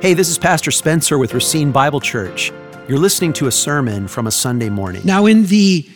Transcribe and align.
Hey, 0.00 0.14
this 0.14 0.28
is 0.28 0.38
Pastor 0.38 0.70
Spencer 0.70 1.18
with 1.18 1.34
Racine 1.34 1.72
Bible 1.72 2.00
Church. 2.00 2.52
You're 2.88 2.98
listening 2.98 3.32
to 3.34 3.48
a 3.48 3.52
sermon 3.52 4.08
from 4.08 4.26
a 4.26 4.30
Sunday 4.30 4.70
morning. 4.70 5.02
Now, 5.04 5.26
in 5.26 5.46
the 5.46 5.88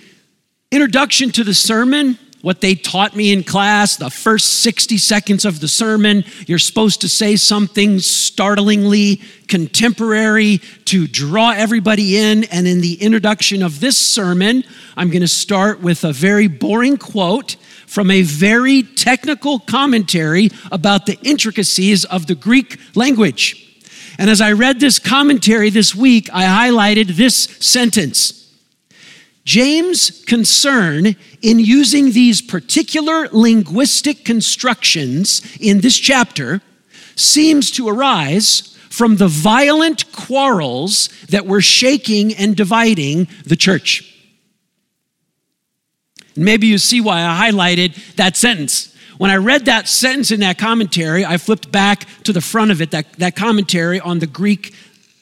introduction 0.70 1.30
to 1.30 1.44
the 1.44 1.54
sermon, 1.54 2.18
what 2.42 2.60
they 2.60 2.74
taught 2.74 3.14
me 3.14 3.32
in 3.32 3.44
class, 3.44 3.96
the 3.96 4.10
first 4.10 4.62
60 4.62 4.98
seconds 4.98 5.44
of 5.44 5.60
the 5.60 5.68
sermon, 5.68 6.24
you're 6.46 6.58
supposed 6.58 7.00
to 7.02 7.08
say 7.08 7.36
something 7.36 8.00
startlingly 8.00 9.22
contemporary 9.46 10.58
to 10.86 11.06
draw 11.06 11.52
everybody 11.52 12.18
in. 12.18 12.44
And 12.44 12.66
in 12.66 12.80
the 12.80 12.94
introduction 12.94 13.62
of 13.62 13.78
this 13.78 13.96
sermon, 13.96 14.64
I'm 14.96 15.08
going 15.08 15.22
to 15.22 15.28
start 15.28 15.80
with 15.80 16.02
a 16.02 16.12
very 16.12 16.48
boring 16.48 16.96
quote 16.96 17.56
from 17.92 18.10
a 18.10 18.22
very 18.22 18.82
technical 18.82 19.58
commentary 19.58 20.48
about 20.70 21.04
the 21.04 21.18
intricacies 21.22 22.06
of 22.06 22.26
the 22.26 22.34
Greek 22.34 22.78
language. 22.94 23.84
And 24.18 24.30
as 24.30 24.40
I 24.40 24.52
read 24.52 24.80
this 24.80 24.98
commentary 24.98 25.68
this 25.68 25.94
week, 25.94 26.30
I 26.32 26.44
highlighted 26.44 27.16
this 27.16 27.34
sentence. 27.60 28.50
James' 29.44 30.24
concern 30.24 31.16
in 31.42 31.58
using 31.58 32.12
these 32.12 32.40
particular 32.40 33.28
linguistic 33.30 34.24
constructions 34.24 35.42
in 35.60 35.82
this 35.82 35.98
chapter 35.98 36.62
seems 37.14 37.70
to 37.72 37.90
arise 37.90 38.74
from 38.88 39.16
the 39.16 39.28
violent 39.28 40.10
quarrels 40.12 41.08
that 41.28 41.44
were 41.44 41.60
shaking 41.60 42.34
and 42.36 42.56
dividing 42.56 43.28
the 43.44 43.56
church. 43.56 44.11
Maybe 46.36 46.66
you 46.66 46.78
see 46.78 47.00
why 47.00 47.24
I 47.24 47.50
highlighted 47.50 48.16
that 48.16 48.36
sentence. 48.36 48.94
When 49.18 49.30
I 49.30 49.36
read 49.36 49.66
that 49.66 49.88
sentence 49.88 50.30
in 50.30 50.40
that 50.40 50.58
commentary, 50.58 51.24
I 51.24 51.36
flipped 51.36 51.70
back 51.70 52.06
to 52.24 52.32
the 52.32 52.40
front 52.40 52.70
of 52.70 52.80
it. 52.80 52.90
That, 52.90 53.12
that 53.14 53.36
commentary 53.36 54.00
on 54.00 54.18
the 54.18 54.26
Greek 54.26 54.74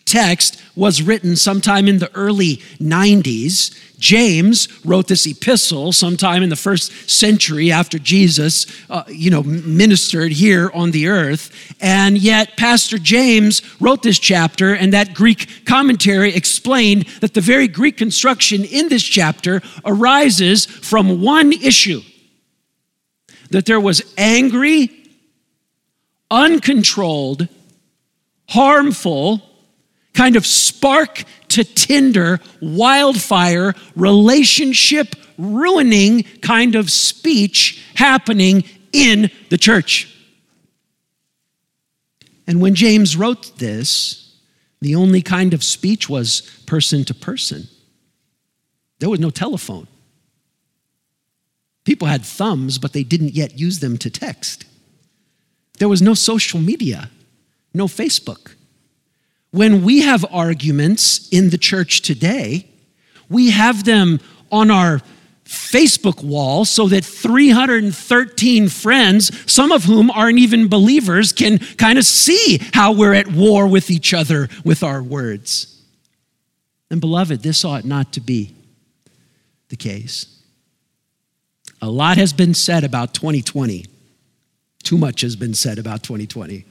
text 0.04 0.59
was 0.76 1.02
written 1.02 1.36
sometime 1.36 1.88
in 1.88 1.98
the 1.98 2.14
early 2.14 2.56
90s. 2.78 3.76
James 3.98 4.68
wrote 4.84 5.08
this 5.08 5.26
epistle 5.26 5.92
sometime 5.92 6.42
in 6.42 6.48
the 6.48 6.56
first 6.56 7.08
century 7.08 7.70
after 7.70 7.98
Jesus, 7.98 8.66
uh, 8.88 9.02
you 9.08 9.30
know, 9.30 9.42
ministered 9.42 10.32
here 10.32 10.70
on 10.72 10.90
the 10.90 11.08
earth. 11.08 11.74
And 11.80 12.16
yet, 12.16 12.56
Pastor 12.56 12.98
James 12.98 13.62
wrote 13.80 14.02
this 14.02 14.18
chapter, 14.18 14.74
and 14.74 14.92
that 14.92 15.14
Greek 15.14 15.66
commentary 15.66 16.34
explained 16.34 17.02
that 17.20 17.34
the 17.34 17.40
very 17.40 17.68
Greek 17.68 17.96
construction 17.96 18.64
in 18.64 18.88
this 18.88 19.02
chapter 19.02 19.60
arises 19.84 20.64
from 20.64 21.20
one 21.20 21.52
issue 21.52 22.00
that 23.50 23.66
there 23.66 23.80
was 23.80 24.14
angry, 24.16 24.90
uncontrolled, 26.30 27.48
harmful, 28.48 29.42
kind 30.20 30.36
of 30.36 30.44
spark 30.44 31.24
to 31.48 31.64
tinder, 31.64 32.40
wildfire, 32.60 33.74
relationship 33.96 35.16
ruining 35.38 36.24
kind 36.42 36.74
of 36.74 36.92
speech 36.92 37.82
happening 37.94 38.62
in 38.92 39.30
the 39.48 39.56
church. 39.56 40.14
And 42.46 42.60
when 42.60 42.74
James 42.74 43.16
wrote 43.16 43.56
this, 43.56 44.36
the 44.82 44.94
only 44.94 45.22
kind 45.22 45.54
of 45.54 45.64
speech 45.64 46.10
was 46.10 46.42
person 46.66 47.02
to 47.06 47.14
person. 47.14 47.68
There 48.98 49.08
was 49.08 49.20
no 49.20 49.30
telephone. 49.30 49.86
People 51.84 52.08
had 52.08 52.26
thumbs, 52.26 52.76
but 52.76 52.92
they 52.92 53.04
didn't 53.04 53.32
yet 53.32 53.58
use 53.58 53.78
them 53.78 53.96
to 53.96 54.10
text. 54.10 54.66
There 55.78 55.88
was 55.88 56.02
no 56.02 56.12
social 56.12 56.60
media, 56.60 57.08
no 57.72 57.86
Facebook. 57.86 58.56
When 59.50 59.82
we 59.82 60.00
have 60.02 60.24
arguments 60.30 61.28
in 61.30 61.50
the 61.50 61.58
church 61.58 62.02
today, 62.02 62.68
we 63.28 63.50
have 63.50 63.84
them 63.84 64.20
on 64.52 64.70
our 64.70 65.00
Facebook 65.44 66.22
wall 66.22 66.64
so 66.64 66.86
that 66.88 67.04
313 67.04 68.68
friends, 68.68 69.52
some 69.52 69.72
of 69.72 69.84
whom 69.84 70.10
aren't 70.10 70.38
even 70.38 70.68
believers, 70.68 71.32
can 71.32 71.58
kind 71.58 71.98
of 71.98 72.04
see 72.04 72.60
how 72.72 72.92
we're 72.92 73.14
at 73.14 73.26
war 73.26 73.66
with 73.66 73.90
each 73.90 74.14
other 74.14 74.48
with 74.64 74.84
our 74.84 75.02
words. 75.02 75.82
And, 76.88 77.00
beloved, 77.00 77.42
this 77.42 77.64
ought 77.64 77.84
not 77.84 78.12
to 78.12 78.20
be 78.20 78.54
the 79.68 79.76
case. 79.76 80.40
A 81.82 81.90
lot 81.90 82.16
has 82.16 82.32
been 82.32 82.54
said 82.54 82.84
about 82.84 83.14
2020. 83.14 83.86
Too 84.82 84.98
much 84.98 85.22
has 85.22 85.34
been 85.34 85.54
said 85.54 85.78
about 85.78 86.02
2020. 86.04 86.64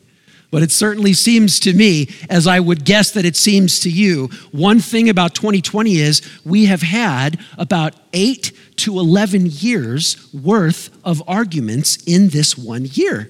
But 0.51 0.63
it 0.63 0.71
certainly 0.71 1.13
seems 1.13 1.59
to 1.61 1.73
me, 1.73 2.09
as 2.29 2.47
I 2.47 2.59
would 2.59 2.83
guess 2.83 3.11
that 3.11 3.25
it 3.25 3.35
seems 3.35 3.79
to 3.81 3.89
you, 3.89 4.29
one 4.51 4.79
thing 4.79 5.07
about 5.07 5.35
2020 5.35 5.97
is 5.97 6.21
we 6.43 6.65
have 6.65 6.81
had 6.81 7.39
about 7.57 7.93
eight 8.13 8.51
to 8.77 8.99
11 8.99 9.47
years 9.47 10.33
worth 10.33 10.89
of 11.03 11.21
arguments 11.27 11.97
in 12.07 12.29
this 12.29 12.57
one 12.57 12.85
year. 12.85 13.29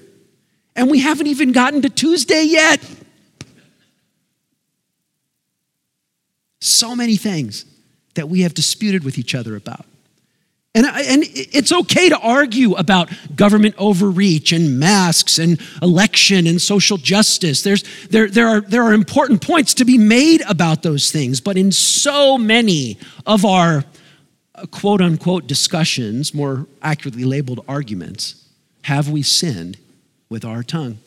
And 0.74 0.90
we 0.90 1.00
haven't 1.00 1.26
even 1.26 1.52
gotten 1.52 1.82
to 1.82 1.90
Tuesday 1.90 2.44
yet. 2.44 2.80
So 6.62 6.96
many 6.96 7.16
things 7.16 7.66
that 8.14 8.28
we 8.28 8.42
have 8.42 8.54
disputed 8.54 9.04
with 9.04 9.18
each 9.18 9.34
other 9.34 9.56
about. 9.56 9.84
And, 10.72 10.86
and 10.86 11.24
it's 11.26 11.72
okay 11.72 12.08
to 12.10 12.18
argue 12.18 12.74
about 12.74 13.10
government 13.34 13.74
overreach 13.76 14.52
and 14.52 14.78
masks 14.78 15.38
and 15.38 15.60
election 15.82 16.46
and 16.46 16.62
social 16.62 16.96
justice. 16.96 17.62
There's, 17.62 17.82
there, 18.06 18.28
there, 18.28 18.46
are, 18.46 18.60
there 18.60 18.84
are 18.84 18.92
important 18.92 19.44
points 19.44 19.74
to 19.74 19.84
be 19.84 19.98
made 19.98 20.42
about 20.48 20.84
those 20.84 21.10
things, 21.10 21.40
but 21.40 21.56
in 21.56 21.72
so 21.72 22.38
many 22.38 22.98
of 23.26 23.44
our 23.44 23.84
uh, 24.54 24.66
quote 24.66 25.00
unquote 25.00 25.48
discussions, 25.48 26.32
more 26.32 26.68
accurately 26.82 27.24
labeled 27.24 27.64
arguments, 27.66 28.48
have 28.82 29.08
we 29.08 29.22
sinned 29.22 29.76
with 30.28 30.44
our 30.44 30.62
tongue? 30.62 30.98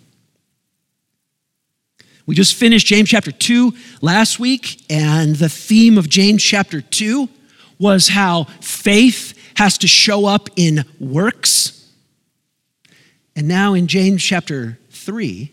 We 2.26 2.36
just 2.36 2.56
finished 2.56 2.88
James 2.88 3.10
chapter 3.10 3.32
2 3.32 3.74
last 4.02 4.40
week, 4.40 4.82
and 4.90 5.38
the 5.38 5.50
theme 5.50 5.98
of 5.98 6.10
James 6.10 6.44
chapter 6.44 6.82
2 6.82 7.30
was 7.80 8.10
how 8.10 8.46
faith 8.60 9.40
has 9.56 9.78
to 9.80 9.88
show 9.88 10.26
up 10.26 10.50
in 10.56 10.86
works. 11.00 11.92
And 13.36 13.48
now 13.48 13.74
in 13.74 13.88
James 13.88 14.24
chapter 14.24 14.80
3, 14.92 15.52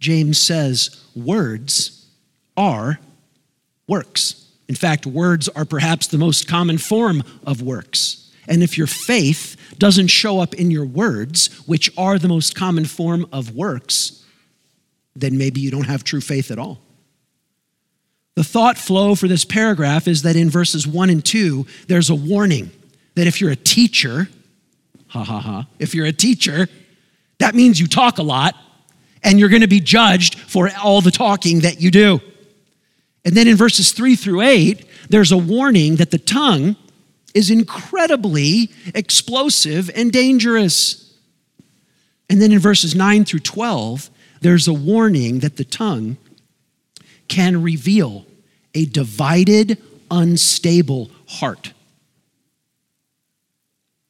James 0.00 0.38
says 0.38 1.04
words 1.14 2.06
are 2.56 2.98
works. 3.86 4.46
In 4.68 4.74
fact, 4.74 5.06
words 5.06 5.48
are 5.48 5.64
perhaps 5.64 6.06
the 6.06 6.18
most 6.18 6.46
common 6.46 6.78
form 6.78 7.22
of 7.46 7.62
works. 7.62 8.30
And 8.46 8.62
if 8.62 8.78
your 8.78 8.86
faith 8.86 9.56
doesn't 9.78 10.08
show 10.08 10.40
up 10.40 10.54
in 10.54 10.70
your 10.70 10.86
words, 10.86 11.48
which 11.66 11.90
are 11.96 12.18
the 12.18 12.28
most 12.28 12.54
common 12.54 12.84
form 12.84 13.26
of 13.32 13.54
works, 13.54 14.24
then 15.14 15.36
maybe 15.36 15.60
you 15.60 15.70
don't 15.70 15.84
have 15.84 16.04
true 16.04 16.20
faith 16.20 16.50
at 16.50 16.58
all. 16.58 16.80
The 18.36 18.44
thought 18.44 18.78
flow 18.78 19.14
for 19.14 19.26
this 19.26 19.44
paragraph 19.44 20.06
is 20.06 20.22
that 20.22 20.36
in 20.36 20.48
verses 20.48 20.86
1 20.86 21.10
and 21.10 21.24
2, 21.24 21.66
there's 21.88 22.08
a 22.08 22.14
warning 22.14 22.70
that 23.18 23.26
if 23.26 23.40
you're 23.40 23.50
a 23.50 23.56
teacher, 23.56 24.28
ha 25.08 25.24
ha 25.24 25.40
ha, 25.40 25.66
if 25.78 25.94
you're 25.94 26.06
a 26.06 26.12
teacher, 26.12 26.68
that 27.38 27.54
means 27.54 27.80
you 27.80 27.86
talk 27.86 28.18
a 28.18 28.22
lot 28.22 28.54
and 29.22 29.38
you're 29.38 29.48
going 29.48 29.62
to 29.62 29.68
be 29.68 29.80
judged 29.80 30.38
for 30.38 30.70
all 30.82 31.00
the 31.00 31.10
talking 31.10 31.60
that 31.60 31.80
you 31.80 31.90
do. 31.90 32.20
And 33.24 33.36
then 33.36 33.48
in 33.48 33.56
verses 33.56 33.92
three 33.92 34.16
through 34.16 34.42
eight, 34.42 34.86
there's 35.08 35.32
a 35.32 35.36
warning 35.36 35.96
that 35.96 36.10
the 36.10 36.18
tongue 36.18 36.76
is 37.34 37.50
incredibly 37.50 38.70
explosive 38.94 39.90
and 39.94 40.12
dangerous. 40.12 41.16
And 42.30 42.40
then 42.40 42.52
in 42.52 42.58
verses 42.58 42.94
9 42.94 43.24
through 43.24 43.40
12, 43.40 44.10
there's 44.40 44.68
a 44.68 44.72
warning 44.72 45.40
that 45.40 45.56
the 45.56 45.64
tongue 45.64 46.16
can 47.26 47.62
reveal 47.62 48.26
a 48.74 48.86
divided, 48.86 49.78
unstable 50.10 51.10
heart. 51.26 51.72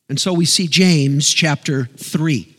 And 0.08 0.18
so 0.18 0.32
we 0.32 0.46
see 0.46 0.68
James 0.68 1.32
chapter 1.32 1.84
3. 1.96 2.56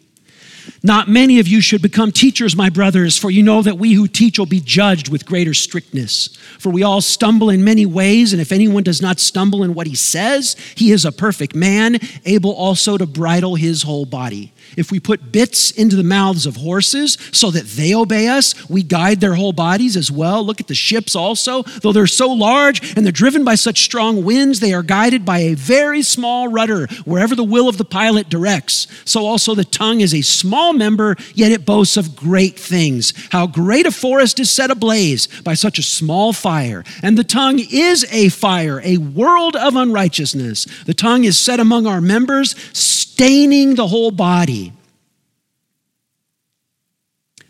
Not 0.84 1.08
many 1.08 1.40
of 1.40 1.48
you 1.48 1.62
should 1.62 1.82
become 1.82 2.12
teachers, 2.12 2.56
my 2.56 2.70
brothers, 2.70 3.18
for 3.18 3.32
you 3.32 3.42
know 3.42 3.64
that 3.64 3.80
we 3.80 3.94
who 3.94 4.08
teach 4.08 4.38
will 4.38 4.46
be 4.46 4.60
judged 4.60 5.10
with 5.10 5.26
greater 5.26 5.56
strictness. 5.56 6.28
For 6.60 6.70
we 6.70 6.84
all 6.84 7.02
stumble 7.02 7.50
in 7.50 7.64
many 7.64 7.88
ways, 7.88 8.34
and 8.34 8.42
if 8.42 8.52
anyone 8.52 8.84
does 8.84 9.02
not 9.02 9.20
stumble 9.20 9.64
in 9.64 9.74
what 9.74 9.88
he 9.88 9.96
says, 9.96 10.56
he 10.76 10.92
is 10.92 11.06
a 11.06 11.12
perfect 11.12 11.56
man, 11.56 12.00
able 12.24 12.52
also 12.52 12.98
to 12.98 13.08
bridle 13.08 13.56
his 13.56 13.82
whole 13.82 14.06
body. 14.06 14.54
If 14.78 14.92
we 14.92 15.00
put 15.00 15.32
bits 15.32 15.72
into 15.72 15.96
the 15.96 16.04
mouths 16.04 16.46
of 16.46 16.58
horses 16.58 17.18
so 17.32 17.52
that 17.52 17.66
they 17.66 17.94
obey 17.94 18.28
us, 18.28 18.70
we 18.70 18.84
guide 18.84 19.20
their 19.20 19.36
whole 19.36 19.54
bodies 19.54 19.96
as 19.96 20.12
well. 20.12 20.44
Look 20.44 20.62
at 20.62 20.68
the 20.68 20.76
ships 20.76 21.16
also. 21.16 21.64
Though 21.64 21.94
they're 21.94 22.08
so 22.08 22.30
large 22.30 22.96
and 22.96 23.06
they're 23.06 23.12
driven 23.12 23.44
by 23.44 23.56
such 23.56 23.84
strong 23.84 24.24
winds, 24.24 24.60
they 24.60 24.74
are 24.74 24.84
guided 24.84 25.26
by 25.26 25.40
a 25.40 25.54
very 25.56 26.02
small 26.02 26.48
rudder 26.48 26.88
wherever 27.06 27.36
the 27.36 27.44
will 27.44 27.70
of 27.70 27.78
the 27.78 27.86
pilot 27.86 28.30
directs. 28.30 28.88
So 29.06 29.26
also 29.26 29.56
the 29.56 29.66
tongue 29.66 30.02
is 30.02 30.14
a 30.14 30.22
small 30.22 30.74
member, 30.74 31.16
yet 31.34 31.52
it 31.52 31.66
boasts 31.66 31.98
of 31.98 32.16
great 32.16 32.58
things. 32.60 33.14
How 33.32 33.48
great 33.48 33.86
a 33.86 33.92
forest 33.92 34.40
is 34.40 34.50
set 34.50 34.72
ablaze 34.72 35.28
by 35.44 35.54
such 35.54 35.80
a 35.80 35.84
small 35.84 36.34
fire. 36.34 36.84
And 37.04 37.18
the 37.18 37.24
tongue 37.24 37.60
is 37.60 38.06
a 38.12 38.30
fire, 38.30 38.82
a 38.84 38.98
world 38.98 39.56
of 39.56 39.76
unrighteousness. 39.76 40.66
The 40.86 40.94
tongue 40.94 41.24
is 41.24 41.38
set 41.38 41.60
among 41.60 41.88
our 41.88 42.02
members 42.02 42.56
staining 42.74 43.76
the 43.76 43.88
whole 43.88 44.12
body, 44.12 44.59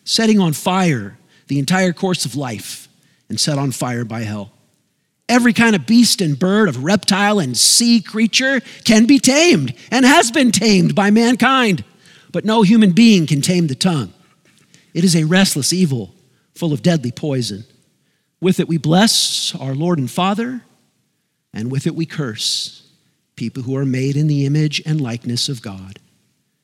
setting 0.10 0.40
on 0.40 0.54
fire 0.54 1.16
the 1.50 1.60
entire 1.60 1.94
course 1.94 2.26
of 2.26 2.36
life, 2.36 2.88
and 3.30 3.40
set 3.40 3.60
on 3.60 3.72
fire 3.72 4.04
by 4.04 4.22
hell. 4.22 4.52
Every 5.28 5.54
kind 5.54 5.76
of 5.76 5.86
beast 5.86 6.20
and 6.20 6.38
bird, 6.38 6.68
of 6.68 6.84
reptile 6.84 7.38
and 7.38 7.56
sea 7.56 8.02
creature 8.02 8.60
can 8.86 9.06
be 9.06 9.20
tamed 9.20 9.76
and 9.92 10.04
has 10.06 10.32
been 10.32 10.52
tamed 10.52 10.96
by 10.96 11.12
mankind, 11.12 11.84
but 12.32 12.44
no 12.44 12.64
human 12.64 12.92
being 12.92 13.28
can 13.28 13.42
tame 13.42 13.68
the 13.68 13.76
tongue. 13.76 14.12
It 14.96 15.04
is 15.04 15.16
a 15.16 15.26
restless 15.26 15.72
evil 15.72 16.16
full 16.56 16.74
of 16.74 16.82
deadly 16.82 17.12
poison. 17.12 17.66
With 18.42 18.60
it 18.60 18.68
we 18.68 18.78
bless 18.78 19.54
our 19.56 19.76
Lord 19.76 20.00
and 20.00 20.10
Father, 20.10 20.62
and 21.54 21.72
with 21.72 21.86
it 21.86 21.94
we 21.94 22.08
curse 22.08 22.88
people 23.36 23.62
who 23.62 23.76
are 23.76 23.86
made 23.86 24.18
in 24.18 24.26
the 24.26 24.48
image 24.48 24.82
and 24.88 25.00
likeness 25.00 25.50
of 25.50 25.62
God. 25.62 26.00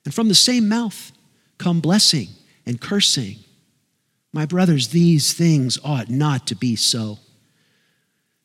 And 0.03 0.15
from 0.15 0.29
the 0.29 0.35
same 0.35 0.67
mouth 0.67 1.11
come 1.59 1.79
blessing 1.79 2.29
and 2.65 2.79
cursing. 2.79 3.37
My 4.33 4.45
brothers, 4.45 4.89
these 4.89 5.33
things 5.33 5.79
ought 5.83 6.09
not 6.09 6.47
to 6.47 6.55
be 6.55 6.75
so. 6.75 7.19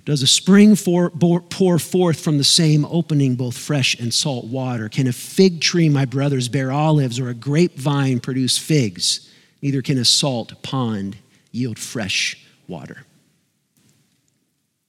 Does 0.05 0.23
a 0.23 0.27
spring 0.27 0.77
pour 0.77 1.79
forth 1.79 2.21
from 2.21 2.39
the 2.39 2.45
same 2.45 2.85
opening 2.87 3.37
both 3.37 3.57
fresh 3.57 3.99
and 3.99 4.13
salt 4.13 4.47
water? 4.47 4.89
Can 4.89 5.07
a 5.07 5.13
fig 5.13 5.61
tree, 5.61 5.89
my 5.89 6.05
brothers, 6.05 6.49
bear 6.49 6.73
olives, 6.73 7.21
or 7.21 7.29
a 7.29 7.35
grapevine 7.35 8.21
produce 8.21 8.57
figs? 8.57 9.31
Neither 9.63 9.83
can 9.83 9.99
a 9.99 10.05
salt 10.05 10.63
pond 10.63 11.17
yield 11.53 11.79
fresh 11.79 12.37
water. 12.67 13.05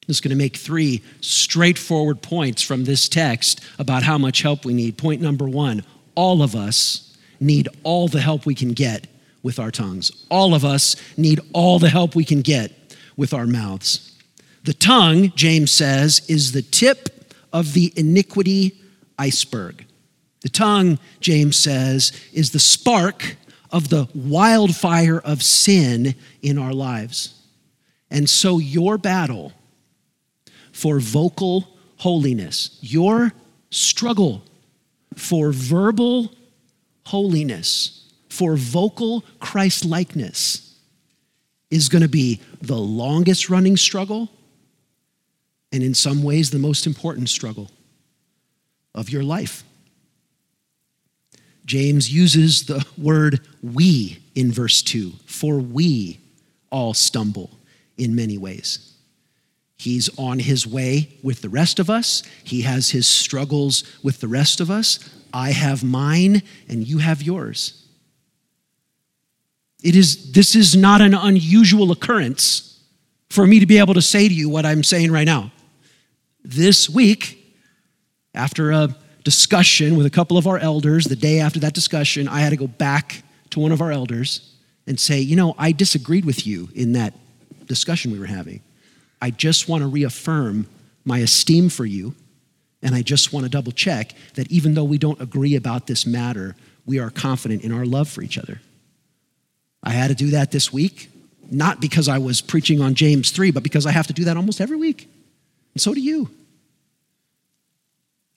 I'm 0.03 0.07
just 0.07 0.23
going 0.23 0.29
to 0.29 0.35
make 0.35 0.57
three 0.57 1.03
straightforward 1.19 2.21
points 2.21 2.61
from 2.61 2.85
this 2.85 3.09
text 3.09 3.61
about 3.77 4.03
how 4.03 4.17
much 4.17 4.41
help 4.41 4.65
we 4.65 4.73
need. 4.73 4.97
Point 4.97 5.21
number 5.21 5.47
one 5.47 5.83
all 6.15 6.41
of 6.41 6.55
us 6.55 7.17
need 7.39 7.67
all 7.83 8.07
the 8.07 8.21
help 8.21 8.45
we 8.45 8.55
can 8.55 8.73
get 8.73 9.07
with 9.43 9.59
our 9.59 9.71
tongues. 9.71 10.25
All 10.29 10.53
of 10.53 10.63
us 10.63 10.95
need 11.17 11.39
all 11.53 11.79
the 11.79 11.89
help 11.89 12.15
we 12.15 12.25
can 12.25 12.41
get 12.41 12.71
with 13.17 13.33
our 13.33 13.47
mouths. 13.47 14.15
The 14.63 14.73
tongue, 14.73 15.31
James 15.35 15.71
says, 15.71 16.21
is 16.27 16.51
the 16.51 16.61
tip 16.61 17.09
of 17.51 17.73
the 17.73 17.91
iniquity 17.95 18.79
iceberg. 19.17 19.85
The 20.41 20.49
tongue, 20.49 20.99
James 21.19 21.57
says, 21.57 22.11
is 22.33 22.51
the 22.51 22.59
spark 22.59 23.37
of 23.71 23.89
the 23.89 24.07
wildfire 24.13 25.19
of 25.19 25.43
sin 25.43 26.15
in 26.41 26.57
our 26.57 26.73
lives. 26.73 27.39
And 28.09 28.29
so 28.29 28.59
your 28.59 28.97
battle 28.97 29.53
for 30.71 30.99
vocal 30.99 31.67
holiness, 31.97 32.77
your 32.81 33.31
struggle 33.69 34.43
for 35.15 35.51
verbal 35.51 36.33
holiness, 37.05 38.00
for 38.41 38.55
vocal 38.55 39.23
Christ 39.39 39.85
likeness, 39.85 40.75
is 41.69 41.89
going 41.89 42.01
to 42.01 42.09
be 42.09 42.41
the 42.59 42.75
longest 42.75 43.51
running 43.51 43.77
struggle 43.77 44.31
and, 45.71 45.83
in 45.83 45.93
some 45.93 46.23
ways, 46.23 46.49
the 46.49 46.57
most 46.57 46.87
important 46.87 47.29
struggle 47.29 47.69
of 48.95 49.11
your 49.11 49.21
life. 49.21 49.63
James 51.65 52.11
uses 52.11 52.65
the 52.65 52.83
word 52.97 53.41
we 53.61 54.17
in 54.33 54.51
verse 54.51 54.81
2 54.81 55.11
for 55.27 55.59
we 55.59 56.19
all 56.71 56.95
stumble 56.95 57.51
in 57.95 58.15
many 58.15 58.39
ways. 58.39 58.95
He's 59.77 60.09
on 60.17 60.39
his 60.39 60.65
way 60.65 61.09
with 61.21 61.43
the 61.43 61.49
rest 61.49 61.77
of 61.77 61.91
us. 61.91 62.23
He 62.43 62.61
has 62.61 62.89
his 62.89 63.07
struggles 63.07 63.83
with 64.01 64.19
the 64.19 64.27
rest 64.27 64.59
of 64.59 64.71
us. 64.71 64.97
I 65.31 65.51
have 65.51 65.83
mine, 65.83 66.41
and 66.67 66.87
you 66.87 66.97
have 66.97 67.21
yours. 67.21 67.80
It 69.81 69.95
is, 69.95 70.31
this 70.31 70.55
is 70.55 70.75
not 70.75 71.01
an 71.01 71.13
unusual 71.13 71.91
occurrence 71.91 72.79
for 73.29 73.47
me 73.47 73.59
to 73.59 73.65
be 73.65 73.77
able 73.77 73.93
to 73.93 74.01
say 74.01 74.27
to 74.27 74.33
you 74.33 74.49
what 74.49 74.65
I'm 74.65 74.83
saying 74.83 75.11
right 75.11 75.25
now. 75.25 75.51
This 76.43 76.89
week, 76.89 77.55
after 78.33 78.71
a 78.71 78.95
discussion 79.23 79.95
with 79.95 80.05
a 80.05 80.09
couple 80.09 80.37
of 80.37 80.47
our 80.47 80.57
elders, 80.57 81.05
the 81.05 81.15
day 81.15 81.39
after 81.39 81.59
that 81.59 81.73
discussion, 81.73 82.27
I 82.27 82.41
had 82.41 82.49
to 82.49 82.57
go 82.57 82.67
back 82.67 83.23
to 83.51 83.59
one 83.59 83.71
of 83.71 83.81
our 83.81 83.91
elders 83.91 84.55
and 84.87 84.99
say, 84.99 85.19
You 85.19 85.35
know, 85.35 85.55
I 85.57 85.71
disagreed 85.71 86.25
with 86.25 86.45
you 86.45 86.69
in 86.73 86.93
that 86.93 87.13
discussion 87.65 88.11
we 88.11 88.19
were 88.19 88.25
having. 88.25 88.61
I 89.21 89.29
just 89.29 89.69
want 89.69 89.81
to 89.81 89.87
reaffirm 89.87 90.67
my 91.05 91.19
esteem 91.19 91.69
for 91.69 91.85
you. 91.85 92.15
And 92.83 92.95
I 92.95 93.03
just 93.03 93.31
want 93.31 93.43
to 93.45 93.49
double 93.49 93.71
check 93.71 94.15
that 94.33 94.51
even 94.51 94.73
though 94.73 94.83
we 94.83 94.97
don't 94.97 95.21
agree 95.21 95.55
about 95.55 95.85
this 95.85 96.05
matter, 96.07 96.55
we 96.85 96.99
are 96.99 97.11
confident 97.11 97.63
in 97.63 97.71
our 97.71 97.85
love 97.85 98.09
for 98.09 98.23
each 98.23 98.39
other. 98.39 98.59
I 99.83 99.91
had 99.91 100.09
to 100.09 100.15
do 100.15 100.31
that 100.31 100.51
this 100.51 100.71
week, 100.71 101.09
not 101.49 101.81
because 101.81 102.07
I 102.07 102.17
was 102.17 102.41
preaching 102.41 102.81
on 102.81 102.93
James 102.93 103.31
3, 103.31 103.51
but 103.51 103.63
because 103.63 103.85
I 103.85 103.91
have 103.91 104.07
to 104.07 104.13
do 104.13 104.25
that 104.25 104.37
almost 104.37 104.61
every 104.61 104.77
week. 104.77 105.09
And 105.73 105.81
so 105.81 105.93
do 105.93 106.01
you. 106.01 106.29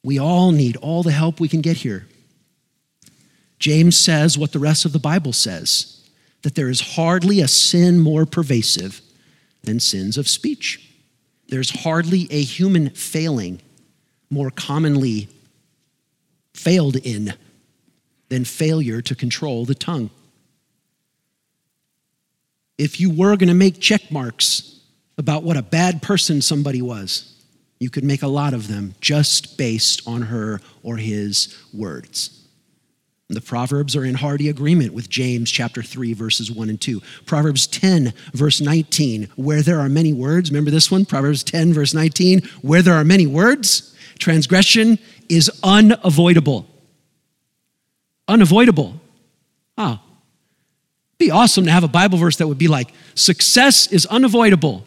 We 0.02 0.18
all 0.18 0.52
need 0.52 0.76
all 0.76 1.02
the 1.02 1.12
help 1.12 1.40
we 1.40 1.48
can 1.48 1.60
get 1.60 1.78
here. 1.78 2.06
James 3.58 3.96
says 3.96 4.36
what 4.36 4.52
the 4.52 4.58
rest 4.58 4.84
of 4.84 4.92
the 4.92 4.98
Bible 4.98 5.32
says 5.32 5.90
that 6.42 6.54
there 6.54 6.68
is 6.68 6.80
hardly 6.80 7.40
a 7.40 7.48
sin 7.48 7.98
more 7.98 8.26
pervasive 8.26 9.00
than 9.62 9.80
sins 9.80 10.18
of 10.18 10.28
speech. 10.28 10.92
There's 11.48 11.82
hardly 11.82 12.28
a 12.30 12.42
human 12.42 12.90
failing 12.90 13.62
more 14.28 14.50
commonly 14.50 15.28
failed 16.52 16.96
in 16.96 17.32
than 18.28 18.44
failure 18.44 19.00
to 19.00 19.14
control 19.14 19.64
the 19.64 19.74
tongue. 19.74 20.10
If 22.78 23.00
you 23.00 23.10
were 23.10 23.36
going 23.36 23.48
to 23.48 23.54
make 23.54 23.80
check 23.80 24.10
marks 24.10 24.80
about 25.16 25.42
what 25.42 25.56
a 25.56 25.62
bad 25.62 26.02
person 26.02 26.42
somebody 26.42 26.82
was, 26.82 27.34
you 27.78 27.90
could 27.90 28.04
make 28.04 28.22
a 28.22 28.28
lot 28.28 28.54
of 28.54 28.68
them 28.68 28.94
just 29.00 29.56
based 29.58 30.02
on 30.06 30.22
her 30.22 30.60
or 30.82 30.96
his 30.96 31.56
words. 31.72 32.44
The 33.30 33.40
Proverbs 33.40 33.96
are 33.96 34.04
in 34.04 34.16
hearty 34.16 34.48
agreement 34.48 34.92
with 34.92 35.08
James 35.08 35.50
chapter 35.50 35.82
3, 35.82 36.12
verses 36.12 36.50
1 36.50 36.68
and 36.68 36.80
2. 36.80 37.00
Proverbs 37.24 37.66
10, 37.66 38.12
verse 38.32 38.60
19, 38.60 39.28
where 39.36 39.62
there 39.62 39.80
are 39.80 39.88
many 39.88 40.12
words, 40.12 40.50
remember 40.50 40.70
this 40.70 40.90
one? 40.90 41.04
Proverbs 41.06 41.42
10, 41.42 41.72
verse 41.72 41.94
19, 41.94 42.42
where 42.60 42.82
there 42.82 42.94
are 42.94 43.04
many 43.04 43.26
words, 43.26 43.96
transgression 44.18 44.98
is 45.30 45.50
unavoidable. 45.62 46.66
Unavoidable. 48.28 49.00
Ah. 49.78 50.03
Be 51.18 51.30
awesome 51.30 51.64
to 51.66 51.70
have 51.70 51.84
a 51.84 51.88
Bible 51.88 52.18
verse 52.18 52.36
that 52.36 52.48
would 52.48 52.58
be 52.58 52.68
like, 52.68 52.92
success 53.14 53.86
is 53.92 54.06
unavoidable. 54.06 54.84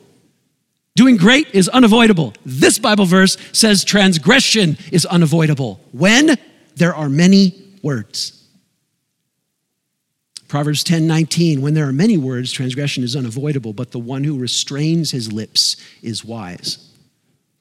Doing 0.95 1.17
great 1.17 1.47
is 1.53 1.69
unavoidable. 1.69 2.33
This 2.45 2.79
Bible 2.79 3.05
verse 3.05 3.37
says 3.53 3.83
transgression 3.83 4.77
is 4.91 5.05
unavoidable. 5.05 5.79
When 5.91 6.35
there 6.75 6.95
are 6.95 7.09
many 7.09 7.53
words. 7.81 8.33
Proverbs 10.47 10.83
10 10.83 11.07
19, 11.07 11.61
when 11.61 11.73
there 11.73 11.87
are 11.87 11.93
many 11.93 12.17
words, 12.17 12.51
transgression 12.51 13.03
is 13.03 13.15
unavoidable, 13.15 13.73
but 13.73 13.91
the 13.91 13.99
one 13.99 14.23
who 14.23 14.39
restrains 14.39 15.11
his 15.11 15.31
lips 15.31 15.75
is 16.01 16.23
wise. 16.23 16.83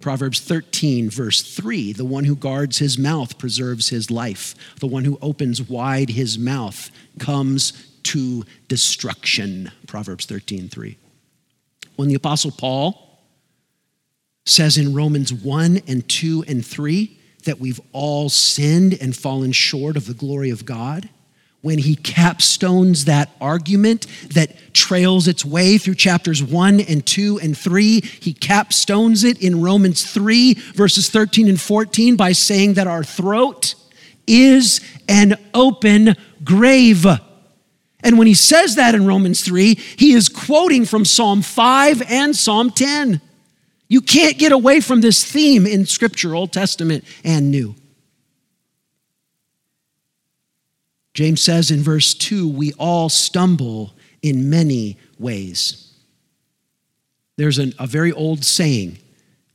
Proverbs 0.00 0.40
13, 0.40 1.10
verse 1.10 1.42
3 1.42 1.92
the 1.92 2.04
one 2.04 2.24
who 2.24 2.36
guards 2.36 2.78
his 2.78 2.96
mouth 2.96 3.38
preserves 3.38 3.88
his 3.88 4.10
life. 4.10 4.54
The 4.80 4.86
one 4.86 5.04
who 5.04 5.18
opens 5.20 5.62
wide 5.62 6.10
his 6.10 6.38
mouth 6.38 6.90
comes 7.18 7.72
to 8.06 8.44
destruction. 8.68 9.70
Proverbs 9.86 10.26
13, 10.26 10.68
3. 10.68 10.96
When 11.96 12.08
the 12.08 12.14
Apostle 12.14 12.50
Paul 12.50 13.20
says 14.44 14.76
in 14.76 14.94
Romans 14.94 15.32
1 15.32 15.82
and 15.88 16.08
2 16.08 16.44
and 16.46 16.64
3 16.64 17.18
that 17.44 17.58
we've 17.58 17.80
all 17.92 18.28
sinned 18.28 18.96
and 19.00 19.16
fallen 19.16 19.52
short 19.52 19.96
of 19.96 20.06
the 20.06 20.14
glory 20.14 20.50
of 20.50 20.64
God, 20.64 21.08
when 21.62 21.78
he 21.78 21.96
capstones 21.96 23.06
that 23.06 23.30
argument 23.40 24.06
that 24.34 24.72
trails 24.72 25.26
its 25.26 25.44
way 25.44 25.78
through 25.78 25.96
chapters 25.96 26.40
1 26.40 26.80
and 26.80 27.04
2 27.04 27.40
and 27.40 27.58
3. 27.58 28.00
He 28.02 28.32
capstones 28.34 29.24
it 29.24 29.42
in 29.42 29.60
Romans 29.60 30.08
3, 30.08 30.54
verses 30.74 31.08
13 31.08 31.48
and 31.48 31.60
14, 31.60 32.14
by 32.14 32.30
saying 32.30 32.74
that 32.74 32.86
our 32.86 33.02
throat 33.02 33.74
is 34.28 34.80
an 35.08 35.34
open 35.54 36.14
grave. 36.44 37.04
And 38.06 38.18
when 38.18 38.28
he 38.28 38.34
says 38.34 38.76
that 38.76 38.94
in 38.94 39.04
Romans 39.04 39.40
3, 39.44 39.74
he 39.74 40.12
is 40.12 40.28
quoting 40.28 40.84
from 40.84 41.04
Psalm 41.04 41.42
5 41.42 42.02
and 42.08 42.36
Psalm 42.36 42.70
10. 42.70 43.20
You 43.88 44.00
can't 44.00 44.38
get 44.38 44.52
away 44.52 44.80
from 44.80 45.00
this 45.00 45.24
theme 45.24 45.66
in 45.66 45.86
Scripture, 45.86 46.32
Old 46.32 46.52
Testament 46.52 47.02
and 47.24 47.50
New. 47.50 47.74
James 51.14 51.42
says 51.42 51.72
in 51.72 51.80
verse 51.80 52.14
2 52.14 52.48
we 52.48 52.72
all 52.74 53.08
stumble 53.08 53.92
in 54.22 54.48
many 54.48 54.98
ways. 55.18 55.92
There's 57.36 57.58
an, 57.58 57.74
a 57.76 57.88
very 57.88 58.12
old 58.12 58.44
saying 58.44 58.98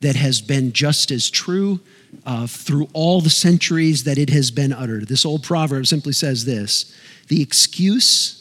that 0.02 0.18
has 0.18 0.42
been 0.42 0.74
just 0.74 1.10
as 1.10 1.30
true 1.30 1.80
uh, 2.26 2.48
through 2.48 2.90
all 2.92 3.22
the 3.22 3.30
centuries 3.30 4.04
that 4.04 4.18
it 4.18 4.30
has 4.30 4.52
been 4.52 4.74
uttered. 4.74 5.08
This 5.08 5.26
old 5.26 5.42
proverb 5.42 5.88
simply 5.88 6.12
says 6.12 6.44
this 6.44 6.94
The 7.30 7.42
excuse 7.42 8.41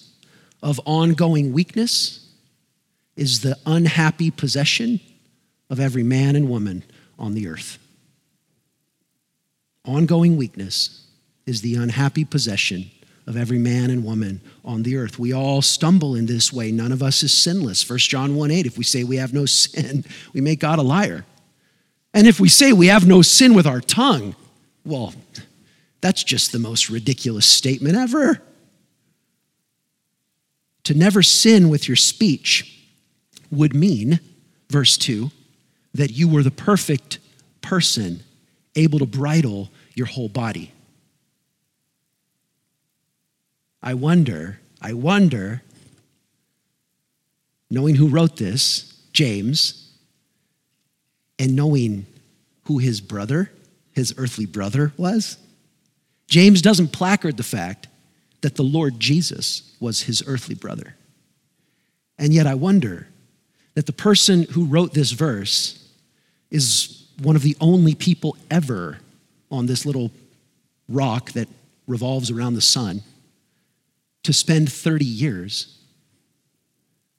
of 0.63 0.81
ongoing 0.85 1.53
weakness 1.53 2.29
is 3.17 3.41
the 3.41 3.57
unhappy 3.67 4.31
possession 4.31 5.01
of 5.69 5.81
every 5.81 6.03
man 6.03 6.37
and 6.37 6.49
woman 6.49 6.83
on 7.19 7.35
the 7.35 7.49
earth. 7.49 7.79
Ongoing 9.85 10.37
weakness 10.37 11.07
is 11.47 11.63
the 11.63 11.75
unhappy 11.75 12.25
possession 12.25 12.91
of 13.27 13.37
every 13.37 13.59
man 13.59 13.91
and 13.91 14.05
woman 14.05 14.41
on 14.65 14.83
the 14.83 14.97
earth. 14.97 15.19
We 15.19 15.33
all 15.33 15.63
stumble 15.63 16.15
in 16.15 16.27
this 16.27 16.53
way. 16.53 16.73
None 16.73 16.93
of 16.93 17.03
us 17.03 17.23
is 17.23 17.33
sinless. 17.33 17.89
1 17.89 17.99
John 17.99 18.37
1 18.37 18.51
8, 18.51 18.67
if 18.67 18.77
we 18.77 18.85
say 18.85 19.05
we 19.05 19.17
have 19.17 19.33
no 19.33 19.47
sin, 19.47 20.05
we 20.33 20.41
make 20.41 20.61
God 20.61 20.79
a 20.79 20.83
liar. 20.83 21.25
And 22.13 22.27
if 22.27 22.41
we 22.41 22.49
say 22.49 22.73
we 22.73 22.89
have 22.89 23.07
no 23.07 23.23
sin 23.23 23.55
with 23.55 23.67
our 23.67 23.81
tongue, 23.81 24.35
well, 24.85 25.15
that's 26.01 26.25
just 26.25 26.53
the 26.53 26.59
most 26.59 26.91
ridiculous 26.91 27.47
statement 27.47 27.97
ever. 27.97 28.43
To 30.85 30.95
never 30.95 31.23
sin 31.23 31.69
with 31.69 31.89
your 31.89 31.97
speech 31.97 32.85
would 33.51 33.75
mean, 33.75 34.21
verse 34.71 34.97
2, 34.97 35.31
that 35.95 36.13
you 36.13 36.29
were 36.29 36.43
the 36.43 36.51
perfect 36.51 37.19
person 37.61 38.23
able 38.77 38.99
to 38.99 39.07
bridle 39.07 39.71
your 39.95 40.07
whole 40.07 40.29
body. 40.29 40.73
I 43.83 43.95
wonder, 43.95 44.61
I 44.81 44.93
wonder, 44.93 45.63
knowing 47.71 47.95
who 47.95 48.09
wrote 48.09 48.37
this, 48.37 48.95
James, 49.13 49.91
and 51.39 51.57
knowing 51.57 52.07
who 52.65 52.79
his 52.79 53.01
brother, 53.01 53.51
his 53.93 54.15
earthly 54.17 54.47
brother, 54.47 54.93
was, 54.97 55.39
James 56.29 56.63
doesn't 56.63 56.93
placard 56.93 57.37
the 57.37 57.43
fact 57.43 57.89
that 58.43 58.57
the 58.57 58.63
Lord 58.63 58.99
Jesus 59.01 59.75
was 59.81 60.03
his 60.03 60.23
earthly 60.27 60.55
brother. 60.55 60.95
And 62.19 62.33
yet 62.33 62.47
I 62.47 62.55
wonder 62.55 63.09
that 63.75 63.87
the 63.87 63.93
person 63.93 64.45
who 64.45 64.65
wrote 64.65 64.93
this 64.93 65.13
verse 65.13 65.89
is 66.51 67.07
one 67.23 67.37
of 67.37 67.43
the 67.43 67.57
only 67.61 67.95
people 67.95 68.37
ever 68.51 68.99
on 69.51 69.67
this 69.67 69.87
little 69.87 70.11
rock 70.89 71.33
that 71.33 71.49
revolves 71.87 72.31
around 72.31 72.55
the 72.55 72.61
sun 72.61 73.03
to 74.23 74.33
spend 74.33 74.71
30 74.71 75.05
years 75.05 75.79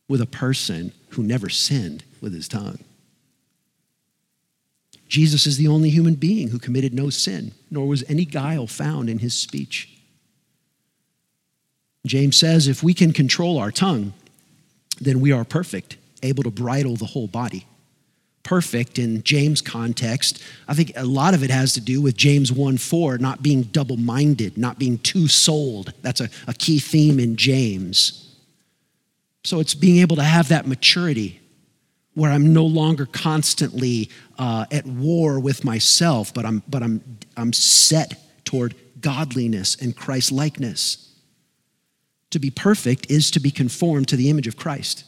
with 0.08 0.22
a 0.22 0.26
person 0.26 0.92
who 1.10 1.24
never 1.24 1.50
sinned 1.50 2.04
with 2.20 2.34
his 2.34 2.48
tongue. 2.48 2.80
Jesus 5.08 5.46
is 5.46 5.58
the 5.58 5.68
only 5.68 5.90
human 5.90 6.16
being 6.16 6.50
who 6.50 6.60
committed 6.60 6.94
no 6.94 7.10
sin, 7.10 7.52
nor 7.70 7.88
was 7.88 8.04
any 8.08 8.24
guile 8.24 8.68
found 8.68 9.10
in 9.10 9.20
his 9.20 9.34
speech. 9.34 9.91
James 12.06 12.36
says 12.36 12.68
if 12.68 12.84
we 12.84 12.94
can 12.94 13.14
control 13.14 13.58
our 13.58 13.72
tongue, 13.72 14.14
then 15.00 15.20
we 15.20 15.32
are 15.32 15.44
perfect, 15.44 15.98
able 16.24 16.44
to 16.44 16.52
bridle 16.52 16.96
the 16.96 17.06
whole 17.06 17.28
body. 17.28 17.66
Perfect 18.44 18.98
in 18.98 19.22
James' 19.22 19.62
context, 19.62 20.42
I 20.68 20.74
think 20.74 20.92
a 20.96 21.06
lot 21.06 21.36
of 21.36 21.44
it 21.44 21.52
has 21.52 21.74
to 21.74 21.82
do 21.82 22.02
with 22.02 22.18
James 22.18 22.52
1 22.52 22.78
4, 22.78 23.20
not 23.20 23.44
being 23.44 23.64
double 23.64 23.98
minded, 23.98 24.58
not 24.58 24.80
being 24.80 24.98
two 24.98 25.28
souled. 25.28 25.94
That's 26.02 26.22
a, 26.22 26.30
a 26.48 26.54
key 26.54 26.80
theme 26.80 27.20
in 27.20 27.36
James. 27.36 28.36
So 29.44 29.60
it's 29.60 29.76
being 29.76 29.98
able 29.98 30.16
to 30.16 30.24
have 30.24 30.50
that 30.50 30.68
maturity 30.68 31.40
where 32.14 32.32
I'm 32.32 32.52
no 32.54 32.66
longer 32.66 33.06
constantly 33.06 34.10
uh, 34.38 34.66
at 34.72 34.86
war 34.86 35.40
with 35.40 35.64
myself, 35.64 36.34
but 36.34 36.46
I'm, 36.46 36.62
but 36.68 36.84
I'm, 36.84 37.02
I'm 37.38 37.54
set 37.54 38.20
toward 38.44 38.76
godliness 39.00 39.76
and 39.76 39.96
Christ 39.96 40.32
likeness. 40.32 41.11
To 42.32 42.40
be 42.40 42.50
perfect 42.50 43.10
is 43.12 43.30
to 43.32 43.40
be 43.40 43.52
conformed 43.52 44.08
to 44.10 44.16
the 44.16 44.30
image 44.30 44.48
of 44.48 44.58
Christ. 44.58 45.04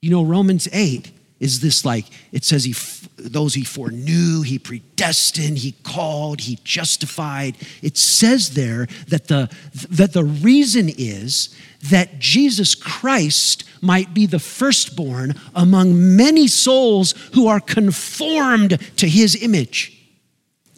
You 0.00 0.10
know, 0.10 0.22
Romans 0.22 0.68
8 0.72 1.10
is 1.40 1.60
this 1.60 1.84
like, 1.84 2.06
it 2.32 2.44
says, 2.44 2.64
he, 2.64 2.74
those 3.16 3.54
he 3.54 3.64
foreknew, 3.64 4.42
he 4.42 4.58
predestined, 4.58 5.58
he 5.58 5.72
called, 5.82 6.42
he 6.42 6.58
justified. 6.62 7.56
It 7.82 7.96
says 7.96 8.54
there 8.54 8.86
that 9.08 9.28
the, 9.28 9.50
that 9.90 10.12
the 10.12 10.24
reason 10.24 10.88
is 10.96 11.54
that 11.90 12.18
Jesus 12.18 12.74
Christ 12.74 13.64
might 13.80 14.14
be 14.14 14.26
the 14.26 14.38
firstborn 14.38 15.34
among 15.54 16.16
many 16.16 16.48
souls 16.48 17.12
who 17.34 17.46
are 17.46 17.60
conformed 17.60 18.78
to 18.96 19.08
his 19.08 19.42
image. 19.42 19.90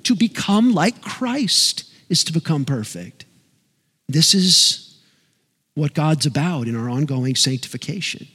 To 0.05 0.15
become 0.15 0.73
like 0.73 1.01
Christ 1.01 1.85
is 2.09 2.25
to 2.25 2.33
become 2.33 2.65
perfect. 2.65 3.25
This 4.09 4.35
is 4.35 4.86
what 5.77 5.93
God's 5.93 6.25
about 6.25 6.67
in 6.67 6.75
our 6.75 6.89
ongoing 6.89 7.37
sanctification. 7.37 8.27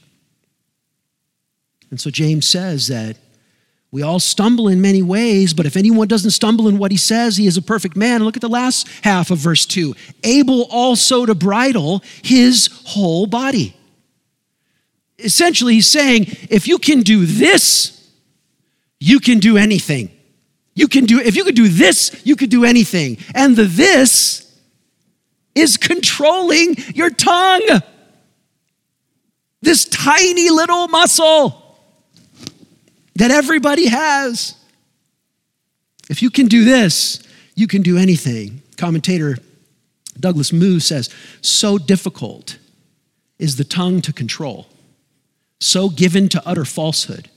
And 1.90 2.00
so 2.00 2.08
James 2.08 2.48
says 2.48 2.86
that 2.86 3.18
we 3.90 4.00
all 4.00 4.20
stumble 4.20 4.68
in 4.68 4.80
many 4.80 5.02
ways, 5.02 5.52
but 5.52 5.66
if 5.66 5.76
anyone 5.76 6.06
doesn't 6.08 6.30
stumble 6.30 6.68
in 6.68 6.78
what 6.78 6.92
he 6.92 6.96
says, 6.96 7.36
he 7.36 7.46
is 7.46 7.56
a 7.56 7.62
perfect 7.62 7.96
man. 7.96 8.24
Look 8.24 8.36
at 8.36 8.40
the 8.40 8.48
last 8.48 8.88
half 9.02 9.30
of 9.30 9.38
verse 9.38 9.66
2 9.66 9.94
able 10.22 10.62
also 10.70 11.26
to 11.26 11.34
bridle 11.34 12.02
his 12.22 12.70
whole 12.86 13.26
body. 13.26 13.76
Essentially, 15.18 15.74
he's 15.74 15.90
saying, 15.90 16.26
if 16.48 16.68
you 16.68 16.78
can 16.78 17.00
do 17.00 17.26
this, 17.26 18.08
you 19.00 19.18
can 19.18 19.40
do 19.40 19.56
anything. 19.56 20.10
You 20.74 20.86
can 20.86 21.06
do, 21.06 21.18
if 21.18 21.36
you 21.36 21.44
could 21.44 21.56
do 21.56 21.68
this, 21.68 22.22
you 22.24 22.36
could 22.36 22.50
do 22.50 22.64
anything. 22.64 23.18
And 23.34 23.56
the 23.56 23.64
this 23.64 24.51
is 25.54 25.76
controlling 25.76 26.76
your 26.94 27.10
tongue. 27.10 27.80
This 29.60 29.84
tiny 29.84 30.50
little 30.50 30.88
muscle 30.88 31.78
that 33.16 33.30
everybody 33.30 33.86
has. 33.86 34.56
If 36.08 36.22
you 36.22 36.30
can 36.30 36.46
do 36.46 36.64
this, 36.64 37.22
you 37.54 37.66
can 37.66 37.82
do 37.82 37.96
anything. 37.96 38.62
Commentator 38.76 39.38
Douglas 40.18 40.52
Moo 40.52 40.80
says, 40.80 41.08
so 41.40 41.78
difficult 41.78 42.58
is 43.38 43.56
the 43.56 43.64
tongue 43.64 44.00
to 44.02 44.12
control, 44.12 44.66
so 45.60 45.88
given 45.88 46.28
to 46.28 46.42
utter 46.46 46.64
falsehood, 46.64 47.28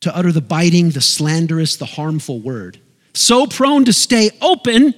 to 0.00 0.14
utter 0.16 0.32
the 0.32 0.40
biting, 0.40 0.90
the 0.90 1.00
slanderous, 1.00 1.76
the 1.76 1.84
harmful 1.84 2.40
word, 2.40 2.78
so 3.14 3.46
prone 3.46 3.84
to 3.84 3.92
stay 3.92 4.30
open 4.40 4.94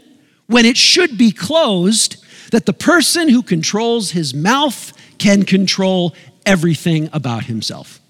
when 0.46 0.64
it 0.64 0.76
should 0.76 1.18
be 1.18 1.32
closed, 1.32 2.24
that 2.50 2.66
the 2.66 2.72
person 2.72 3.28
who 3.28 3.42
controls 3.42 4.10
his 4.10 4.34
mouth 4.34 4.92
can 5.18 5.44
control 5.44 6.14
everything 6.44 7.08
about 7.12 7.44
himself. 7.44 8.00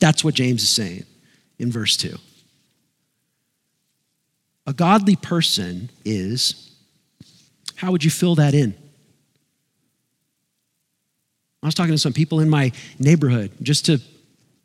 That's 0.00 0.24
what 0.24 0.34
James 0.34 0.62
is 0.62 0.68
saying 0.68 1.04
in 1.58 1.70
verse 1.70 1.96
2. 1.96 2.16
A 4.66 4.72
godly 4.72 5.16
person 5.16 5.90
is, 6.04 6.74
how 7.76 7.92
would 7.92 8.02
you 8.02 8.10
fill 8.10 8.34
that 8.34 8.54
in? 8.54 8.74
I 11.62 11.66
was 11.66 11.74
talking 11.74 11.92
to 11.92 11.98
some 11.98 12.12
people 12.12 12.40
in 12.40 12.50
my 12.50 12.72
neighborhood 12.98 13.52
just 13.62 13.86
to 13.86 14.00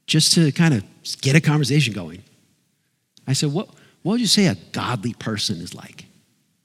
just 0.08 0.34
to 0.34 0.52
kind 0.52 0.74
of 0.74 0.84
get 1.22 1.36
a 1.36 1.42
conversation 1.42 1.94
going. 1.94 2.22
I 3.26 3.34
said, 3.34 3.54
what, 3.54 3.70
what 4.02 4.14
would 4.14 4.22
you 4.22 4.28
say 4.28 4.48
a 4.48 4.56
godly 4.74 5.14
person 5.14 5.62
is 5.62 5.74
like? 5.74 6.06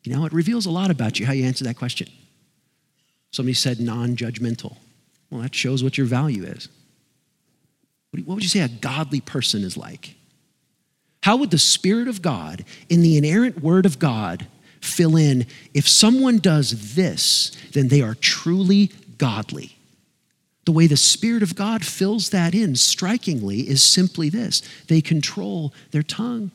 You 0.07 0.15
know, 0.15 0.25
it 0.25 0.33
reveals 0.33 0.67
a 0.67 0.71
lot 0.71 0.93
about 0.93 1.19
you 1.19 1.27
how 1.27 1.33
you 1.33 1.45
answer 1.45 1.65
that 1.65 1.77
question. 1.77 2.09
Somebody 3.33 3.55
said 3.55 3.81
non 3.81 4.15
judgmental. 4.15 4.77
Well, 5.31 5.43
that 5.43 5.55
shows 5.55 5.83
what 5.83 5.99
your 5.99 6.07
value 6.07 6.45
is. 6.45 6.69
What 8.13 8.37
would 8.37 8.43
you 8.43 8.49
say 8.49 8.61
a 8.61 8.69
godly 8.69 9.21
person 9.21 9.65
is 9.65 9.77
like? 9.77 10.15
How 11.25 11.37
would 11.37 11.51
the 11.51 11.59
Spirit 11.59 12.07
of 12.07 12.23
God 12.23 12.65
in 12.89 13.03
the 13.03 13.17
inerrant 13.17 13.61
Word 13.61 13.85
of 13.85 13.99
God 13.99 14.47
fill 14.81 15.17
in 15.17 15.45
if 15.75 15.89
someone 15.89 16.39
does 16.39 16.95
this, 16.95 17.51
then 17.73 17.89
they 17.89 18.01
are 18.01 18.15
truly 18.15 18.93
godly? 19.19 19.77
The 20.67 20.73
way 20.73 20.87
the 20.87 20.97
Spirit 20.97 21.43
of 21.43 21.57
God 21.57 21.85
fills 21.85 22.31
that 22.31 22.55
in 22.55 22.77
strikingly 22.77 23.69
is 23.69 23.83
simply 23.83 24.29
this 24.29 24.63
they 24.87 25.01
control 25.01 25.75
their 25.91 26.05
tongue. 26.05 26.53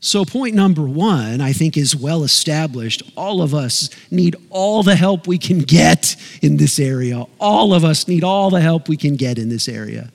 So, 0.00 0.24
point 0.24 0.54
number 0.54 0.82
one, 0.82 1.40
I 1.40 1.52
think, 1.52 1.76
is 1.76 1.96
well 1.96 2.22
established. 2.22 3.02
All 3.16 3.42
of 3.42 3.52
us 3.52 3.90
need 4.12 4.36
all 4.48 4.84
the 4.84 4.94
help 4.94 5.26
we 5.26 5.38
can 5.38 5.58
get 5.58 6.14
in 6.40 6.56
this 6.56 6.78
area. 6.78 7.24
All 7.40 7.74
of 7.74 7.84
us 7.84 8.06
need 8.06 8.22
all 8.22 8.50
the 8.50 8.60
help 8.60 8.88
we 8.88 8.96
can 8.96 9.16
get 9.16 9.38
in 9.38 9.48
this 9.48 9.68
area. 9.68 10.12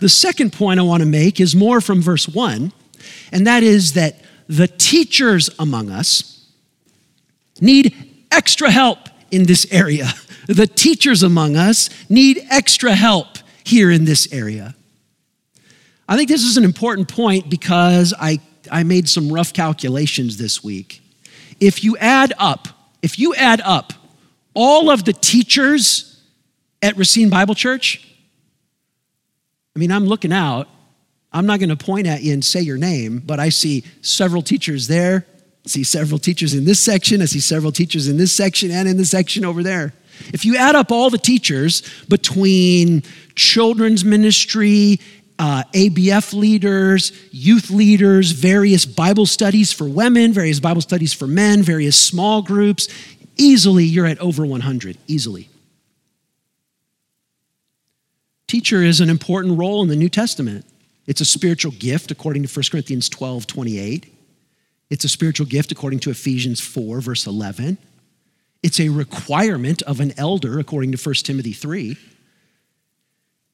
The 0.00 0.08
second 0.08 0.52
point 0.52 0.80
I 0.80 0.82
want 0.82 1.02
to 1.02 1.08
make 1.08 1.40
is 1.40 1.54
more 1.54 1.80
from 1.80 2.02
verse 2.02 2.26
one, 2.26 2.72
and 3.30 3.46
that 3.46 3.62
is 3.62 3.92
that 3.92 4.16
the 4.48 4.66
teachers 4.66 5.48
among 5.60 5.90
us 5.90 6.48
need 7.60 7.94
extra 8.32 8.70
help 8.70 8.98
in 9.30 9.44
this 9.44 9.66
area. 9.70 10.08
The 10.46 10.66
teachers 10.66 11.22
among 11.22 11.54
us 11.54 11.90
need 12.10 12.44
extra 12.50 12.92
help 12.92 13.38
here 13.62 13.88
in 13.88 14.04
this 14.04 14.32
area. 14.32 14.74
I 16.08 16.16
think 16.16 16.28
this 16.28 16.42
is 16.42 16.56
an 16.56 16.64
important 16.64 17.06
point 17.06 17.48
because 17.48 18.12
I 18.18 18.40
I 18.70 18.82
made 18.82 19.08
some 19.08 19.32
rough 19.32 19.52
calculations 19.52 20.36
this 20.36 20.62
week. 20.62 21.02
If 21.60 21.84
you 21.84 21.96
add 21.98 22.32
up, 22.38 22.68
if 23.02 23.18
you 23.18 23.34
add 23.34 23.60
up 23.60 23.92
all 24.54 24.90
of 24.90 25.04
the 25.04 25.12
teachers 25.12 26.22
at 26.82 26.96
Racine 26.96 27.30
Bible 27.30 27.54
Church, 27.54 28.06
I 29.74 29.78
mean, 29.78 29.92
I'm 29.92 30.06
looking 30.06 30.32
out. 30.32 30.68
I'm 31.32 31.46
not 31.46 31.60
going 31.60 31.68
to 31.68 31.76
point 31.76 32.06
at 32.06 32.22
you 32.22 32.32
and 32.32 32.44
say 32.44 32.60
your 32.60 32.76
name, 32.76 33.22
but 33.24 33.38
I 33.38 33.50
see 33.50 33.84
several 34.02 34.42
teachers 34.42 34.88
there. 34.88 35.26
I 35.64 35.68
see 35.68 35.84
several 35.84 36.18
teachers 36.18 36.54
in 36.54 36.64
this 36.64 36.80
section. 36.80 37.22
I 37.22 37.26
see 37.26 37.40
several 37.40 37.70
teachers 37.70 38.08
in 38.08 38.16
this 38.16 38.34
section 38.34 38.70
and 38.70 38.88
in 38.88 38.96
the 38.96 39.04
section 39.04 39.44
over 39.44 39.62
there. 39.62 39.92
If 40.32 40.44
you 40.44 40.56
add 40.56 40.74
up 40.74 40.90
all 40.90 41.08
the 41.08 41.18
teachers 41.18 41.82
between 42.08 43.02
children's 43.34 44.04
ministry 44.04 45.00
uh, 45.40 45.62
ABF 45.72 46.34
leaders, 46.34 47.12
youth 47.32 47.70
leaders, 47.70 48.32
various 48.32 48.84
Bible 48.84 49.24
studies 49.24 49.72
for 49.72 49.88
women, 49.88 50.34
various 50.34 50.60
Bible 50.60 50.82
studies 50.82 51.14
for 51.14 51.26
men, 51.26 51.62
various 51.62 51.98
small 51.98 52.42
groups. 52.42 52.88
Easily, 53.38 53.84
you're 53.84 54.04
at 54.04 54.18
over 54.18 54.44
100, 54.44 54.98
easily. 55.06 55.48
Teacher 58.48 58.82
is 58.82 59.00
an 59.00 59.08
important 59.08 59.58
role 59.58 59.80
in 59.80 59.88
the 59.88 59.96
New 59.96 60.10
Testament. 60.10 60.66
It's 61.06 61.22
a 61.22 61.24
spiritual 61.24 61.72
gift 61.72 62.10
according 62.10 62.42
to 62.42 62.48
1 62.54 62.64
Corinthians 62.70 63.08
12 63.08 63.46
28. 63.46 64.12
It's 64.90 65.04
a 65.04 65.08
spiritual 65.08 65.46
gift 65.46 65.72
according 65.72 66.00
to 66.00 66.10
Ephesians 66.10 66.60
4, 66.60 67.00
verse 67.00 67.26
11. 67.26 67.78
It's 68.62 68.78
a 68.78 68.90
requirement 68.90 69.80
of 69.82 70.00
an 70.00 70.12
elder 70.18 70.58
according 70.58 70.92
to 70.92 70.98
1 70.98 71.14
Timothy 71.14 71.54
3 71.54 71.96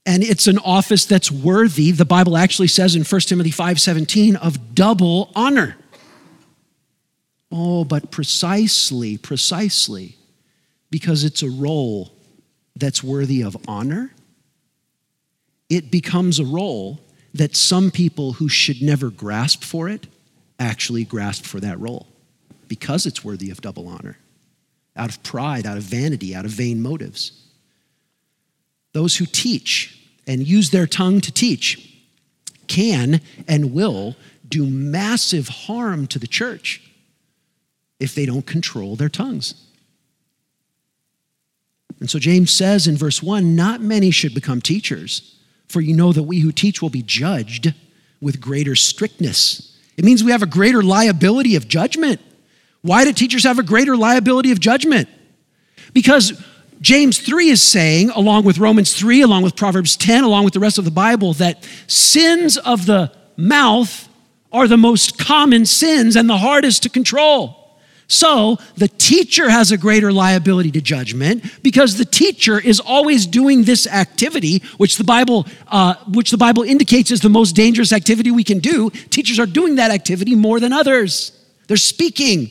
and 0.06 0.22
it's 0.22 0.46
an 0.46 0.58
office 0.58 1.04
that's 1.04 1.30
worthy 1.30 1.90
the 1.90 2.04
bible 2.04 2.36
actually 2.36 2.68
says 2.68 2.94
in 2.94 3.02
1 3.02 3.20
timothy 3.22 3.50
5.17 3.50 4.36
of 4.36 4.75
double 4.75 5.30
honor. 5.34 5.76
Oh 7.50 7.84
but 7.84 8.10
precisely 8.10 9.18
precisely 9.18 10.16
because 10.90 11.25
it's 11.25 11.42
a 11.42 11.50
role 11.50 12.12
that's 12.76 13.02
worthy 13.02 13.42
of 13.42 13.56
honor 13.68 14.12
it 15.68 15.90
becomes 15.90 16.38
a 16.38 16.44
role 16.44 17.00
that 17.34 17.56
some 17.56 17.90
people 17.90 18.34
who 18.34 18.48
should 18.48 18.80
never 18.80 19.10
grasp 19.10 19.62
for 19.62 19.88
it 19.88 20.06
actually 20.58 21.04
grasp 21.04 21.44
for 21.44 21.60
that 21.60 21.78
role 21.78 22.06
because 22.68 23.06
it's 23.06 23.25
worthy 23.25 23.50
of 23.50 23.60
double 23.60 23.88
honor 23.88 24.18
out 24.96 25.10
of 25.10 25.22
pride 25.22 25.66
out 25.66 25.76
of 25.76 25.82
vanity 25.82 26.34
out 26.34 26.44
of 26.44 26.50
vain 26.50 26.80
motives 26.80 27.45
those 28.96 29.18
who 29.18 29.26
teach 29.26 29.94
and 30.26 30.48
use 30.48 30.70
their 30.70 30.86
tongue 30.86 31.20
to 31.20 31.30
teach 31.30 31.98
can 32.66 33.20
and 33.46 33.74
will 33.74 34.16
do 34.48 34.64
massive 34.66 35.48
harm 35.48 36.06
to 36.06 36.18
the 36.18 36.26
church 36.26 36.80
if 38.00 38.14
they 38.14 38.24
don't 38.24 38.46
control 38.46 38.96
their 38.96 39.10
tongues. 39.10 39.66
And 42.00 42.08
so 42.08 42.18
James 42.18 42.50
says 42.50 42.86
in 42.86 42.96
verse 42.96 43.22
1 43.22 43.54
Not 43.54 43.82
many 43.82 44.10
should 44.10 44.34
become 44.34 44.62
teachers, 44.62 45.38
for 45.68 45.82
you 45.82 45.94
know 45.94 46.14
that 46.14 46.22
we 46.22 46.38
who 46.38 46.50
teach 46.50 46.80
will 46.80 46.88
be 46.88 47.02
judged 47.02 47.74
with 48.22 48.40
greater 48.40 48.74
strictness. 48.74 49.76
It 49.98 50.06
means 50.06 50.24
we 50.24 50.32
have 50.32 50.42
a 50.42 50.46
greater 50.46 50.82
liability 50.82 51.54
of 51.54 51.68
judgment. 51.68 52.18
Why 52.80 53.04
do 53.04 53.12
teachers 53.12 53.44
have 53.44 53.58
a 53.58 53.62
greater 53.62 53.94
liability 53.94 54.52
of 54.52 54.60
judgment? 54.60 55.10
Because 55.92 56.42
James 56.80 57.18
3 57.18 57.49
is 57.49 57.62
saying, 57.62 58.11
along 58.11 58.45
with 58.45 58.59
Romans 58.59 58.95
3, 58.95 59.23
along 59.23 59.42
with 59.42 59.56
Proverbs 59.56 59.96
10, 59.96 60.24
along 60.24 60.44
with 60.44 60.55
the 60.55 60.61
rest 60.61 60.79
of 60.79 60.85
the 60.85 60.90
Bible, 60.90 61.33
that 61.35 61.66
sins 61.87 62.57
of 62.59 62.87
the 62.87 63.12
mouth 63.37 64.09
are 64.53 64.68
the 64.68 64.77
most 64.77 65.18
common 65.18 65.66
sins 65.66 66.16
and 66.16 66.29
the 66.29 66.38
hardest 66.38 66.83
to 66.83 66.88
control. 66.88 67.62
So 68.09 68.59
the 68.77 68.88
teacher 68.88 69.50
has 69.50 69.72
a 69.72 69.77
greater 69.77 70.12
liability 70.12 70.70
to 70.72 70.81
judgment 70.81 71.62
because 71.62 71.98
the 71.98 72.05
teacher 72.05 72.61
is 72.61 72.79
always 72.79 73.27
doing 73.27 73.64
this 73.64 73.87
activity, 73.87 74.62
which 74.77 74.96
the 74.96 75.05
Bible, 75.05 75.46
uh, 75.66 75.94
which 76.12 76.31
the 76.31 76.37
Bible 76.37 76.62
indicates 76.62 77.11
is 77.11 77.20
the 77.20 77.29
most 77.29 77.57
dangerous 77.57 77.92
activity 77.92 78.31
we 78.31 78.44
can 78.44 78.61
do. 78.61 78.90
Teachers 78.90 79.40
are 79.40 79.46
doing 79.46 79.77
that 79.77 79.90
activity 79.90 80.37
more 80.37 80.61
than 80.61 80.72
others. 80.72 81.33
They're 81.66 81.77
speaking, 81.77 82.50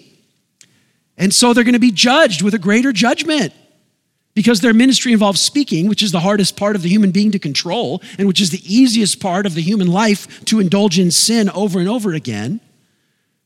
and 1.17 1.33
so 1.33 1.53
they're 1.53 1.63
going 1.63 1.73
to 1.73 1.79
be 1.79 1.91
judged 1.91 2.41
with 2.41 2.53
a 2.53 2.59
greater 2.59 2.91
judgment 2.91 3.53
because 4.35 4.59
their 4.59 4.73
ministry 4.73 5.13
involves 5.13 5.41
speaking, 5.41 5.87
which 5.87 6.03
is 6.03 6.11
the 6.11 6.19
hardest 6.19 6.55
part 6.57 6.75
of 6.75 6.81
the 6.81 6.89
human 6.89 7.11
being 7.11 7.31
to 7.31 7.39
control, 7.39 8.01
and 8.19 8.27
which 8.27 8.41
is 8.41 8.51
the 8.51 8.61
easiest 8.63 9.19
part 9.19 9.45
of 9.45 9.55
the 9.55 9.61
human 9.61 9.87
life 9.87 10.43
to 10.45 10.59
indulge 10.59 10.99
in 10.99 11.09
sin 11.09 11.49
over 11.49 11.79
and 11.79 11.89
over 11.89 12.13
again. 12.13 12.59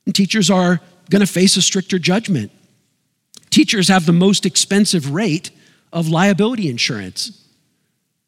And 0.06 0.14
teachers 0.14 0.50
are 0.50 0.82
going 1.10 1.22
to 1.22 1.32
face 1.32 1.56
a 1.56 1.62
stricter 1.62 2.00
judgment. 2.00 2.52
Teachers 3.52 3.88
have 3.88 4.06
the 4.06 4.14
most 4.14 4.46
expensive 4.46 5.12
rate 5.12 5.52
of 5.94 6.10
liability 6.10 6.70
insurance. 6.70 7.46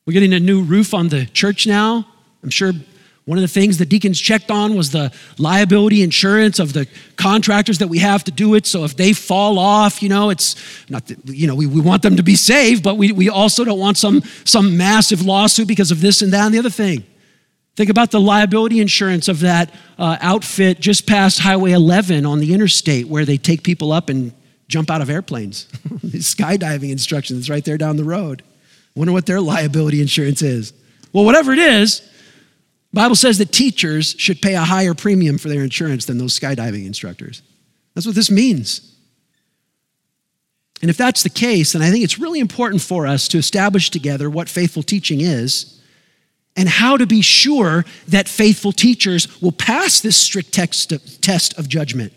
We're 0.05 0.13
getting 0.13 0.33
a 0.33 0.39
new 0.39 0.61
roof 0.61 0.93
on 0.93 1.09
the 1.09 1.25
church 1.25 1.67
now. 1.67 2.07
I'm 2.43 2.49
sure 2.49 2.73
one 3.25 3.37
of 3.37 3.43
the 3.43 3.47
things 3.47 3.77
the 3.77 3.85
deacons 3.85 4.19
checked 4.19 4.49
on 4.49 4.75
was 4.75 4.89
the 4.91 5.11
liability 5.37 6.01
insurance 6.01 6.57
of 6.57 6.73
the 6.73 6.87
contractors 7.17 7.77
that 7.77 7.87
we 7.87 7.99
have 7.99 8.23
to 8.23 8.31
do 8.31 8.55
it. 8.55 8.65
So 8.65 8.83
if 8.83 8.97
they 8.97 9.13
fall 9.13 9.59
off, 9.59 10.01
you 10.01 10.09
know, 10.09 10.31
it's 10.31 10.55
not, 10.89 11.09
you 11.25 11.45
know, 11.45 11.53
we, 11.53 11.67
we 11.67 11.81
want 11.81 12.01
them 12.01 12.15
to 12.15 12.23
be 12.23 12.35
saved, 12.35 12.83
but 12.83 12.97
we, 12.97 13.11
we 13.11 13.29
also 13.29 13.63
don't 13.63 13.79
want 13.79 13.97
some, 13.97 14.21
some 14.43 14.75
massive 14.75 15.23
lawsuit 15.23 15.67
because 15.67 15.91
of 15.91 16.01
this 16.01 16.23
and 16.23 16.33
that 16.33 16.45
and 16.45 16.53
the 16.53 16.59
other 16.59 16.71
thing. 16.71 17.05
Think 17.75 17.89
about 17.89 18.11
the 18.11 18.19
liability 18.19 18.81
insurance 18.81 19.27
of 19.27 19.39
that 19.41 19.73
uh, 19.97 20.17
outfit 20.19 20.79
just 20.79 21.07
past 21.07 21.39
Highway 21.39 21.71
11 21.71 22.25
on 22.25 22.39
the 22.39 22.53
interstate 22.53 23.07
where 23.07 23.23
they 23.23 23.37
take 23.37 23.63
people 23.63 23.91
up 23.91 24.09
and 24.09 24.33
jump 24.67 24.89
out 24.89 25.01
of 25.01 25.09
airplanes. 25.09 25.65
skydiving 26.05 26.91
instructions 26.91 27.49
right 27.49 27.63
there 27.63 27.77
down 27.77 27.97
the 27.97 28.03
road. 28.03 28.43
Wonder 28.95 29.13
what 29.13 29.25
their 29.25 29.39
liability 29.39 30.01
insurance 30.01 30.41
is. 30.41 30.73
Well, 31.13 31.23
whatever 31.23 31.53
it 31.53 31.59
is, 31.59 32.01
Bible 32.93 33.15
says 33.15 33.37
that 33.37 33.51
teachers 33.51 34.15
should 34.17 34.41
pay 34.41 34.55
a 34.55 34.61
higher 34.61 34.93
premium 34.93 35.37
for 35.37 35.47
their 35.47 35.63
insurance 35.63 36.05
than 36.05 36.17
those 36.17 36.37
skydiving 36.37 36.85
instructors. 36.85 37.41
That's 37.93 38.05
what 38.05 38.15
this 38.15 38.29
means. 38.29 38.95
And 40.81 40.89
if 40.89 40.97
that's 40.97 41.23
the 41.23 41.29
case, 41.29 41.73
then 41.73 41.81
I 41.81 41.89
think 41.89 42.03
it's 42.03 42.19
really 42.19 42.39
important 42.39 42.81
for 42.81 43.05
us 43.05 43.27
to 43.29 43.37
establish 43.37 43.91
together 43.91 44.29
what 44.29 44.49
faithful 44.49 44.83
teaching 44.83 45.21
is 45.21 45.79
and 46.57 46.67
how 46.67 46.97
to 46.97 47.05
be 47.05 47.21
sure 47.21 47.85
that 48.07 48.27
faithful 48.27 48.71
teachers 48.71 49.41
will 49.41 49.51
pass 49.51 50.01
this 50.01 50.17
strict 50.17 50.51
test 50.53 51.57
of 51.57 51.69
judgment. 51.69 52.13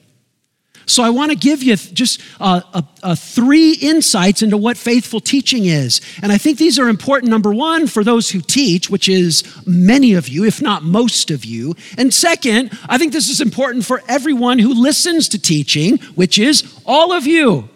So 0.86 1.02
I 1.02 1.10
want 1.10 1.30
to 1.30 1.36
give 1.36 1.62
you 1.62 1.76
just 1.76 2.20
uh, 2.40 2.60
a, 2.72 2.84
a 3.02 3.16
three 3.16 3.72
insights 3.72 4.42
into 4.42 4.56
what 4.56 4.76
faithful 4.76 5.20
teaching 5.20 5.66
is. 5.66 6.00
And 6.22 6.30
I 6.30 6.38
think 6.38 6.58
these 6.58 6.78
are 6.78 6.88
important, 6.88 7.30
number 7.30 7.52
one, 7.52 7.86
for 7.86 8.04
those 8.04 8.30
who 8.30 8.40
teach, 8.40 8.90
which 8.90 9.08
is 9.08 9.44
many 9.66 10.14
of 10.14 10.28
you, 10.28 10.44
if 10.44 10.60
not 10.60 10.82
most 10.82 11.30
of 11.30 11.44
you. 11.44 11.74
And 11.96 12.12
second, 12.12 12.78
I 12.88 12.98
think 12.98 13.12
this 13.12 13.28
is 13.28 13.40
important 13.40 13.84
for 13.84 14.02
everyone 14.08 14.58
who 14.58 14.74
listens 14.74 15.28
to 15.30 15.38
teaching, 15.38 15.98
which 16.14 16.38
is 16.38 16.80
all 16.84 17.12
of 17.12 17.26
you. 17.26 17.68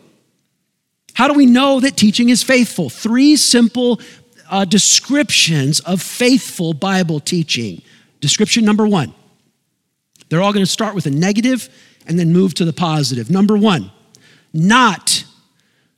How 1.15 1.27
do 1.29 1.35
we 1.35 1.47
know 1.47 1.81
that 1.81 1.97
teaching 1.97 2.29
is 2.29 2.43
faithful? 2.43 2.91
Three 2.91 3.37
simple 3.37 4.01
uh, 4.51 4.65
descriptions 4.65 5.81
of 5.81 6.01
faithful 6.01 6.75
Bible 6.75 7.21
teaching. 7.21 7.83
Description 8.21 8.65
number 8.65 8.87
one. 8.87 9.15
They're 10.29 10.43
all 10.43 10.53
going 10.53 10.65
to 10.65 10.71
start 10.71 10.95
with 10.95 11.07
a 11.07 11.11
negative 11.11 11.69
and 12.09 12.19
then 12.19 12.33
move 12.33 12.55
to 12.55 12.65
the 12.65 12.73
positive. 12.73 13.31
Number 13.31 13.57
one, 13.57 13.93
not 14.53 15.25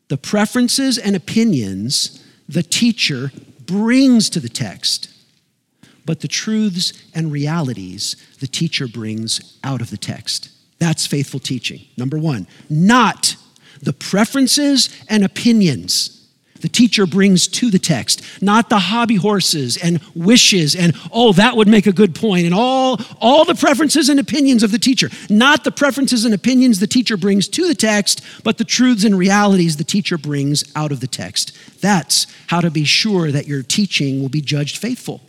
the 0.08 0.18
preferences 0.18 0.98
and 0.98 1.16
opinions 1.16 2.22
the 2.48 2.64
teacher 2.64 3.30
brings 3.64 4.28
to 4.30 4.40
the 4.40 4.48
text, 4.48 5.08
but 6.04 6.20
the 6.20 6.28
truths 6.28 6.92
and 7.14 7.30
realities 7.30 8.16
the 8.40 8.48
teacher 8.48 8.88
brings 8.88 9.58
out 9.62 9.80
of 9.80 9.90
the 9.90 9.96
text. 9.96 10.50
That's 10.80 11.06
faithful 11.06 11.38
teaching. 11.38 11.82
Number 11.96 12.18
one, 12.18 12.48
not 12.68 13.36
the 13.80 13.92
preferences 13.92 14.90
and 15.08 15.24
opinions 15.24 16.19
the 16.60 16.68
teacher 16.68 17.06
brings 17.06 17.48
to 17.48 17.70
the 17.70 17.78
text, 17.78 18.22
not 18.42 18.68
the 18.68 18.78
hobby 18.78 19.16
horses 19.16 19.76
and 19.76 20.00
wishes 20.14 20.74
and, 20.74 20.94
oh, 21.12 21.32
that 21.32 21.56
would 21.56 21.68
make 21.68 21.86
a 21.86 21.92
good 21.92 22.14
point, 22.14 22.46
and 22.46 22.54
all, 22.54 23.00
all 23.20 23.44
the 23.44 23.54
preferences 23.54 24.08
and 24.08 24.20
opinions 24.20 24.62
of 24.62 24.72
the 24.72 24.78
teacher. 24.78 25.08
Not 25.28 25.64
the 25.64 25.72
preferences 25.72 26.24
and 26.24 26.34
opinions 26.34 26.80
the 26.80 26.86
teacher 26.86 27.16
brings 27.16 27.48
to 27.48 27.66
the 27.66 27.74
text, 27.74 28.22
but 28.44 28.58
the 28.58 28.64
truths 28.64 29.04
and 29.04 29.16
realities 29.16 29.76
the 29.76 29.84
teacher 29.84 30.18
brings 30.18 30.64
out 30.74 30.92
of 30.92 31.00
the 31.00 31.06
text. 31.06 31.56
That's 31.80 32.26
how 32.48 32.60
to 32.60 32.70
be 32.70 32.84
sure 32.84 33.30
that 33.30 33.46
your 33.46 33.62
teaching 33.62 34.20
will 34.20 34.28
be 34.28 34.40
judged 34.40 34.78
faithful. 34.78 35.20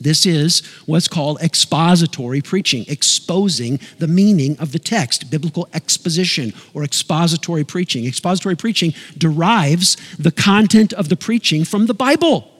This 0.00 0.26
is 0.26 0.60
what's 0.86 1.08
called 1.08 1.40
expository 1.40 2.42
preaching, 2.42 2.84
exposing 2.88 3.80
the 3.98 4.08
meaning 4.08 4.58
of 4.58 4.72
the 4.72 4.78
text, 4.78 5.30
biblical 5.30 5.68
exposition 5.72 6.52
or 6.74 6.84
expository 6.84 7.64
preaching. 7.64 8.04
Expository 8.06 8.56
preaching 8.56 8.94
derives 9.16 9.96
the 10.18 10.32
content 10.32 10.92
of 10.92 11.08
the 11.08 11.16
preaching 11.16 11.64
from 11.64 11.86
the 11.86 11.94
Bible, 11.94 12.50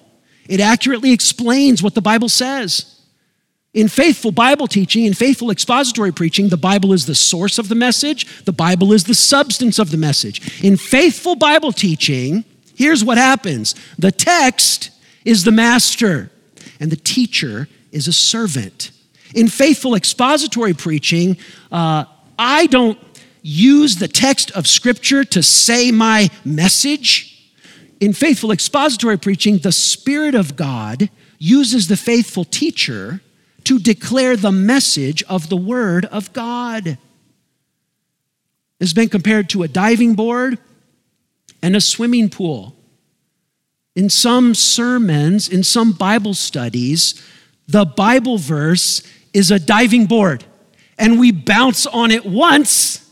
it 0.49 0.61
accurately 0.61 1.13
explains 1.13 1.83
what 1.83 1.95
the 1.95 2.01
Bible 2.01 2.29
says. 2.29 2.93
In 3.75 3.89
faithful 3.89 4.31
Bible 4.33 4.67
teaching, 4.67 5.05
in 5.05 5.13
faithful 5.13 5.51
expository 5.51 6.13
preaching, 6.13 6.49
the 6.49 6.57
Bible 6.57 6.93
is 6.93 7.05
the 7.05 7.15
source 7.15 7.59
of 7.59 7.69
the 7.69 7.75
message, 7.75 8.45
the 8.45 8.53
Bible 8.53 8.93
is 8.93 9.05
the 9.05 9.15
substance 9.15 9.79
of 9.79 9.91
the 9.91 9.99
message. 9.99 10.65
In 10.65 10.77
faithful 10.77 11.37
Bible 11.37 11.73
teaching, 11.73 12.45
here's 12.75 13.05
what 13.05 13.19
happens 13.19 13.75
the 13.99 14.13
text 14.13 14.91
is 15.25 15.45
the 15.45 15.53
master 15.53 16.31
and 16.81 16.91
the 16.91 16.97
teacher 16.97 17.69
is 17.93 18.09
a 18.09 18.13
servant. 18.13 18.91
In 19.35 19.49
faithful 19.49 19.95
expository 19.95 20.75
preaching, 20.75 21.37
uh, 21.73 22.05
I 22.39 22.67
don't 22.67 22.99
use 23.43 23.97
the 23.97 24.09
text 24.09 24.51
of 24.53 24.67
Scripture 24.67 25.25
to 25.25 25.43
say 25.43 25.91
my 25.91 26.29
message. 26.45 27.33
In 28.01 28.13
faithful 28.13 28.53
expository 28.53 29.17
preaching, 29.17 29.59
the 29.59 29.73
Spirit 29.73 30.35
of 30.35 30.57
God 30.57 31.11
uses 31.39 31.89
the 31.89 31.97
faithful 31.97 32.45
teacher 32.45 33.21
to 33.65 33.79
declare 33.79 34.37
the 34.37 34.53
message 34.53 35.23
of 35.25 35.49
the 35.49 35.57
Word 35.57 36.05
of 36.07 36.33
God. 36.33 36.99
It's 38.79 38.93
been 38.93 39.09
compared 39.09 39.49
to 39.51 39.63
a 39.63 39.69
diving 39.69 40.15
board 40.15 40.59
and 41.63 41.75
a 41.75 41.81
swimming 41.81 42.29
pool. 42.29 42.76
In 43.97 44.11
some 44.11 44.55
sermons, 44.55 45.49
in 45.49 45.65
some 45.65 45.93
Bible 45.93 46.35
studies, 46.35 47.21
the 47.67 47.87
Bible 47.87 48.37
verse 48.37 49.03
is 49.33 49.51
a 49.51 49.59
diving 49.59 50.05
board, 50.05 50.45
and 50.99 51.19
we 51.19 51.33
bounce 51.33 51.87
on 51.87 52.11
it 52.11 52.25
once. 52.25 53.03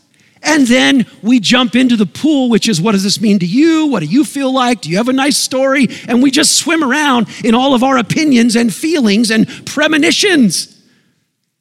And 0.43 0.67
then 0.67 1.07
we 1.23 1.39
jump 1.39 1.75
into 1.75 1.97
the 1.97 2.05
pool, 2.05 2.51
which 2.51 2.69
is 2.69 2.79
what 2.79 2.91
does 2.91 3.03
this 3.03 3.19
mean 3.19 3.39
to 3.39 3.47
you? 3.47 3.87
What 3.87 4.01
do 4.01 4.05
you 4.05 4.23
feel 4.23 4.53
like? 4.53 4.81
Do 4.81 4.91
you 4.91 4.97
have 4.97 5.09
a 5.09 5.13
nice 5.13 5.37
story? 5.37 5.87
And 6.07 6.21
we 6.21 6.29
just 6.29 6.57
swim 6.57 6.83
around 6.83 7.27
in 7.43 7.55
all 7.55 7.73
of 7.73 7.81
our 7.81 7.97
opinions 7.97 8.55
and 8.55 8.71
feelings 8.71 9.31
and 9.31 9.47
premonitions. 9.65 10.79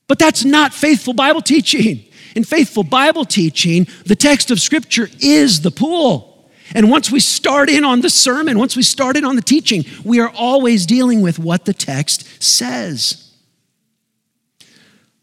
But 0.06 0.18
that's 0.18 0.44
not 0.44 0.74
faithful 0.74 1.14
Bible 1.14 1.40
teaching. 1.40 2.04
In 2.37 2.44
faithful 2.44 2.84
Bible 2.84 3.24
teaching, 3.24 3.87
the 4.04 4.16
text 4.16 4.50
of 4.50 4.60
Scripture 4.60 5.08
is 5.18 5.62
the 5.62 5.70
pool. 5.70 6.34
And 6.74 6.90
once 6.90 7.10
we 7.10 7.20
start 7.20 7.70
in 7.70 7.84
on 7.84 8.00
the 8.00 8.10
sermon, 8.10 8.58
once 8.58 8.76
we 8.76 8.82
start 8.82 9.16
in 9.16 9.24
on 9.24 9.37
the 9.37 9.42
teaching, 9.42 9.84
we 10.04 10.20
are 10.20 10.30
always 10.30 10.84
dealing 10.87 11.22
with 11.22 11.38
what 11.38 11.64
the 11.64 11.72
text 11.72 12.42
says. 12.42 13.32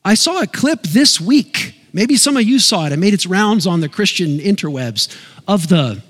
I 0.04 0.14
saw 0.14 0.42
a 0.42 0.48
clip 0.48 0.84
this 0.84 1.20
week. 1.20 1.76
Maybe 1.94 2.16
some 2.16 2.38
of 2.38 2.44
you 2.44 2.58
saw 2.58 2.86
it. 2.88 2.94
It 2.94 2.98
made 2.98 3.14
its 3.14 3.28
rounds 3.28 3.68
on 3.68 3.82
the 3.82 3.90
Christian 3.90 4.40
interwebs 4.40 5.16
of 5.48 5.68
the 5.68 6.02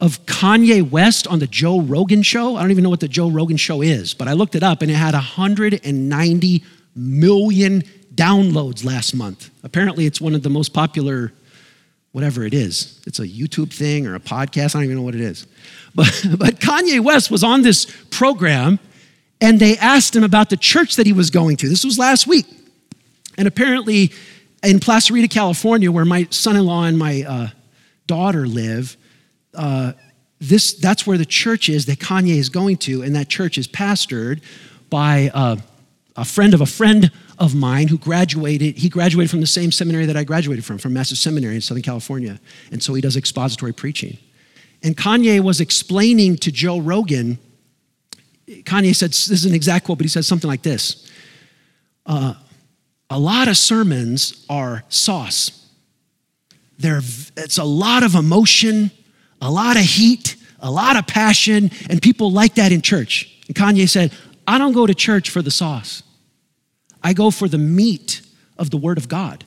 of 0.00 0.24
Kanye 0.26 0.88
West 0.88 1.26
on 1.26 1.40
the 1.40 1.48
Joe 1.48 1.80
Rogan 1.80 2.22
show. 2.22 2.54
I 2.54 2.62
don't 2.62 2.70
even 2.70 2.84
know 2.84 2.90
what 2.90 3.00
the 3.00 3.08
Joe 3.08 3.28
Rogan 3.28 3.56
show 3.56 3.82
is, 3.82 4.14
but 4.14 4.28
I 4.28 4.32
looked 4.34 4.54
it 4.54 4.62
up 4.62 4.80
and 4.80 4.90
it 4.92 4.94
had 4.94 5.14
190 5.14 6.64
million 6.94 7.82
downloads 8.14 8.84
last 8.84 9.14
month. 9.14 9.50
Apparently, 9.64 10.06
it's 10.06 10.20
one 10.20 10.36
of 10.36 10.44
the 10.44 10.50
most 10.50 10.72
popular 10.72 11.32
whatever 12.12 12.44
it 12.44 12.54
is. 12.54 13.00
It's 13.06 13.18
a 13.18 13.26
YouTube 13.26 13.72
thing 13.72 14.06
or 14.06 14.14
a 14.14 14.20
podcast. 14.20 14.74
I 14.74 14.78
don't 14.78 14.84
even 14.84 14.96
know 14.96 15.02
what 15.02 15.14
it 15.14 15.20
is. 15.20 15.46
But, 15.94 16.24
but 16.38 16.60
Kanye 16.60 17.00
West 17.00 17.30
was 17.30 17.44
on 17.44 17.62
this 17.62 17.86
program 18.10 18.78
and 19.40 19.60
they 19.60 19.76
asked 19.78 20.16
him 20.16 20.24
about 20.24 20.50
the 20.50 20.56
church 20.56 20.96
that 20.96 21.06
he 21.06 21.12
was 21.12 21.30
going 21.30 21.56
to. 21.58 21.68
This 21.68 21.84
was 21.84 21.98
last 21.98 22.26
week. 22.26 22.46
And 23.36 23.46
apparently, 23.46 24.12
in 24.64 24.80
Placerita, 24.80 25.30
California, 25.30 25.92
where 25.92 26.04
my 26.04 26.26
son 26.30 26.56
in 26.56 26.66
law 26.66 26.84
and 26.84 26.98
my 26.98 27.22
uh, 27.22 27.48
daughter 28.06 28.46
live, 28.46 28.96
uh, 29.54 29.92
this, 30.40 30.74
that's 30.74 31.06
where 31.06 31.18
the 31.18 31.26
church 31.26 31.68
is 31.68 31.86
that 31.86 31.98
Kanye 31.98 32.36
is 32.36 32.48
going 32.48 32.78
to. 32.78 33.02
And 33.02 33.14
that 33.14 33.28
church 33.28 33.58
is 33.58 33.68
pastored 33.68 34.42
by 34.90 35.30
uh, 35.32 35.56
a 36.16 36.24
friend 36.24 36.52
of 36.52 36.60
a 36.60 36.66
friend 36.66 37.12
of 37.38 37.54
mine 37.54 37.88
who 37.88 37.98
graduated, 37.98 38.76
he 38.76 38.88
graduated 38.88 39.30
from 39.30 39.40
the 39.40 39.46
same 39.46 39.70
seminary 39.70 40.06
that 40.06 40.16
I 40.16 40.24
graduated 40.24 40.64
from, 40.64 40.78
from 40.78 40.92
Master's 40.92 41.20
Seminary 41.20 41.54
in 41.54 41.60
Southern 41.60 41.82
California. 41.82 42.40
And 42.72 42.82
so 42.82 42.94
he 42.94 43.00
does 43.00 43.16
expository 43.16 43.72
preaching. 43.72 44.18
And 44.82 44.96
Kanye 44.96 45.40
was 45.40 45.60
explaining 45.60 46.36
to 46.38 46.52
Joe 46.52 46.78
Rogan, 46.80 47.38
Kanye 48.48 48.94
said, 48.94 49.10
this 49.10 49.30
is 49.30 49.44
an 49.44 49.54
exact 49.54 49.86
quote, 49.86 49.98
but 49.98 50.04
he 50.04 50.08
said 50.08 50.24
something 50.24 50.48
like 50.48 50.62
this 50.62 51.10
uh, 52.06 52.34
A 53.10 53.18
lot 53.18 53.48
of 53.48 53.56
sermons 53.56 54.44
are 54.48 54.84
sauce. 54.88 55.54
There, 56.78 56.98
it's 57.36 57.58
a 57.58 57.64
lot 57.64 58.04
of 58.04 58.14
emotion, 58.14 58.90
a 59.42 59.50
lot 59.50 59.76
of 59.76 59.82
heat, 59.82 60.36
a 60.60 60.70
lot 60.70 60.96
of 60.96 61.06
passion, 61.06 61.70
and 61.90 62.00
people 62.00 62.32
like 62.32 62.54
that 62.54 62.72
in 62.72 62.82
church. 62.82 63.42
And 63.48 63.56
Kanye 63.56 63.88
said, 63.88 64.12
I 64.46 64.58
don't 64.58 64.72
go 64.72 64.86
to 64.86 64.94
church 64.94 65.30
for 65.30 65.42
the 65.42 65.50
sauce. 65.50 66.02
I 67.02 67.12
go 67.12 67.30
for 67.30 67.48
the 67.48 67.58
meat 67.58 68.22
of 68.58 68.70
the 68.70 68.76
Word 68.76 68.98
of 68.98 69.08
God. 69.08 69.44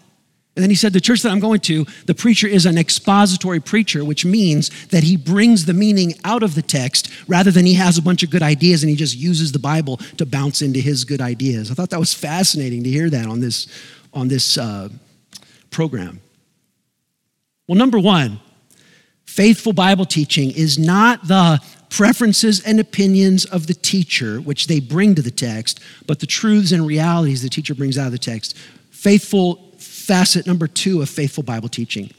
And 0.55 0.63
then 0.63 0.69
he 0.69 0.75
said, 0.75 0.91
The 0.91 0.99
church 0.99 1.21
that 1.21 1.31
I'm 1.31 1.39
going 1.39 1.61
to, 1.61 1.85
the 2.05 2.15
preacher 2.15 2.47
is 2.47 2.65
an 2.65 2.77
expository 2.77 3.59
preacher, 3.59 4.03
which 4.03 4.25
means 4.25 4.69
that 4.87 5.03
he 5.03 5.15
brings 5.15 5.65
the 5.65 5.73
meaning 5.73 6.13
out 6.25 6.43
of 6.43 6.55
the 6.55 6.61
text 6.61 7.09
rather 7.27 7.51
than 7.51 7.65
he 7.65 7.75
has 7.75 7.97
a 7.97 8.01
bunch 8.01 8.21
of 8.21 8.29
good 8.29 8.43
ideas 8.43 8.83
and 8.83 8.89
he 8.89 8.95
just 8.95 9.17
uses 9.17 9.53
the 9.53 9.59
Bible 9.59 9.97
to 10.17 10.25
bounce 10.25 10.61
into 10.61 10.79
his 10.79 11.05
good 11.05 11.21
ideas. 11.21 11.71
I 11.71 11.73
thought 11.73 11.89
that 11.91 11.99
was 11.99 12.13
fascinating 12.13 12.83
to 12.83 12.89
hear 12.89 13.09
that 13.09 13.27
on 13.27 13.39
this, 13.39 13.67
on 14.13 14.27
this 14.27 14.57
uh, 14.57 14.89
program. 15.69 16.19
Well, 17.67 17.77
number 17.77 17.99
one, 17.99 18.41
faithful 19.23 19.71
Bible 19.71 20.05
teaching 20.05 20.51
is 20.51 20.77
not 20.77 21.25
the 21.27 21.61
preferences 21.91 22.61
and 22.61 22.79
opinions 22.79 23.45
of 23.45 23.67
the 23.67 23.73
teacher, 23.73 24.37
which 24.39 24.67
they 24.67 24.79
bring 24.79 25.13
to 25.13 25.21
the 25.21 25.29
text, 25.29 25.79
but 26.07 26.19
the 26.19 26.25
truths 26.25 26.71
and 26.71 26.87
realities 26.87 27.43
the 27.43 27.49
teacher 27.49 27.75
brings 27.75 27.97
out 27.97 28.05
of 28.07 28.13
the 28.13 28.17
text. 28.17 28.57
Faithful 28.89 29.55
facet 29.77 30.47
number 30.47 30.67
two 30.67 31.01
of 31.01 31.09
faithful 31.09 31.43
Bible 31.43 31.67
teaching. 31.67 32.09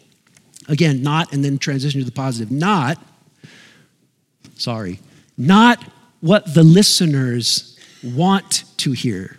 Again, 0.69 1.03
not, 1.03 1.33
and 1.33 1.43
then 1.43 1.59
transition 1.59 2.01
to 2.01 2.05
the 2.05 2.13
positive, 2.13 2.53
not, 2.53 2.99
sorry, 4.57 5.01
not 5.39 5.83
what 6.21 6.55
the 6.55 6.63
listeners 6.63 7.79
want 8.05 8.65
to 8.77 8.93
hear, 8.93 9.39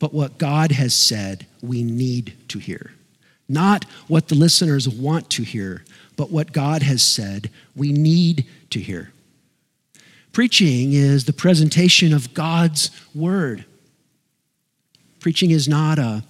but 0.00 0.12
what 0.12 0.36
God 0.36 0.72
has 0.72 0.94
said 0.94 1.46
we 1.62 1.84
need 1.84 2.34
to 2.48 2.58
hear. 2.58 2.92
Not 3.48 3.84
what 4.08 4.28
the 4.28 4.34
listeners 4.34 4.88
want 4.88 5.30
to 5.30 5.44
hear, 5.44 5.84
but 6.16 6.30
what 6.30 6.52
God 6.52 6.82
has 6.82 7.02
said 7.02 7.50
we 7.76 7.92
need 7.92 8.46
to 8.70 8.80
hear. 8.80 9.13
Preaching 10.34 10.94
is 10.94 11.26
the 11.26 11.32
presentation 11.32 12.12
of 12.12 12.34
God's 12.34 12.90
word. 13.14 13.64
Preaching 15.20 15.52
is 15.52 15.68
not 15.68 16.00
a, 16.00 16.24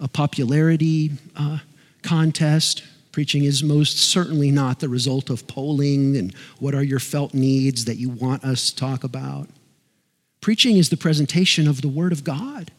a 0.00 0.08
popularity 0.08 1.12
uh, 1.36 1.58
contest. 2.02 2.82
Preaching 3.12 3.44
is 3.44 3.62
most 3.62 3.96
certainly 3.96 4.50
not 4.50 4.80
the 4.80 4.88
result 4.88 5.30
of 5.30 5.46
polling 5.46 6.16
and 6.16 6.34
what 6.58 6.74
are 6.74 6.82
your 6.82 6.98
felt 6.98 7.32
needs 7.32 7.84
that 7.84 7.94
you 7.94 8.10
want 8.10 8.42
us 8.42 8.70
to 8.70 8.76
talk 8.76 9.04
about. 9.04 9.48
Preaching 10.40 10.76
is 10.76 10.88
the 10.88 10.96
presentation 10.96 11.68
of 11.68 11.80
the 11.80 11.88
Word 11.88 12.10
of 12.10 12.24
God. 12.24 12.72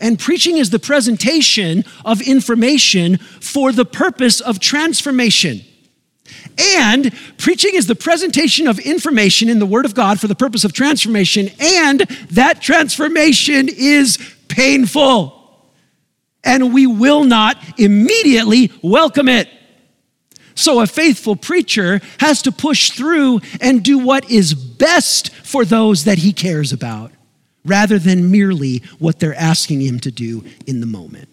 And 0.00 0.18
preaching 0.18 0.56
is 0.56 0.70
the 0.70 0.80
presentation 0.80 1.84
of 2.04 2.20
information 2.20 3.18
for 3.18 3.70
the 3.70 3.84
purpose 3.84 4.40
of 4.40 4.58
transformation. 4.58 5.60
And 6.58 7.12
preaching 7.38 7.72
is 7.74 7.86
the 7.86 7.94
presentation 7.94 8.66
of 8.66 8.78
information 8.78 9.48
in 9.48 9.58
the 9.58 9.66
Word 9.66 9.84
of 9.84 9.94
God 9.94 10.20
for 10.20 10.26
the 10.26 10.34
purpose 10.34 10.64
of 10.64 10.72
transformation, 10.72 11.50
and 11.60 12.00
that 12.30 12.62
transformation 12.62 13.68
is 13.68 14.18
painful. 14.48 15.40
And 16.42 16.72
we 16.72 16.86
will 16.86 17.24
not 17.24 17.56
immediately 17.78 18.70
welcome 18.82 19.28
it. 19.28 19.48
So, 20.54 20.80
a 20.80 20.86
faithful 20.86 21.34
preacher 21.34 22.00
has 22.20 22.42
to 22.42 22.52
push 22.52 22.92
through 22.92 23.40
and 23.60 23.82
do 23.82 23.98
what 23.98 24.30
is 24.30 24.54
best 24.54 25.30
for 25.34 25.64
those 25.64 26.04
that 26.04 26.18
he 26.18 26.32
cares 26.32 26.72
about, 26.72 27.10
rather 27.64 27.98
than 27.98 28.30
merely 28.30 28.78
what 28.98 29.18
they're 29.18 29.34
asking 29.34 29.80
him 29.80 29.98
to 30.00 30.12
do 30.12 30.44
in 30.66 30.80
the 30.80 30.86
moment. 30.86 31.28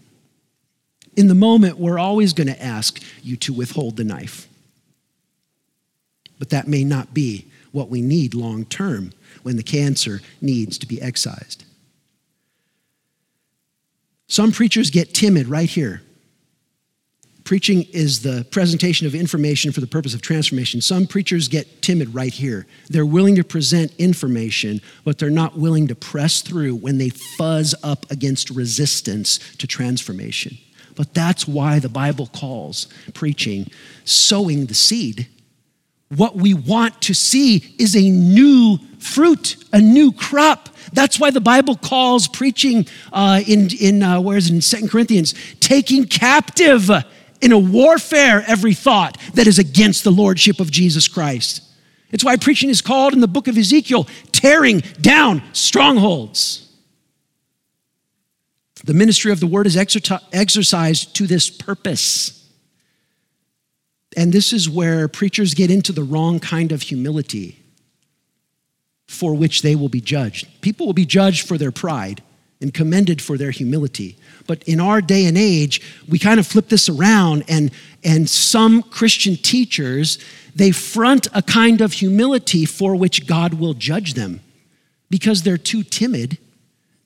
In 1.16 1.28
the 1.28 1.36
moment, 1.36 1.78
we're 1.78 2.00
always 2.00 2.34
going 2.34 2.48
to 2.48 2.64
ask 2.64 3.04
you 3.22 3.36
to 3.38 3.54
withhold 3.54 3.98
the 3.98 4.04
knife. 4.04 4.48
But 6.42 6.50
that 6.50 6.68
may 6.68 6.84
not 6.84 7.14
be 7.14 7.46
what 7.72 7.90
we 7.90 8.02
need 8.02 8.34
long 8.34 8.66
term 8.66 9.14
when 9.44 9.58
the 9.58 9.64
cancer 9.64 10.22
needs 10.42 10.80
to 10.80 10.88
be 10.88 11.00
excised. 11.00 11.66
Some 14.26 14.52
preachers 14.52 14.90
get 14.90 15.14
timid 15.14 15.46
right 15.46 15.70
here. 15.70 16.02
Preaching 17.44 17.84
is 17.94 18.24
the 18.24 18.44
presentation 18.50 19.06
of 19.06 19.14
information 19.14 19.72
for 19.72 19.82
the 19.82 19.88
purpose 19.88 20.16
of 20.16 20.24
transformation. 20.24 20.82
Some 20.82 21.06
preachers 21.06 21.48
get 21.48 21.84
timid 21.84 22.12
right 22.16 22.34
here. 22.34 22.66
They're 22.90 23.06
willing 23.06 23.36
to 23.36 23.44
present 23.44 23.94
information, 24.00 24.82
but 25.06 25.20
they're 25.20 25.30
not 25.30 25.60
willing 25.60 25.88
to 25.90 25.96
press 25.96 26.42
through 26.42 26.74
when 26.74 26.98
they 26.98 27.10
fuzz 27.10 27.76
up 27.84 28.10
against 28.10 28.50
resistance 28.50 29.38
to 29.60 29.68
transformation. 29.68 30.58
But 30.96 31.14
that's 31.14 31.48
why 31.48 31.78
the 31.78 31.88
Bible 31.88 32.26
calls 32.26 32.88
preaching 33.14 33.70
sowing 34.06 34.66
the 34.66 34.74
seed. 34.74 35.28
What 36.16 36.36
we 36.36 36.54
want 36.54 37.02
to 37.04 37.14
see 37.14 37.76
is 37.80 37.96
a 37.96 38.10
new 38.10 38.80
fruit, 39.00 39.56
a 39.72 39.80
new 39.80 40.12
crop. 40.12 40.68
That's 40.92 41.20
why 41.20 41.32
the 41.32 41.40
Bible 41.40 41.78
calls 41.78 42.28
preaching 42.28 42.86
uh, 43.14 43.42
in, 43.48 43.70
in 43.80 44.04
uh, 44.04 44.20
where 44.20 44.36
is 44.36 44.50
it, 44.50 44.54
in 44.56 44.62
Second 44.62 44.90
Corinthians, 44.90 45.34
taking 45.62 46.04
captive 46.06 46.90
in 47.40 47.54
a 47.54 47.58
warfare 47.58 48.44
every 48.46 48.74
thought 48.74 49.18
that 49.36 49.48
is 49.48 49.58
against 49.58 50.04
the 50.04 50.12
lordship 50.12 50.60
of 50.60 50.70
Jesus 50.70 51.08
Christ. 51.08 51.64
It's 52.12 52.26
why 52.26 52.36
preaching 52.36 52.70
is 52.70 52.82
called 52.82 53.14
in 53.14 53.22
the 53.22 53.28
book 53.28 53.48
of 53.48 53.58
Ezekiel 53.58 54.06
tearing 54.34 54.80
down 55.00 55.42
strongholds. 55.54 56.68
The 58.84 58.94
ministry 58.94 59.32
of 59.32 59.40
the 59.40 59.48
word 59.48 59.66
is 59.66 59.78
exercised 59.78 61.16
to 61.16 61.26
this 61.26 61.50
purpose. 61.50 62.41
And 64.18 64.34
this 64.34 64.52
is 64.52 64.70
where 64.70 65.08
preachers 65.08 65.54
get 65.54 65.72
into 65.72 65.92
the 65.94 66.04
wrong 66.04 66.40
kind 66.40 66.72
of 66.72 66.82
humility 66.82 67.58
for 69.08 69.34
which 69.34 69.62
they 69.62 69.76
will 69.76 69.90
be 69.90 70.02
judged. 70.02 70.48
People 70.62 70.86
will 70.86 70.94
be 70.94 71.06
judged 71.06 71.48
for 71.48 71.58
their 71.58 71.72
pride 71.72 72.22
and 72.62 72.74
commended 72.74 73.22
for 73.22 73.38
their 73.38 73.52
humility. 73.52 74.18
But 74.48 74.64
in 74.64 74.80
our 74.80 75.02
day 75.02 75.26
and 75.26 75.38
age, 75.38 75.82
we 76.08 76.20
kind 76.20 76.40
of 76.40 76.48
flip 76.48 76.70
this 76.70 76.88
around, 76.88 77.44
and, 77.48 77.72
and 78.04 78.30
some 78.30 78.84
Christian 78.84 79.36
teachers, 79.36 80.20
they 80.56 80.72
front 80.72 81.28
a 81.34 81.42
kind 81.42 81.82
of 81.82 81.94
humility 81.94 82.66
for 82.66 82.96
which 82.96 83.28
God 83.28 83.56
will 83.56 83.74
judge 83.74 84.14
them 84.14 84.42
because 85.10 85.42
they're 85.44 85.58
too 85.58 85.84
timid 85.84 86.38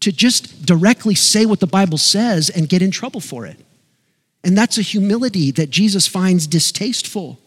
to 0.01 0.11
just 0.11 0.65
directly 0.65 1.15
say 1.15 1.45
what 1.45 1.59
the 1.59 1.67
Bible 1.67 1.97
says 1.97 2.49
and 2.49 2.69
get 2.69 2.81
in 2.81 2.91
trouble 2.91 3.21
for 3.21 3.45
it. 3.45 3.64
And 4.45 4.55
that's 4.55 4.77
a 4.77 4.83
humility 4.83 5.49
that 5.51 5.71
Jesus 5.71 6.07
finds 6.07 6.45
distasteful. 6.45 7.39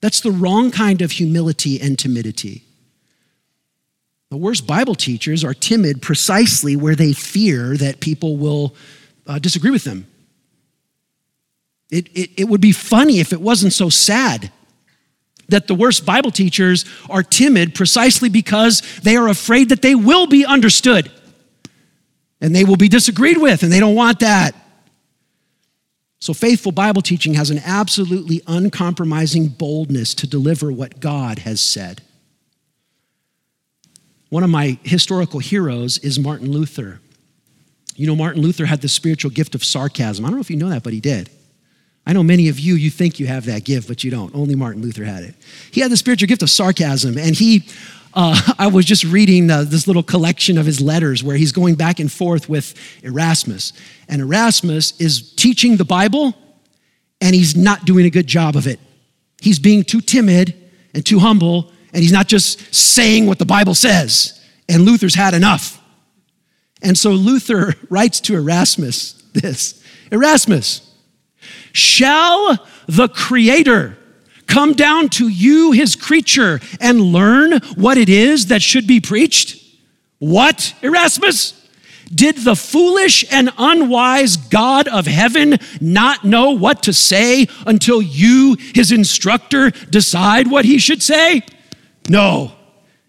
That's 0.00 0.20
the 0.20 0.32
wrong 0.32 0.70
kind 0.70 1.02
of 1.02 1.12
humility 1.12 1.78
and 1.78 1.98
timidity. 1.98 2.64
The 4.30 4.38
worst 4.38 4.66
Bible 4.66 4.94
teachers 4.94 5.44
are 5.44 5.52
timid 5.52 6.00
precisely 6.00 6.76
where 6.76 6.96
they 6.96 7.12
fear 7.12 7.76
that 7.76 8.00
people 8.00 8.38
will 8.38 8.74
uh, 9.26 9.38
disagree 9.38 9.70
with 9.70 9.84
them. 9.84 10.06
It, 11.90 12.08
it, 12.14 12.30
it 12.38 12.44
would 12.48 12.62
be 12.62 12.72
funny 12.72 13.20
if 13.20 13.34
it 13.34 13.40
wasn't 13.40 13.74
so 13.74 13.90
sad 13.90 14.50
that 15.50 15.66
the 15.66 15.74
worst 15.74 16.06
Bible 16.06 16.30
teachers 16.30 16.86
are 17.10 17.22
timid 17.22 17.74
precisely 17.74 18.30
because 18.30 18.80
they 19.02 19.16
are 19.16 19.28
afraid 19.28 19.68
that 19.68 19.82
they 19.82 19.94
will 19.94 20.26
be 20.26 20.46
understood 20.46 21.12
and 22.40 22.56
they 22.56 22.64
will 22.64 22.76
be 22.76 22.88
disagreed 22.88 23.38
with, 23.38 23.62
and 23.62 23.70
they 23.70 23.80
don't 23.80 23.94
want 23.94 24.20
that. 24.20 24.54
So, 26.24 26.32
faithful 26.32 26.72
Bible 26.72 27.02
teaching 27.02 27.34
has 27.34 27.50
an 27.50 27.60
absolutely 27.66 28.40
uncompromising 28.46 29.48
boldness 29.48 30.14
to 30.14 30.26
deliver 30.26 30.72
what 30.72 30.98
God 30.98 31.40
has 31.40 31.60
said. 31.60 32.00
One 34.30 34.42
of 34.42 34.48
my 34.48 34.78
historical 34.84 35.38
heroes 35.38 35.98
is 35.98 36.18
Martin 36.18 36.50
Luther. 36.50 37.02
You 37.94 38.06
know, 38.06 38.16
Martin 38.16 38.40
Luther 38.40 38.64
had 38.64 38.80
the 38.80 38.88
spiritual 38.88 39.32
gift 39.32 39.54
of 39.54 39.62
sarcasm. 39.62 40.24
I 40.24 40.28
don't 40.28 40.38
know 40.38 40.40
if 40.40 40.50
you 40.50 40.56
know 40.56 40.70
that, 40.70 40.82
but 40.82 40.94
he 40.94 41.00
did. 41.00 41.28
I 42.06 42.14
know 42.14 42.22
many 42.22 42.48
of 42.48 42.58
you, 42.58 42.76
you 42.76 42.88
think 42.88 43.20
you 43.20 43.26
have 43.26 43.44
that 43.44 43.64
gift, 43.64 43.86
but 43.86 44.02
you 44.02 44.10
don't. 44.10 44.34
Only 44.34 44.54
Martin 44.54 44.80
Luther 44.80 45.04
had 45.04 45.24
it. 45.24 45.34
He 45.72 45.82
had 45.82 45.90
the 45.90 45.96
spiritual 45.98 46.28
gift 46.28 46.42
of 46.42 46.48
sarcasm, 46.48 47.18
and 47.18 47.36
he, 47.36 47.68
uh, 48.14 48.54
I 48.58 48.68
was 48.68 48.84
just 48.84 49.04
reading 49.04 49.50
uh, 49.50 49.64
this 49.64 49.86
little 49.86 50.02
collection 50.02 50.58
of 50.58 50.66
his 50.66 50.80
letters 50.80 51.22
where 51.22 51.36
he's 51.36 51.52
going 51.52 51.74
back 51.74 52.00
and 52.00 52.10
forth 52.10 52.48
with 52.48 52.74
Erasmus. 53.02 53.72
And 54.08 54.22
Erasmus 54.22 55.00
is 55.00 55.32
teaching 55.34 55.76
the 55.76 55.84
Bible, 55.84 56.34
and 57.20 57.34
he's 57.34 57.56
not 57.56 57.84
doing 57.84 58.06
a 58.06 58.10
good 58.10 58.26
job 58.26 58.56
of 58.56 58.66
it. 58.66 58.80
He's 59.40 59.58
being 59.58 59.82
too 59.82 60.00
timid 60.00 60.54
and 60.94 61.04
too 61.04 61.18
humble 61.18 61.72
and 61.94 62.02
he's 62.02 62.12
not 62.12 62.26
just 62.26 62.74
saying 62.74 63.26
what 63.26 63.38
the 63.38 63.46
Bible 63.46 63.74
says. 63.74 64.44
And 64.68 64.82
Luther's 64.82 65.14
had 65.14 65.32
enough. 65.32 65.80
And 66.82 66.98
so 66.98 67.12
Luther 67.12 67.74
writes 67.88 68.20
to 68.22 68.34
Erasmus 68.34 69.12
this 69.32 69.82
Erasmus, 70.10 70.92
shall 71.72 72.58
the 72.86 73.08
Creator 73.08 73.96
come 74.46 74.72
down 74.72 75.08
to 75.10 75.28
you, 75.28 75.72
his 75.72 75.96
creature, 75.96 76.60
and 76.80 77.00
learn 77.00 77.60
what 77.74 77.98
it 77.98 78.08
is 78.08 78.46
that 78.46 78.62
should 78.62 78.86
be 78.86 79.00
preached? 79.00 79.62
What, 80.18 80.74
Erasmus? 80.82 81.60
Did 82.14 82.38
the 82.38 82.54
foolish 82.54 83.24
and 83.32 83.50
unwise 83.58 84.36
God 84.36 84.88
of 84.88 85.06
heaven 85.06 85.58
not 85.80 86.24
know 86.24 86.50
what 86.50 86.82
to 86.84 86.92
say 86.92 87.48
until 87.66 88.00
you, 88.00 88.56
his 88.74 88.92
instructor, 88.92 89.70
decide 89.70 90.50
what 90.50 90.64
he 90.64 90.78
should 90.78 91.02
say? 91.02 91.42
No, 92.08 92.52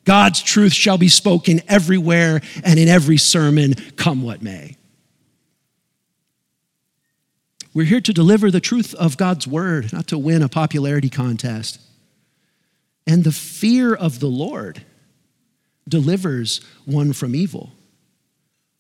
God's 0.06 0.42
truth 0.42 0.74
shall 0.74 0.98
be 0.98 1.10
spoken 1.10 1.62
everywhere 1.68 2.42
and 2.64 2.80
in 2.80 2.88
every 2.88 3.18
sermon, 3.18 3.74
come 3.98 4.24
what 4.24 4.42
may. 4.42 4.78
We're 7.76 7.84
here 7.84 8.02
to 8.02 8.14
deliver 8.14 8.50
the 8.50 8.62
truth 8.62 8.96
of 8.96 9.18
God's 9.18 9.46
word, 9.46 9.92
not 9.92 10.08
to 10.08 10.18
win 10.18 10.42
a 10.42 10.48
popularity 10.48 11.10
contest. 11.10 11.80
And 13.06 13.26
the 13.26 13.34
fear 13.34 13.94
of 13.94 14.22
the 14.22 14.30
Lord 14.30 14.84
delivers 15.88 16.62
one 16.86 17.12
from 17.12 17.36
evil. 17.36 17.74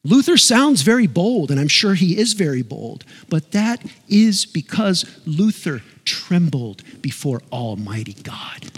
Luther 0.05 0.37
sounds 0.37 0.81
very 0.81 1.07
bold, 1.07 1.51
and 1.51 1.59
I'm 1.59 1.67
sure 1.67 1.95
he 1.95 2.17
is 2.17 2.33
very 2.33 2.61
bold, 2.61 3.03
but 3.27 3.51
that 3.51 3.83
is 4.07 4.45
because 4.45 5.03
Luther 5.25 5.81
trembled 6.05 6.83
before 7.01 7.41
Almighty 7.51 8.15
God. 8.23 8.71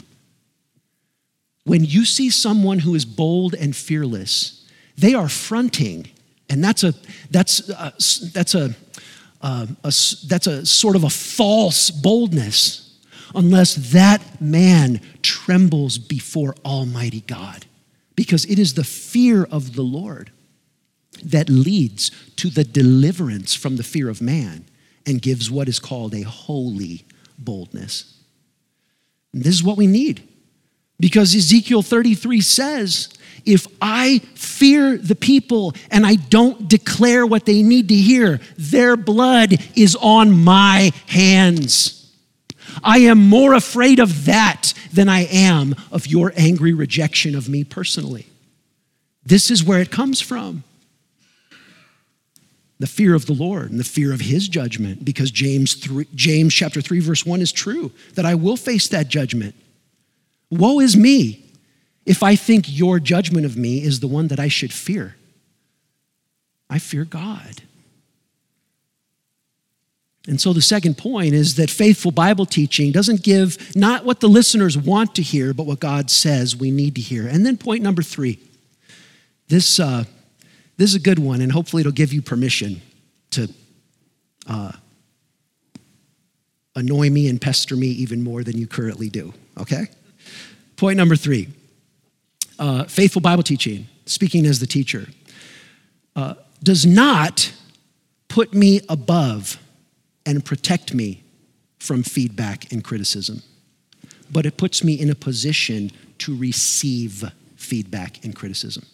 When 1.64 1.86
you 1.86 2.06
see 2.06 2.32
someone 2.32 2.80
who 2.80 2.96
is 2.96 3.06
bold 3.06 3.54
and 3.54 3.76
fearless, 3.76 4.68
they 4.98 5.14
are 5.14 5.30
fronting, 5.30 6.08
and 6.50 6.64
that's 6.64 6.84
a 6.84 6.94
that's 7.30 7.70
a, 7.70 7.94
that's 8.34 8.56
a, 8.56 8.74
a, 9.42 9.68
that's 9.84 10.48
a 10.48 10.66
sort 10.66 10.96
of 10.96 11.04
a 11.04 11.10
false 11.10 11.92
boldness, 11.92 13.00
unless 13.36 13.76
that 13.92 14.42
man 14.42 15.02
trembles 15.22 15.98
before 15.98 16.56
Almighty 16.66 17.22
God, 17.22 17.66
because 18.16 18.46
it 18.46 18.60
is 18.60 18.74
the 18.74 18.84
fear 18.84 19.44
of 19.44 19.76
the 19.76 19.84
Lord 19.84 20.32
that 21.24 21.50
leads 21.50 22.12
to 22.36 22.50
the 22.50 22.64
deliverance 22.64 23.54
from 23.56 23.76
the 23.78 23.84
fear 23.84 24.10
of 24.10 24.22
man 24.22 24.66
and 25.06 25.22
gives 25.22 25.50
what 25.50 25.68
is 25.68 25.80
called 25.80 26.14
a 26.14 26.22
holy 26.22 27.06
boldness. 27.38 28.14
And 29.34 29.44
this 29.44 29.54
is 29.54 29.64
what 29.64 29.78
we 29.78 29.88
need. 29.88 30.28
Because 31.00 31.36
Ezekiel 31.36 31.82
33 31.82 32.42
says, 32.42 33.10
if 33.46 33.68
I 33.82 34.20
fear 34.36 34.98
the 34.98 35.16
people 35.16 35.74
and 35.90 36.06
I 36.06 36.16
don't 36.16 36.68
declare 36.68 37.26
what 37.26 37.46
they 37.46 37.62
need 37.62 37.88
to 37.90 37.96
hear, 37.96 38.42
their 38.58 38.98
blood 38.98 39.56
is 39.76 39.96
on 39.96 40.32
my 40.32 40.92
hands. 41.08 42.12
I 42.84 43.00
am 43.00 43.30
more 43.30 43.54
afraid 43.54 44.00
of 44.00 44.26
that 44.26 44.74
than 44.92 45.08
I 45.08 45.26
am 45.26 45.76
of 45.92 46.08
your 46.08 46.34
angry 46.36 46.74
rejection 46.74 47.36
of 47.36 47.48
me 47.48 47.64
personally. 47.64 48.28
This 49.26 49.50
is 49.50 49.64
where 49.64 49.80
it 49.80 49.92
comes 49.92 50.20
from. 50.20 50.64
The 52.80 52.88
fear 52.88 53.16
of 53.16 53.26
the 53.26 53.34
Lord 53.34 53.72
and 53.72 53.80
the 53.80 53.84
fear 53.84 54.14
of 54.14 54.22
his 54.22 54.48
judgment, 54.48 55.04
because 55.04 55.32
James, 55.32 55.74
3, 55.74 56.06
James 56.14 56.54
chapter 56.54 56.82
3, 56.82 57.00
verse 57.00 57.26
1 57.26 57.42
is 57.42 57.52
true, 57.52 57.92
that 58.16 58.26
I 58.26 58.36
will 58.36 58.58
face 58.58 58.88
that 58.90 59.08
judgment. 59.08 59.56
Woe 60.50 60.80
is 60.80 60.96
me 60.96 61.46
if 62.06 62.24
I 62.24 62.36
think 62.36 62.66
your 62.68 63.00
judgment 63.00 63.46
of 63.46 63.58
me 63.58 63.84
is 63.84 64.00
the 64.00 64.08
one 64.08 64.28
that 64.30 64.40
I 64.40 64.48
should 64.48 64.72
fear. 64.72 65.16
I 66.70 66.80
fear 66.80 67.06
God. 67.06 67.62
And 70.28 70.42
so 70.42 70.52
the 70.52 70.62
second 70.62 70.98
point 70.98 71.34
is 71.34 71.56
that 71.56 71.70
faithful 71.70 72.12
Bible 72.12 72.46
teaching 72.46 72.92
doesn't 72.92 73.24
give 73.24 73.76
not 73.76 74.04
what 74.04 74.20
the 74.20 74.28
listeners 74.28 74.78
want 74.78 75.16
to 75.16 75.22
hear, 75.22 75.54
but 75.54 75.66
what 75.66 75.80
God 75.80 76.10
says 76.10 76.56
we 76.56 76.70
need 76.70 76.96
to 76.96 77.02
hear. 77.02 77.28
And 77.28 77.46
then 77.46 77.58
point 77.58 77.82
number 77.82 78.02
three 78.02 78.40
this, 79.48 79.80
uh, 79.80 80.04
this 80.76 80.90
is 80.90 80.96
a 80.96 81.00
good 81.00 81.20
one, 81.20 81.40
and 81.40 81.52
hopefully 81.52 81.80
it'll 81.80 81.94
give 81.94 82.12
you 82.12 82.22
permission 82.22 82.82
to 83.32 83.50
uh, 84.46 84.74
annoy 86.76 87.10
me 87.10 87.30
and 87.30 87.40
pester 87.40 87.78
me 87.78 87.88
even 87.88 88.22
more 88.22 88.44
than 88.44 88.58
you 88.58 88.68
currently 88.68 89.10
do, 89.10 89.34
okay? 89.58 89.88
Point 90.78 90.98
number 90.98 91.16
three 91.16 91.50
uh, 92.60 92.86
faithful 92.86 93.22
Bible 93.22 93.44
teaching, 93.44 93.88
speaking 94.06 94.46
as 94.46 94.60
the 94.60 94.68
teacher, 94.68 95.08
uh, 96.16 96.36
does 96.64 96.86
not 96.86 97.52
put 98.30 98.54
me 98.54 98.82
above 98.90 99.60
and 100.26 100.44
protect 100.44 100.94
me 100.94 101.24
from 101.80 102.04
feedback 102.04 102.72
and 102.72 102.84
criticism, 102.84 103.42
but 104.32 104.46
it 104.46 104.58
puts 104.58 104.84
me 104.84 104.94
in 104.94 105.10
a 105.10 105.16
position 105.16 105.92
to 106.20 106.36
receive 106.36 107.24
feedback 107.56 108.24
and 108.24 108.36
criticism. 108.36 108.86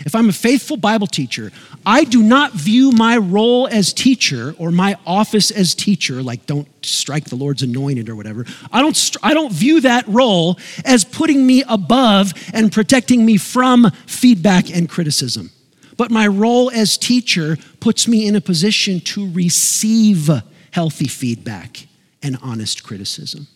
If 0.00 0.14
I'm 0.14 0.28
a 0.28 0.32
faithful 0.32 0.76
Bible 0.76 1.06
teacher, 1.06 1.50
I 1.84 2.04
do 2.04 2.22
not 2.22 2.52
view 2.52 2.92
my 2.92 3.16
role 3.16 3.66
as 3.66 3.92
teacher 3.92 4.54
or 4.58 4.70
my 4.70 4.96
office 5.04 5.50
as 5.50 5.74
teacher, 5.74 6.22
like 6.22 6.46
don't 6.46 6.68
strike 6.84 7.24
the 7.24 7.36
Lord's 7.36 7.62
anointed 7.62 8.08
or 8.08 8.14
whatever. 8.14 8.46
I 8.72 8.80
don't, 8.80 9.16
I 9.22 9.34
don't 9.34 9.52
view 9.52 9.80
that 9.80 10.06
role 10.06 10.58
as 10.84 11.04
putting 11.04 11.46
me 11.46 11.64
above 11.68 12.32
and 12.52 12.70
protecting 12.70 13.26
me 13.26 13.36
from 13.36 13.90
feedback 14.06 14.70
and 14.70 14.88
criticism. 14.88 15.50
But 15.96 16.12
my 16.12 16.28
role 16.28 16.70
as 16.70 16.96
teacher 16.96 17.56
puts 17.80 18.06
me 18.06 18.26
in 18.26 18.36
a 18.36 18.40
position 18.40 19.00
to 19.00 19.30
receive 19.32 20.30
healthy 20.70 21.08
feedback 21.08 21.88
and 22.22 22.38
honest 22.40 22.84
criticism. 22.84 23.48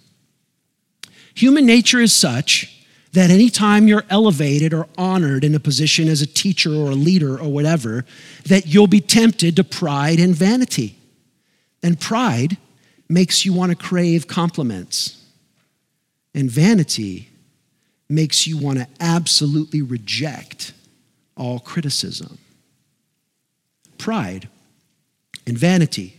Human 1.34 1.64
nature 1.64 2.00
is 2.00 2.12
such 2.12 2.81
that 3.12 3.30
anytime 3.30 3.86
you're 3.86 4.04
elevated 4.08 4.72
or 4.72 4.88
honored 4.96 5.44
in 5.44 5.54
a 5.54 5.60
position 5.60 6.08
as 6.08 6.22
a 6.22 6.26
teacher 6.26 6.74
or 6.74 6.90
a 6.90 6.94
leader 6.94 7.38
or 7.38 7.52
whatever, 7.52 8.04
that 8.46 8.66
you'll 8.66 8.86
be 8.86 9.00
tempted 9.00 9.56
to 9.56 9.64
pride 9.64 10.18
and 10.18 10.34
vanity. 10.34 10.96
And 11.82 12.00
pride 12.00 12.56
makes 13.08 13.44
you 13.44 13.52
want 13.52 13.70
to 13.70 13.76
crave 13.76 14.26
compliments. 14.26 15.22
And 16.34 16.50
vanity 16.50 17.28
makes 18.08 18.46
you 18.46 18.56
want 18.56 18.78
to 18.78 18.88
absolutely 19.00 19.82
reject 19.82 20.72
all 21.36 21.58
criticism. 21.58 22.38
Pride 23.98 24.48
and 25.46 25.56
vanity 25.58 26.16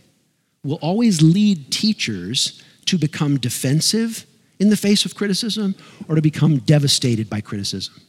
will 0.62 0.78
always 0.80 1.20
lead 1.22 1.72
teachers 1.72 2.62
to 2.86 2.98
become 2.98 3.38
defensive 3.38 4.26
in 4.58 4.70
the 4.70 4.76
face 4.76 5.04
of 5.04 5.14
criticism 5.14 5.74
or 6.08 6.14
to 6.14 6.22
become 6.22 6.58
devastated 6.58 7.28
by 7.28 7.40
criticism. 7.40 7.94
Have 7.94 8.02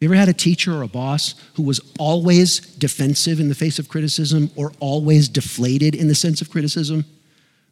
you 0.00 0.08
ever 0.08 0.16
had 0.16 0.28
a 0.28 0.34
teacher 0.34 0.74
or 0.74 0.82
a 0.82 0.88
boss 0.88 1.34
who 1.54 1.62
was 1.62 1.80
always 1.98 2.60
defensive 2.60 3.40
in 3.40 3.48
the 3.48 3.54
face 3.54 3.78
of 3.78 3.88
criticism 3.88 4.50
or 4.56 4.72
always 4.80 5.28
deflated 5.28 5.94
in 5.94 6.08
the 6.08 6.14
sense 6.14 6.40
of 6.40 6.50
criticism? 6.50 7.04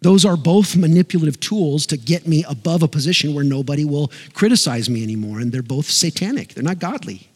Those 0.00 0.24
are 0.24 0.36
both 0.36 0.76
manipulative 0.76 1.40
tools 1.40 1.86
to 1.86 1.96
get 1.96 2.26
me 2.26 2.44
above 2.48 2.82
a 2.82 2.88
position 2.88 3.34
where 3.34 3.44
nobody 3.44 3.84
will 3.84 4.10
criticize 4.34 4.88
me 4.88 5.02
anymore, 5.02 5.40
and 5.40 5.52
they're 5.52 5.62
both 5.62 5.90
satanic. 5.90 6.54
They're 6.54 6.64
not 6.64 6.78
godly. 6.78 7.28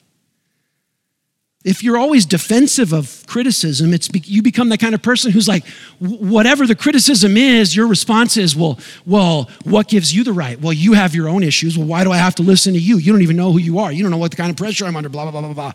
If 1.64 1.82
you're 1.82 1.98
always 1.98 2.24
defensive 2.26 2.92
of 2.92 3.25
criticism, 3.36 3.92
it's 3.92 4.08
you 4.26 4.40
become 4.40 4.70
that 4.70 4.80
kind 4.80 4.94
of 4.94 5.02
person 5.02 5.30
who's 5.30 5.46
like, 5.46 5.66
whatever 5.98 6.66
the 6.66 6.74
criticism 6.74 7.36
is, 7.36 7.76
your 7.76 7.86
response 7.86 8.38
is, 8.38 8.56
well, 8.56 8.78
well, 9.04 9.50
what 9.64 9.88
gives 9.88 10.14
you 10.14 10.24
the 10.24 10.32
right? 10.32 10.58
Well, 10.58 10.72
you 10.72 10.94
have 10.94 11.14
your 11.14 11.28
own 11.28 11.42
issues. 11.42 11.76
Well, 11.76 11.86
why 11.86 12.02
do 12.02 12.12
I 12.12 12.16
have 12.16 12.34
to 12.36 12.42
listen 12.42 12.72
to 12.72 12.78
you? 12.78 12.96
You 12.96 13.12
don't 13.12 13.20
even 13.20 13.36
know 13.36 13.52
who 13.52 13.58
you 13.58 13.78
are. 13.78 13.92
You 13.92 14.02
don't 14.02 14.10
know 14.10 14.16
what 14.16 14.30
the 14.30 14.38
kind 14.38 14.48
of 14.48 14.56
pressure 14.56 14.86
I'm 14.86 14.96
under, 14.96 15.10
blah, 15.10 15.30
blah, 15.30 15.32
blah, 15.32 15.42
blah, 15.42 15.52
blah. 15.52 15.72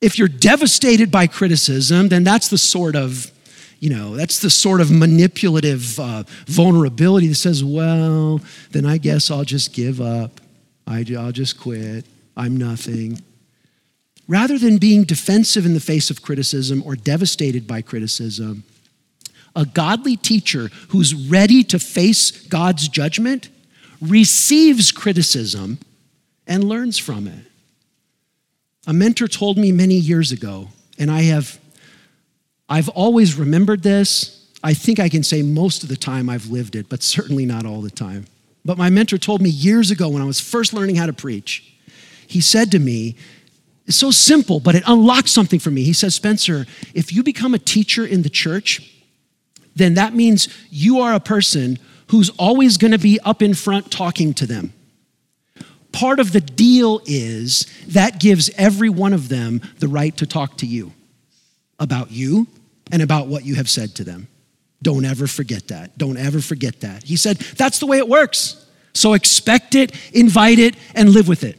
If 0.00 0.20
you're 0.20 0.28
devastated 0.28 1.10
by 1.10 1.26
criticism, 1.26 2.10
then 2.10 2.22
that's 2.22 2.46
the 2.46 2.58
sort 2.58 2.94
of, 2.94 3.28
you 3.80 3.90
know, 3.90 4.14
that's 4.14 4.38
the 4.38 4.48
sort 4.48 4.80
of 4.80 4.88
manipulative 4.88 5.98
uh, 5.98 6.22
vulnerability 6.46 7.26
that 7.26 7.34
says, 7.34 7.64
well, 7.64 8.40
then 8.70 8.86
I 8.86 8.98
guess 8.98 9.32
I'll 9.32 9.42
just 9.42 9.74
give 9.74 10.00
up. 10.00 10.40
I, 10.86 11.04
I'll 11.18 11.32
just 11.32 11.58
quit. 11.58 12.04
I'm 12.36 12.56
nothing. 12.56 13.20
Rather 14.28 14.58
than 14.58 14.78
being 14.78 15.04
defensive 15.04 15.64
in 15.64 15.74
the 15.74 15.80
face 15.80 16.10
of 16.10 16.22
criticism 16.22 16.82
or 16.84 16.96
devastated 16.96 17.66
by 17.66 17.80
criticism, 17.80 18.64
a 19.54 19.64
godly 19.64 20.16
teacher 20.16 20.68
who's 20.88 21.14
ready 21.14 21.62
to 21.64 21.78
face 21.78 22.30
God's 22.46 22.88
judgment 22.88 23.48
receives 24.00 24.92
criticism 24.92 25.78
and 26.46 26.64
learns 26.64 26.98
from 26.98 27.26
it. 27.26 27.44
A 28.86 28.92
mentor 28.92 29.28
told 29.28 29.58
me 29.58 29.72
many 29.72 29.94
years 29.94 30.32
ago, 30.32 30.68
and 30.98 31.10
I 31.10 31.22
have 31.22 31.58
I've 32.68 32.88
always 32.90 33.36
remembered 33.36 33.82
this. 33.82 34.50
I 34.62 34.74
think 34.74 34.98
I 34.98 35.08
can 35.08 35.22
say 35.22 35.42
most 35.42 35.82
of 35.82 35.88
the 35.88 35.96
time 35.96 36.28
I've 36.28 36.50
lived 36.50 36.74
it, 36.74 36.88
but 36.88 37.02
certainly 37.02 37.46
not 37.46 37.64
all 37.64 37.80
the 37.80 37.90
time. 37.90 38.26
But 38.64 38.76
my 38.76 38.90
mentor 38.90 39.18
told 39.18 39.40
me 39.40 39.50
years 39.50 39.92
ago 39.92 40.08
when 40.08 40.22
I 40.22 40.24
was 40.24 40.40
first 40.40 40.72
learning 40.72 40.96
how 40.96 41.06
to 41.06 41.12
preach, 41.12 41.72
he 42.26 42.40
said 42.40 42.72
to 42.72 42.80
me, 42.80 43.16
it's 43.86 43.96
so 43.96 44.10
simple, 44.10 44.58
but 44.58 44.74
it 44.74 44.82
unlocks 44.86 45.30
something 45.30 45.60
for 45.60 45.70
me. 45.70 45.82
He 45.84 45.92
says, 45.92 46.14
Spencer, 46.14 46.66
if 46.94 47.12
you 47.12 47.22
become 47.22 47.54
a 47.54 47.58
teacher 47.58 48.04
in 48.04 48.22
the 48.22 48.30
church, 48.30 48.92
then 49.76 49.94
that 49.94 50.14
means 50.14 50.48
you 50.70 51.00
are 51.00 51.14
a 51.14 51.20
person 51.20 51.78
who's 52.08 52.30
always 52.30 52.76
going 52.76 52.92
to 52.92 52.98
be 52.98 53.20
up 53.20 53.42
in 53.42 53.54
front 53.54 53.90
talking 53.90 54.34
to 54.34 54.46
them. 54.46 54.72
Part 55.92 56.18
of 56.18 56.32
the 56.32 56.40
deal 56.40 57.00
is 57.06 57.66
that 57.88 58.20
gives 58.20 58.50
every 58.56 58.88
one 58.88 59.12
of 59.12 59.28
them 59.28 59.62
the 59.78 59.88
right 59.88 60.16
to 60.16 60.26
talk 60.26 60.56
to 60.58 60.66
you 60.66 60.92
about 61.78 62.10
you 62.10 62.46
and 62.90 63.02
about 63.02 63.28
what 63.28 63.44
you 63.44 63.54
have 63.54 63.70
said 63.70 63.94
to 63.96 64.04
them. 64.04 64.28
Don't 64.82 65.04
ever 65.04 65.26
forget 65.26 65.68
that. 65.68 65.96
Don't 65.96 66.16
ever 66.16 66.40
forget 66.40 66.80
that. 66.80 67.04
He 67.04 67.16
said, 67.16 67.38
that's 67.38 67.78
the 67.78 67.86
way 67.86 67.98
it 67.98 68.08
works. 68.08 68.66
So 68.94 69.14
expect 69.14 69.74
it, 69.74 69.92
invite 70.12 70.58
it, 70.58 70.74
and 70.94 71.10
live 71.10 71.28
with 71.28 71.44
it. 71.44 71.58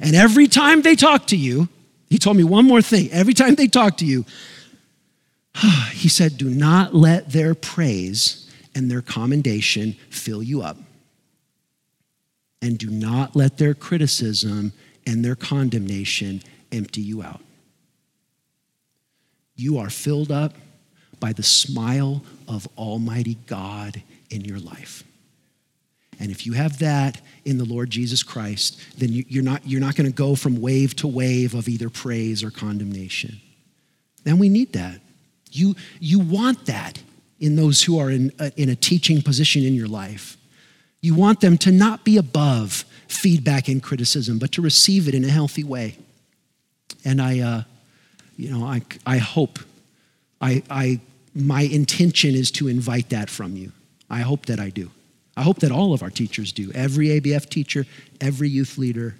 And 0.00 0.16
every 0.16 0.48
time 0.48 0.82
they 0.82 0.96
talk 0.96 1.26
to 1.28 1.36
you, 1.36 1.68
he 2.08 2.18
told 2.18 2.36
me 2.36 2.44
one 2.44 2.64
more 2.64 2.82
thing. 2.82 3.10
Every 3.12 3.34
time 3.34 3.54
they 3.54 3.68
talk 3.68 3.98
to 3.98 4.06
you, 4.06 4.24
he 5.92 6.08
said, 6.08 6.38
do 6.38 6.48
not 6.48 6.94
let 6.94 7.30
their 7.30 7.54
praise 7.54 8.50
and 8.74 8.90
their 8.90 9.02
commendation 9.02 9.92
fill 10.08 10.42
you 10.42 10.62
up. 10.62 10.76
And 12.62 12.78
do 12.78 12.90
not 12.90 13.36
let 13.36 13.58
their 13.58 13.74
criticism 13.74 14.72
and 15.06 15.24
their 15.24 15.36
condemnation 15.36 16.42
empty 16.72 17.00
you 17.00 17.22
out. 17.22 17.40
You 19.56 19.78
are 19.78 19.90
filled 19.90 20.30
up 20.30 20.54
by 21.20 21.32
the 21.32 21.42
smile 21.42 22.22
of 22.48 22.66
Almighty 22.78 23.38
God 23.46 24.02
in 24.30 24.44
your 24.44 24.58
life. 24.58 25.04
And 26.20 26.30
if 26.30 26.46
you 26.46 26.52
have 26.52 26.78
that 26.80 27.20
in 27.46 27.56
the 27.56 27.64
Lord 27.64 27.88
Jesus 27.90 28.22
Christ, 28.22 28.78
then 28.98 29.08
you, 29.10 29.40
are 29.40 29.42
not, 29.42 29.62
you're 29.66 29.80
not 29.80 29.96
going 29.96 30.06
to 30.08 30.14
go 30.14 30.36
from 30.36 30.60
wave 30.60 30.94
to 30.96 31.08
wave 31.08 31.54
of 31.54 31.66
either 31.66 31.88
praise 31.88 32.44
or 32.44 32.50
condemnation. 32.50 33.40
And 34.26 34.38
we 34.38 34.50
need 34.50 34.74
that. 34.74 35.00
You, 35.50 35.74
you 35.98 36.18
want 36.18 36.66
that 36.66 37.02
in 37.40 37.56
those 37.56 37.82
who 37.82 37.98
are 37.98 38.10
in 38.10 38.32
a, 38.38 38.52
in 38.60 38.68
a 38.68 38.76
teaching 38.76 39.22
position 39.22 39.64
in 39.64 39.74
your 39.74 39.88
life. 39.88 40.36
You 41.00 41.14
want 41.14 41.40
them 41.40 41.56
to 41.58 41.72
not 41.72 42.04
be 42.04 42.18
above 42.18 42.84
feedback 43.08 43.68
and 43.68 43.82
criticism, 43.82 44.38
but 44.38 44.52
to 44.52 44.62
receive 44.62 45.08
it 45.08 45.14
in 45.14 45.24
a 45.24 45.30
healthy 45.30 45.64
way. 45.64 45.96
And 47.02 47.22
I, 47.22 47.40
uh, 47.40 47.62
you 48.36 48.50
know, 48.50 48.66
I, 48.66 48.82
I 49.06 49.16
hope, 49.16 49.58
I, 50.42 50.62
I, 50.68 51.00
my 51.34 51.62
intention 51.62 52.34
is 52.34 52.50
to 52.52 52.68
invite 52.68 53.08
that 53.08 53.30
from 53.30 53.56
you. 53.56 53.72
I 54.10 54.20
hope 54.20 54.46
that 54.46 54.60
I 54.60 54.68
do. 54.68 54.90
I 55.36 55.42
hope 55.42 55.60
that 55.60 55.72
all 55.72 55.94
of 55.94 56.02
our 56.02 56.10
teachers 56.10 56.52
do. 56.52 56.70
Every 56.74 57.08
ABF 57.08 57.48
teacher, 57.48 57.86
every 58.20 58.48
youth 58.48 58.78
leader, 58.78 59.16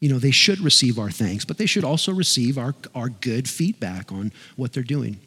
you 0.00 0.08
know, 0.08 0.18
they 0.18 0.30
should 0.30 0.60
receive 0.60 0.98
our 0.98 1.10
thanks, 1.10 1.44
but 1.44 1.58
they 1.58 1.66
should 1.66 1.84
also 1.84 2.12
receive 2.12 2.56
our, 2.56 2.74
our 2.94 3.10
good 3.10 3.48
feedback 3.48 4.10
on 4.10 4.32
what 4.56 4.72
they're 4.72 4.82
doing. 4.82 5.20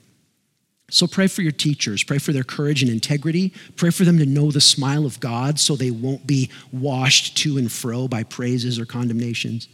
So 0.89 1.07
pray 1.07 1.27
for 1.27 1.41
your 1.41 1.51
teachers. 1.51 2.03
Pray 2.03 2.17
for 2.17 2.33
their 2.33 2.43
courage 2.43 2.81
and 2.81 2.91
integrity. 2.91 3.53
Pray 3.75 3.89
for 3.89 4.03
them 4.03 4.17
to 4.17 4.25
know 4.25 4.51
the 4.51 4.61
smile 4.61 5.05
of 5.05 5.19
God 5.19 5.59
so 5.59 5.75
they 5.75 5.91
won't 5.91 6.27
be 6.27 6.49
washed 6.71 7.37
to 7.37 7.57
and 7.57 7.71
fro 7.71 8.07
by 8.07 8.23
praises 8.23 8.79
or 8.79 8.85
condemnations. 8.85 9.69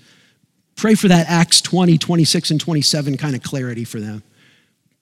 Pray 0.75 0.95
for 0.95 1.07
that 1.07 1.27
Acts 1.29 1.59
20, 1.61 1.97
26, 1.97 2.51
and 2.51 2.61
27 2.61 3.17
kind 3.17 3.35
of 3.35 3.43
clarity 3.43 3.83
for 3.83 3.99
them 3.99 4.23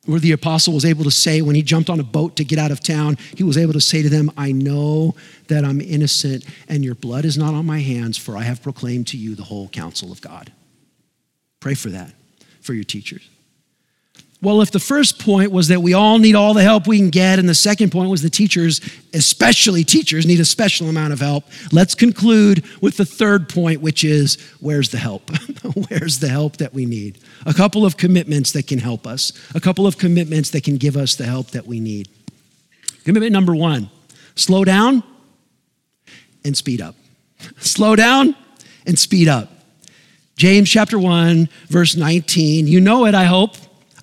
where 0.08 0.20
the 0.20 0.32
apostle 0.32 0.74
was 0.74 0.86
able 0.86 1.04
to 1.04 1.12
say 1.12 1.42
when 1.42 1.56
he 1.56 1.62
jumped 1.62 1.90
on 1.90 2.00
a 2.00 2.04
boat 2.04 2.36
to 2.38 2.44
get 2.44 2.58
out 2.58 2.72
of 2.72 2.82
town, 2.82 3.18
he 3.36 3.44
was 3.44 3.58
able 3.58 3.74
to 3.74 3.82
say 3.82 4.02
to 4.02 4.10
them, 4.10 4.32
I 4.38 4.52
know 4.52 5.16
that 5.48 5.64
I'm 5.64 5.82
innocent 5.82 6.46
and 6.68 6.84
your 6.84 6.96
blood 6.96 7.26
is 7.26 7.38
not 7.38 7.54
on 7.54 7.66
my 7.66 7.80
hands, 7.80 8.18
for 8.18 8.38
I 8.38 8.42
have 8.42 8.64
proclaimed 8.64 9.08
to 9.08 9.18
you 9.18 9.36
the 9.36 9.44
whole 9.44 9.68
counsel 9.68 10.12
of 10.12 10.22
God. 10.22 10.52
Pray 11.60 11.74
for 11.74 11.90
that 11.90 12.14
for 12.62 12.74
your 12.74 12.84
teachers. 12.84 13.30
Well, 14.40 14.62
if 14.62 14.70
the 14.70 14.80
first 14.80 15.18
point 15.18 15.52
was 15.52 15.70
that 15.70 15.82
we 15.82 15.96
all 15.96 16.20
need 16.20 16.36
all 16.36 16.54
the 16.54 16.62
help 16.62 16.86
we 16.86 17.00
can 17.00 17.10
get, 17.10 17.40
and 17.40 17.50
the 17.50 17.56
second 17.56 17.92
point 17.92 18.12
was 18.12 18.22
the 18.22 18.30
teachers, 18.30 18.82
especially 19.12 19.84
teachers, 19.84 20.28
need 20.28 20.40
a 20.40 20.46
special 20.46 20.90
amount 20.90 21.12
of 21.12 21.20
help, 21.20 21.46
let's 21.72 21.96
conclude 21.96 22.64
with 22.80 22.98
the 22.98 23.06
third 23.06 23.50
point, 23.50 23.82
which 23.82 24.04
is 24.04 24.36
where's 24.60 24.90
the 24.90 25.00
help? 25.00 25.32
where's 25.90 26.20
the 26.20 26.30
help 26.30 26.58
that 26.58 26.72
we 26.72 26.86
need? 26.86 27.18
A 27.48 27.54
couple 27.54 27.84
of 27.84 27.98
commitments 27.98 28.52
that 28.52 28.68
can 28.68 28.78
help 28.78 29.08
us, 29.08 29.32
a 29.56 29.60
couple 29.60 29.88
of 29.88 29.98
commitments 29.98 30.52
that 30.52 30.64
can 30.64 30.78
give 30.78 30.98
us 30.98 31.16
the 31.16 31.26
help 31.26 31.48
that 31.52 31.66
we 31.66 31.80
need. 31.80 32.08
Commitment 33.06 33.32
number 33.32 33.56
one 33.56 33.90
slow 34.36 34.64
down 34.64 35.02
and 36.46 36.56
speed 36.56 36.80
up. 36.80 36.96
Slow 37.60 37.96
down 37.96 38.36
and 38.86 38.98
speed 38.98 39.28
up. 39.28 39.52
James 40.38 40.70
chapter 40.70 40.98
1, 40.98 41.50
verse 41.68 41.96
19. 41.96 42.68
You 42.68 42.80
know 42.80 43.06
it, 43.06 43.16
I 43.16 43.26
hope. 43.26 43.56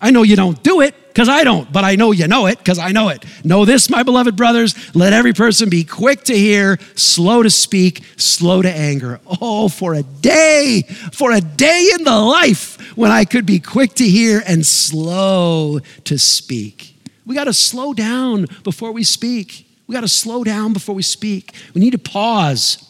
I 0.04 0.10
know 0.10 0.22
you 0.22 0.36
don't 0.36 0.62
do 0.62 0.82
it 0.82 0.94
because 1.08 1.30
I 1.30 1.44
don't, 1.44 1.72
but 1.72 1.82
I 1.82 1.96
know 1.96 2.12
you 2.12 2.28
know 2.28 2.44
it 2.44 2.58
because 2.58 2.78
I 2.78 2.92
know 2.92 3.08
it. 3.08 3.24
Know 3.42 3.64
this, 3.64 3.88
my 3.88 4.02
beloved 4.02 4.36
brothers, 4.36 4.74
let 4.94 5.14
every 5.14 5.32
person 5.32 5.70
be 5.70 5.82
quick 5.82 6.24
to 6.24 6.36
hear, 6.36 6.78
slow 6.94 7.42
to 7.42 7.48
speak, 7.48 8.04
slow 8.18 8.60
to 8.60 8.70
anger. 8.70 9.18
Oh, 9.40 9.70
for 9.70 9.94
a 9.94 10.02
day, 10.02 10.82
for 11.10 11.32
a 11.32 11.40
day 11.40 11.90
in 11.94 12.04
the 12.04 12.18
life 12.18 12.94
when 12.98 13.10
I 13.10 13.24
could 13.24 13.46
be 13.46 13.58
quick 13.58 13.94
to 13.94 14.04
hear 14.06 14.42
and 14.46 14.66
slow 14.66 15.78
to 15.78 16.18
speak. 16.18 16.94
We 17.24 17.34
got 17.34 17.44
to 17.44 17.54
slow 17.54 17.94
down 17.94 18.44
before 18.62 18.92
we 18.92 19.04
speak. 19.04 19.66
We 19.86 19.94
got 19.94 20.02
to 20.02 20.08
slow 20.08 20.44
down 20.44 20.74
before 20.74 20.94
we 20.94 21.02
speak. 21.02 21.54
We 21.72 21.80
need 21.80 21.92
to 21.92 21.98
pause 21.98 22.86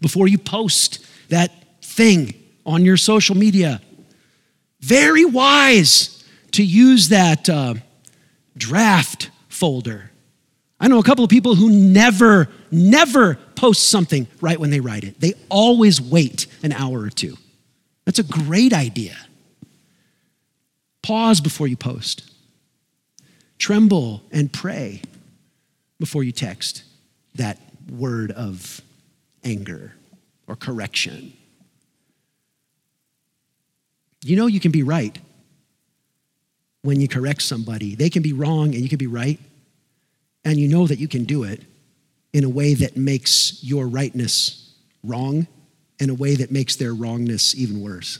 before 0.00 0.26
you 0.26 0.38
post 0.38 1.06
that 1.28 1.52
thing 1.82 2.34
on 2.66 2.84
your 2.84 2.96
social 2.96 3.36
media. 3.36 3.80
Very 4.84 5.24
wise 5.24 6.22
to 6.52 6.62
use 6.62 7.08
that 7.08 7.48
uh, 7.48 7.74
draft 8.54 9.30
folder. 9.48 10.10
I 10.78 10.88
know 10.88 10.98
a 10.98 11.02
couple 11.02 11.24
of 11.24 11.30
people 11.30 11.54
who 11.54 11.70
never, 11.70 12.50
never 12.70 13.36
post 13.54 13.88
something 13.88 14.26
right 14.42 14.60
when 14.60 14.68
they 14.68 14.80
write 14.80 15.04
it. 15.04 15.18
They 15.18 15.32
always 15.48 16.02
wait 16.02 16.46
an 16.62 16.72
hour 16.72 17.00
or 17.00 17.08
two. 17.08 17.38
That's 18.04 18.18
a 18.18 18.24
great 18.24 18.74
idea. 18.74 19.16
Pause 21.02 21.40
before 21.40 21.66
you 21.66 21.78
post. 21.78 22.30
Tremble 23.56 24.22
and 24.30 24.52
pray 24.52 25.00
before 25.98 26.24
you 26.24 26.32
text 26.32 26.84
that 27.36 27.58
word 27.90 28.32
of 28.32 28.82
anger 29.44 29.94
or 30.46 30.56
correction. 30.56 31.32
You 34.24 34.36
know 34.36 34.46
you 34.46 34.60
can 34.60 34.70
be 34.70 34.82
right 34.82 35.18
when 36.82 37.00
you 37.00 37.08
correct 37.08 37.42
somebody. 37.42 37.94
They 37.94 38.10
can 38.10 38.22
be 38.22 38.32
wrong 38.32 38.74
and 38.74 38.82
you 38.82 38.88
can 38.88 38.98
be 38.98 39.06
right. 39.06 39.38
And 40.44 40.58
you 40.58 40.68
know 40.68 40.86
that 40.86 40.98
you 40.98 41.08
can 41.08 41.24
do 41.24 41.44
it 41.44 41.62
in 42.32 42.44
a 42.44 42.48
way 42.48 42.74
that 42.74 42.96
makes 42.96 43.62
your 43.62 43.86
rightness 43.86 44.74
wrong, 45.02 45.46
in 45.98 46.10
a 46.10 46.14
way 46.14 46.34
that 46.34 46.50
makes 46.50 46.76
their 46.76 46.92
wrongness 46.92 47.54
even 47.54 47.80
worse. 47.80 48.18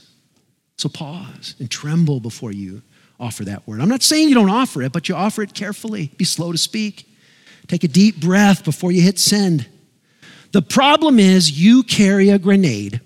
So 0.76 0.88
pause 0.88 1.54
and 1.58 1.70
tremble 1.70 2.20
before 2.20 2.52
you 2.52 2.82
offer 3.20 3.44
that 3.44 3.66
word. 3.66 3.80
I'm 3.80 3.88
not 3.88 4.02
saying 4.02 4.28
you 4.28 4.34
don't 4.34 4.50
offer 4.50 4.82
it, 4.82 4.92
but 4.92 5.08
you 5.08 5.14
offer 5.14 5.42
it 5.42 5.54
carefully. 5.54 6.10
Be 6.16 6.24
slow 6.24 6.52
to 6.52 6.58
speak. 6.58 7.08
Take 7.66 7.84
a 7.84 7.88
deep 7.88 8.20
breath 8.20 8.64
before 8.64 8.92
you 8.92 9.02
hit 9.02 9.18
send. 9.18 9.66
The 10.52 10.62
problem 10.62 11.18
is 11.18 11.60
you 11.60 11.82
carry 11.82 12.30
a 12.30 12.38
grenade 12.38 13.00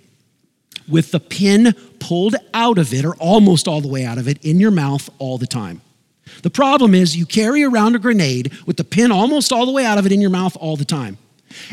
with 0.89 1.11
the 1.11 1.21
pin 1.21 1.75
pulled 2.01 2.37
out 2.55 2.79
of 2.79 2.93
it 2.93 3.05
or 3.05 3.15
almost 3.17 3.69
all 3.69 3.81
the 3.81 3.89
way 3.89 4.05
out 4.05 4.19
of 4.19 4.29
it 4.29 4.45
in 4.45 4.61
your 4.61 4.71
mouth 4.71 5.09
all 5.19 5.39
the 5.39 5.47
time. 5.47 5.81
The 6.43 6.51
problem 6.51 6.95
is 6.95 7.17
you 7.17 7.27
carry 7.27 7.65
around 7.65 7.97
a 7.97 7.99
grenade 7.99 8.53
with 8.67 8.77
the 8.77 8.85
pin 8.85 9.11
almost 9.11 9.53
all 9.53 9.67
the 9.67 9.73
way 9.73 9.85
out 9.85 9.99
of 9.99 10.07
it 10.07 10.13
in 10.13 10.21
your 10.21 10.31
mouth 10.31 10.57
all 10.57 10.77
the 10.77 10.85
time. 10.85 11.19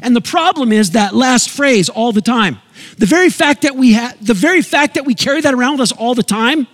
And 0.01 0.15
the 0.15 0.21
problem 0.21 0.71
is 0.71 0.91
that 0.91 1.13
last 1.13 1.49
phrase 1.49 1.89
all 1.89 2.11
the 2.11 2.21
time. 2.21 2.59
The 2.97 3.05
very 3.05 3.30
fact 3.30 3.63
that 3.63 3.76
we 3.76 3.93
have 3.93 4.26
the 4.26 4.34
very 4.34 4.61
fact 4.61 4.95
that 4.95 5.05
we 5.05 5.13
carry 5.13 5.41
that 5.41 5.53
around 5.53 5.73
with 5.73 5.82
us 5.82 5.91
all 5.91 6.15
the 6.15 6.23
time 6.23 6.67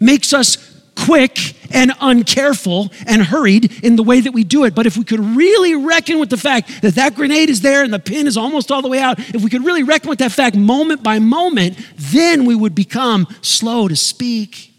makes 0.00 0.32
us 0.32 0.69
quick 1.04 1.54
and 1.72 1.90
uncareful 1.92 2.92
and 3.06 3.22
hurried 3.22 3.84
in 3.84 3.96
the 3.96 4.02
way 4.02 4.20
that 4.20 4.32
we 4.32 4.44
do 4.44 4.64
it. 4.64 4.74
But 4.74 4.86
if 4.86 4.96
we 4.96 5.04
could 5.04 5.20
really 5.20 5.74
reckon 5.74 6.18
with 6.18 6.30
the 6.30 6.36
fact 6.36 6.82
that 6.82 6.94
that 6.96 7.14
grenade 7.14 7.48
is 7.48 7.60
there 7.60 7.82
and 7.82 7.92
the 7.92 7.98
pin 7.98 8.26
is 8.26 8.36
almost 8.36 8.70
all 8.70 8.82
the 8.82 8.88
way 8.88 9.00
out, 9.00 9.18
if 9.18 9.42
we 9.42 9.50
could 9.50 9.64
really 9.64 9.82
reckon 9.82 10.10
with 10.10 10.18
that 10.18 10.32
fact 10.32 10.56
moment 10.56 11.02
by 11.02 11.18
moment, 11.18 11.78
then 11.96 12.44
we 12.44 12.54
would 12.54 12.74
become 12.74 13.26
slow 13.40 13.88
to 13.88 13.96
speak. 13.96 14.72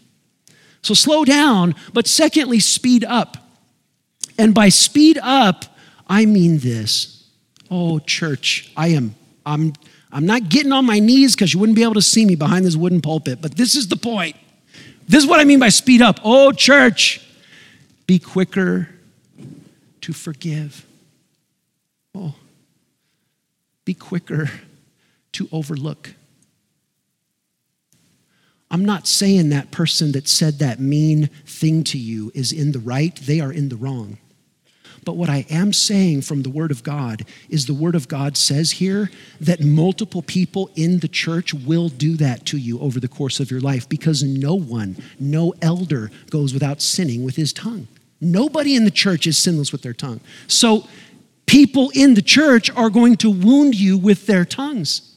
So 0.82 0.94
slow 0.94 1.24
down, 1.24 1.74
but 1.92 2.06
secondly, 2.06 2.60
speed 2.60 3.04
up. 3.04 3.36
And 4.38 4.54
by 4.54 4.68
speed 4.68 5.18
up, 5.22 5.64
I 6.08 6.26
mean 6.26 6.58
this. 6.58 7.28
Oh, 7.70 8.00
church, 8.00 8.70
I 8.76 8.88
am, 8.88 9.14
I'm, 9.46 9.72
I'm 10.10 10.26
not 10.26 10.48
getting 10.48 10.72
on 10.72 10.84
my 10.84 10.98
knees 10.98 11.34
because 11.34 11.54
you 11.54 11.60
wouldn't 11.60 11.76
be 11.76 11.82
able 11.82 11.94
to 11.94 12.02
see 12.02 12.26
me 12.26 12.34
behind 12.34 12.64
this 12.64 12.76
wooden 12.76 13.00
pulpit, 13.00 13.40
but 13.40 13.56
this 13.56 13.74
is 13.74 13.88
the 13.88 13.96
point. 13.96 14.36
This 15.12 15.24
is 15.24 15.28
what 15.28 15.40
I 15.40 15.44
mean 15.44 15.58
by 15.58 15.68
speed 15.68 16.00
up. 16.00 16.20
Oh, 16.24 16.52
church, 16.52 17.20
be 18.06 18.18
quicker 18.18 18.88
to 20.00 20.12
forgive. 20.14 20.86
Oh, 22.14 22.34
be 23.84 23.92
quicker 23.92 24.50
to 25.32 25.48
overlook. 25.52 26.14
I'm 28.70 28.86
not 28.86 29.06
saying 29.06 29.50
that 29.50 29.70
person 29.70 30.12
that 30.12 30.28
said 30.28 30.60
that 30.60 30.80
mean 30.80 31.26
thing 31.44 31.84
to 31.84 31.98
you 31.98 32.32
is 32.34 32.50
in 32.50 32.72
the 32.72 32.78
right, 32.78 33.14
they 33.14 33.38
are 33.38 33.52
in 33.52 33.68
the 33.68 33.76
wrong. 33.76 34.16
But 35.04 35.16
what 35.16 35.28
I 35.28 35.44
am 35.50 35.72
saying 35.72 36.22
from 36.22 36.42
the 36.42 36.50
Word 36.50 36.70
of 36.70 36.82
God 36.82 37.24
is 37.48 37.66
the 37.66 37.74
Word 37.74 37.94
of 37.94 38.06
God 38.06 38.36
says 38.36 38.72
here 38.72 39.10
that 39.40 39.60
multiple 39.60 40.22
people 40.22 40.70
in 40.76 41.00
the 41.00 41.08
church 41.08 41.52
will 41.52 41.88
do 41.88 42.16
that 42.16 42.46
to 42.46 42.58
you 42.58 42.78
over 42.80 43.00
the 43.00 43.08
course 43.08 43.40
of 43.40 43.50
your 43.50 43.60
life 43.60 43.88
because 43.88 44.22
no 44.22 44.54
one, 44.54 44.96
no 45.18 45.54
elder 45.60 46.10
goes 46.30 46.54
without 46.54 46.80
sinning 46.80 47.24
with 47.24 47.34
his 47.34 47.52
tongue. 47.52 47.88
Nobody 48.20 48.76
in 48.76 48.84
the 48.84 48.90
church 48.92 49.26
is 49.26 49.36
sinless 49.36 49.72
with 49.72 49.82
their 49.82 49.92
tongue. 49.92 50.20
So 50.46 50.86
people 51.46 51.90
in 51.94 52.14
the 52.14 52.22
church 52.22 52.70
are 52.70 52.90
going 52.90 53.16
to 53.16 53.30
wound 53.30 53.74
you 53.74 53.98
with 53.98 54.26
their 54.26 54.44
tongues. 54.44 55.16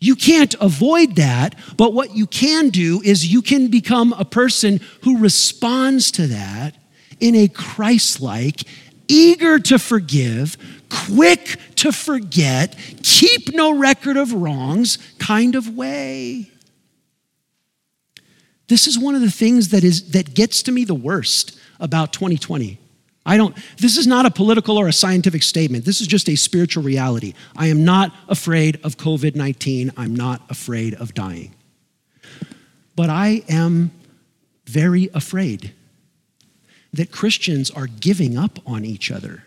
You 0.00 0.16
can't 0.16 0.54
avoid 0.60 1.16
that, 1.16 1.54
but 1.78 1.94
what 1.94 2.14
you 2.14 2.26
can 2.26 2.68
do 2.68 3.00
is 3.02 3.32
you 3.32 3.40
can 3.40 3.68
become 3.68 4.12
a 4.12 4.26
person 4.26 4.80
who 5.02 5.16
responds 5.16 6.10
to 6.10 6.26
that 6.26 6.76
in 7.20 7.34
a 7.34 7.48
Christ 7.48 8.20
like 8.20 8.64
eager 9.08 9.58
to 9.58 9.78
forgive, 9.78 10.56
quick 10.88 11.58
to 11.76 11.92
forget, 11.92 12.76
keep 13.02 13.54
no 13.54 13.76
record 13.76 14.16
of 14.16 14.32
wrongs 14.32 14.98
kind 15.18 15.54
of 15.54 15.76
way. 15.76 16.50
This 18.68 18.86
is 18.86 18.98
one 18.98 19.14
of 19.14 19.20
the 19.20 19.30
things 19.30 19.68
that 19.70 19.84
is 19.84 20.12
that 20.12 20.34
gets 20.34 20.62
to 20.64 20.72
me 20.72 20.84
the 20.84 20.94
worst 20.94 21.58
about 21.80 22.12
2020. 22.12 22.78
I 23.26 23.36
don't 23.36 23.56
this 23.78 23.96
is 23.96 24.06
not 24.06 24.26
a 24.26 24.30
political 24.30 24.78
or 24.78 24.88
a 24.88 24.92
scientific 24.92 25.42
statement. 25.42 25.84
This 25.84 26.00
is 26.00 26.06
just 26.06 26.28
a 26.28 26.36
spiritual 26.36 26.82
reality. 26.82 27.34
I 27.56 27.66
am 27.66 27.84
not 27.84 28.14
afraid 28.28 28.80
of 28.82 28.96
COVID-19. 28.96 29.92
I'm 29.96 30.14
not 30.14 30.42
afraid 30.50 30.94
of 30.94 31.14
dying. 31.14 31.54
But 32.96 33.10
I 33.10 33.42
am 33.48 33.90
very 34.66 35.10
afraid 35.12 35.74
that 36.94 37.10
Christians 37.10 37.70
are 37.70 37.86
giving 37.86 38.38
up 38.38 38.60
on 38.66 38.84
each 38.84 39.10
other 39.10 39.44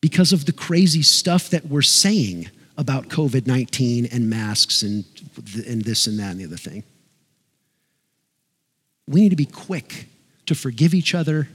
because 0.00 0.32
of 0.32 0.46
the 0.46 0.52
crazy 0.52 1.02
stuff 1.02 1.48
that 1.50 1.66
we're 1.66 1.82
saying 1.82 2.50
about 2.76 3.08
COVID 3.08 3.46
19 3.46 4.06
and 4.06 4.28
masks 4.28 4.82
and, 4.82 5.04
and 5.66 5.82
this 5.82 6.06
and 6.06 6.18
that 6.18 6.32
and 6.32 6.40
the 6.40 6.44
other 6.44 6.56
thing. 6.56 6.82
We 9.08 9.20
need 9.20 9.30
to 9.30 9.36
be 9.36 9.46
quick 9.46 10.08
to 10.46 10.54
forgive 10.54 10.92
each 10.92 11.14
other 11.14 11.48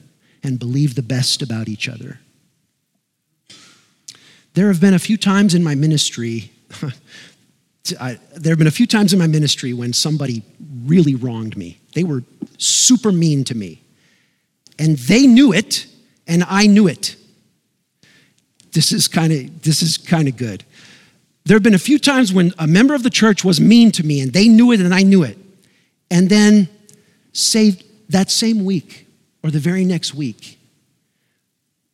and 0.43 0.57
believe 0.57 0.95
the 0.95 1.03
best 1.03 1.41
about 1.41 1.67
each 1.67 1.89
other. 1.89 2.19
There 4.53 4.67
have 4.67 4.81
been 4.81 4.93
a 4.93 4.99
few 4.99 5.17
times 5.17 5.53
in 5.53 5.63
my 5.63 5.75
ministry, 5.75 6.51
I, 7.99 8.17
there 8.37 8.51
have 8.51 8.57
been 8.57 8.67
a 8.67 8.71
few 8.71 8.87
times 8.87 9.11
in 9.11 9.19
my 9.19 9.27
ministry 9.27 9.73
when 9.73 9.91
somebody 9.91 10.43
really 10.85 11.15
wronged 11.15 11.57
me. 11.57 11.79
They 11.95 12.03
were 12.03 12.23
super 12.57 13.11
mean 13.11 13.43
to 13.45 13.55
me 13.55 13.80
and 14.79 14.97
they 14.97 15.27
knew 15.27 15.53
it, 15.53 15.87
and 16.27 16.43
I 16.47 16.67
knew 16.67 16.87
it. 16.87 17.15
This 18.71 18.91
is 18.91 19.07
kind 19.07 19.33
of 19.33 19.61
this 19.61 19.81
is 19.81 19.97
kind 19.97 20.27
of 20.27 20.37
good. 20.37 20.63
There 21.45 21.55
have 21.55 21.63
been 21.63 21.73
a 21.73 21.79
few 21.79 21.99
times 21.99 22.33
when 22.33 22.53
a 22.59 22.67
member 22.67 22.93
of 22.93 23.03
the 23.03 23.09
church 23.09 23.43
was 23.43 23.59
mean 23.59 23.91
to 23.93 24.05
me, 24.05 24.21
and 24.21 24.31
they 24.31 24.47
knew 24.47 24.71
it, 24.71 24.79
and 24.79 24.93
I 24.93 25.03
knew 25.03 25.23
it. 25.23 25.37
And 26.09 26.29
then, 26.29 26.69
say 27.33 27.77
that 28.09 28.29
same 28.29 28.65
week 28.65 29.07
or 29.43 29.49
the 29.49 29.59
very 29.59 29.85
next 29.85 30.13
week, 30.13 30.59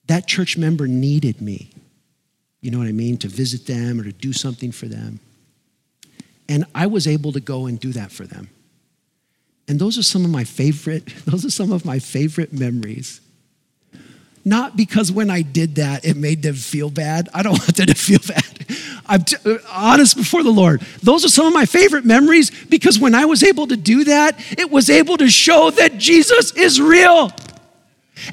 that 0.08 0.28
church 0.28 0.58
member 0.58 0.88
needed 0.88 1.42
me. 1.42 1.72
You 2.62 2.72
know 2.72 2.80
what 2.80 2.88
I 2.88 2.92
mean? 2.92 3.18
To 3.20 3.28
visit 3.28 3.66
them 3.66 4.00
or 4.00 4.04
to 4.04 4.12
do 4.12 4.34
something 4.34 4.72
for 4.72 4.88
them. 4.88 5.20
And 6.50 6.66
I 6.74 6.88
was 6.88 7.08
able 7.08 7.32
to 7.34 7.40
go 7.40 7.68
and 7.68 7.80
do 7.80 7.92
that 7.94 8.12
for 8.12 8.26
them. 8.26 8.50
And 9.68 9.80
those 9.80 9.98
are 9.98 10.04
some 10.04 10.24
of 10.24 10.32
my 10.32 10.44
favorite, 10.44 11.06
those 11.26 11.46
are 11.46 11.52
some 11.52 11.72
of 11.72 11.86
my 11.86 12.00
favorite 12.00 12.54
memories. 12.54 13.22
Not 14.46 14.78
because 14.78 15.12
when 15.12 15.30
I 15.30 15.42
did 15.42 15.76
that, 15.76 16.06
it 16.06 16.16
made 16.16 16.42
them 16.42 16.56
feel 16.56 16.90
bad. 16.90 17.28
I 17.34 17.44
don't 17.44 17.52
want 17.60 17.76
them 17.76 17.88
to 17.88 17.94
feel 17.94 18.20
bad. 18.26 18.66
I'm 19.06 19.24
t- 19.24 19.36
uh, 19.46 19.58
honest 19.70 20.16
before 20.16 20.44
the 20.44 20.52
Lord. 20.52 20.82
Those 21.04 21.26
are 21.26 21.30
some 21.30 21.48
of 21.48 21.54
my 21.54 21.66
favorite 21.66 22.06
memories 22.06 22.52
because 22.66 23.00
when 23.00 23.14
I 23.14 23.26
was 23.26 23.44
able 23.44 23.68
to 23.68 23.78
do 23.78 24.06
that, 24.06 24.40
it 24.58 24.72
was 24.72 24.90
able 24.90 25.18
to 25.18 25.30
show 25.30 25.72
that 25.72 25.98
Jesus 25.98 26.54
is 26.54 26.80
real 26.80 27.32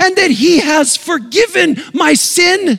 and 0.00 0.16
that 0.16 0.30
He 0.30 0.60
has 0.60 0.96
forgiven 0.96 1.82
my 1.92 2.14
sin 2.14 2.78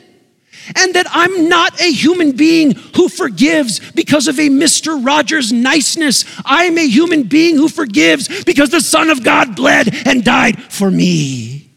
and 0.74 0.94
that 0.94 1.06
I'm 1.10 1.48
not 1.48 1.80
a 1.80 1.92
human 1.92 2.32
being 2.32 2.72
who 2.96 3.08
forgives 3.08 3.78
because 3.92 4.28
of 4.28 4.38
a 4.38 4.48
Mr. 4.48 5.04
Rogers 5.04 5.52
niceness. 5.52 6.24
I'm 6.44 6.78
a 6.78 6.86
human 6.86 7.24
being 7.24 7.56
who 7.56 7.68
forgives 7.68 8.44
because 8.44 8.70
the 8.70 8.80
Son 8.80 9.10
of 9.10 9.22
God 9.22 9.56
bled 9.56 9.94
and 10.06 10.24
died 10.24 10.62
for 10.72 10.90
me. 10.90 11.70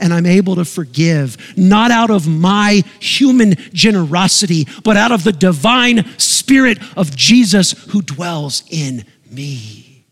And 0.00 0.14
I'm 0.14 0.26
able 0.26 0.56
to 0.56 0.64
forgive, 0.64 1.36
not 1.56 1.90
out 1.90 2.10
of 2.10 2.28
my 2.28 2.84
human 3.00 3.54
generosity, 3.72 4.68
but 4.84 4.96
out 4.96 5.10
of 5.10 5.24
the 5.24 5.32
divine 5.32 6.06
spirit 6.18 6.78
of 6.96 7.16
Jesus 7.16 7.72
who 7.90 8.02
dwells 8.02 8.62
in 8.70 9.04
me. 9.28 10.04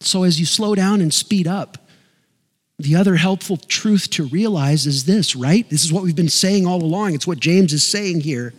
So 0.00 0.24
as 0.24 0.38
you 0.38 0.46
slow 0.46 0.74
down 0.74 1.00
and 1.00 1.12
speed 1.12 1.46
up, 1.46 1.87
the 2.78 2.94
other 2.94 3.16
helpful 3.16 3.56
truth 3.56 4.08
to 4.10 4.24
realize 4.24 4.86
is 4.86 5.04
this, 5.04 5.34
right? 5.34 5.68
This 5.68 5.84
is 5.84 5.92
what 5.92 6.04
we've 6.04 6.14
been 6.14 6.28
saying 6.28 6.66
all 6.66 6.82
along. 6.82 7.14
It's 7.14 7.26
what 7.26 7.40
James 7.40 7.72
is 7.72 7.86
saying 7.86 8.20
here. 8.20 8.54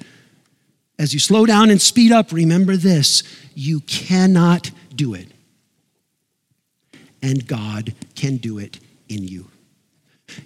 As 0.97 1.13
you 1.13 1.19
slow 1.19 1.45
down 1.45 1.69
and 1.69 1.81
speed 1.81 2.11
up, 2.11 2.33
remember 2.33 2.75
this 2.75 3.23
you 3.55 3.79
cannot 3.81 4.71
do 4.93 5.13
it. 5.13 5.27
And 7.21 7.47
God 7.47 7.93
can 8.15 8.37
do 8.37 8.57
it 8.59 8.79
in 9.07 9.23
you. 9.23 9.47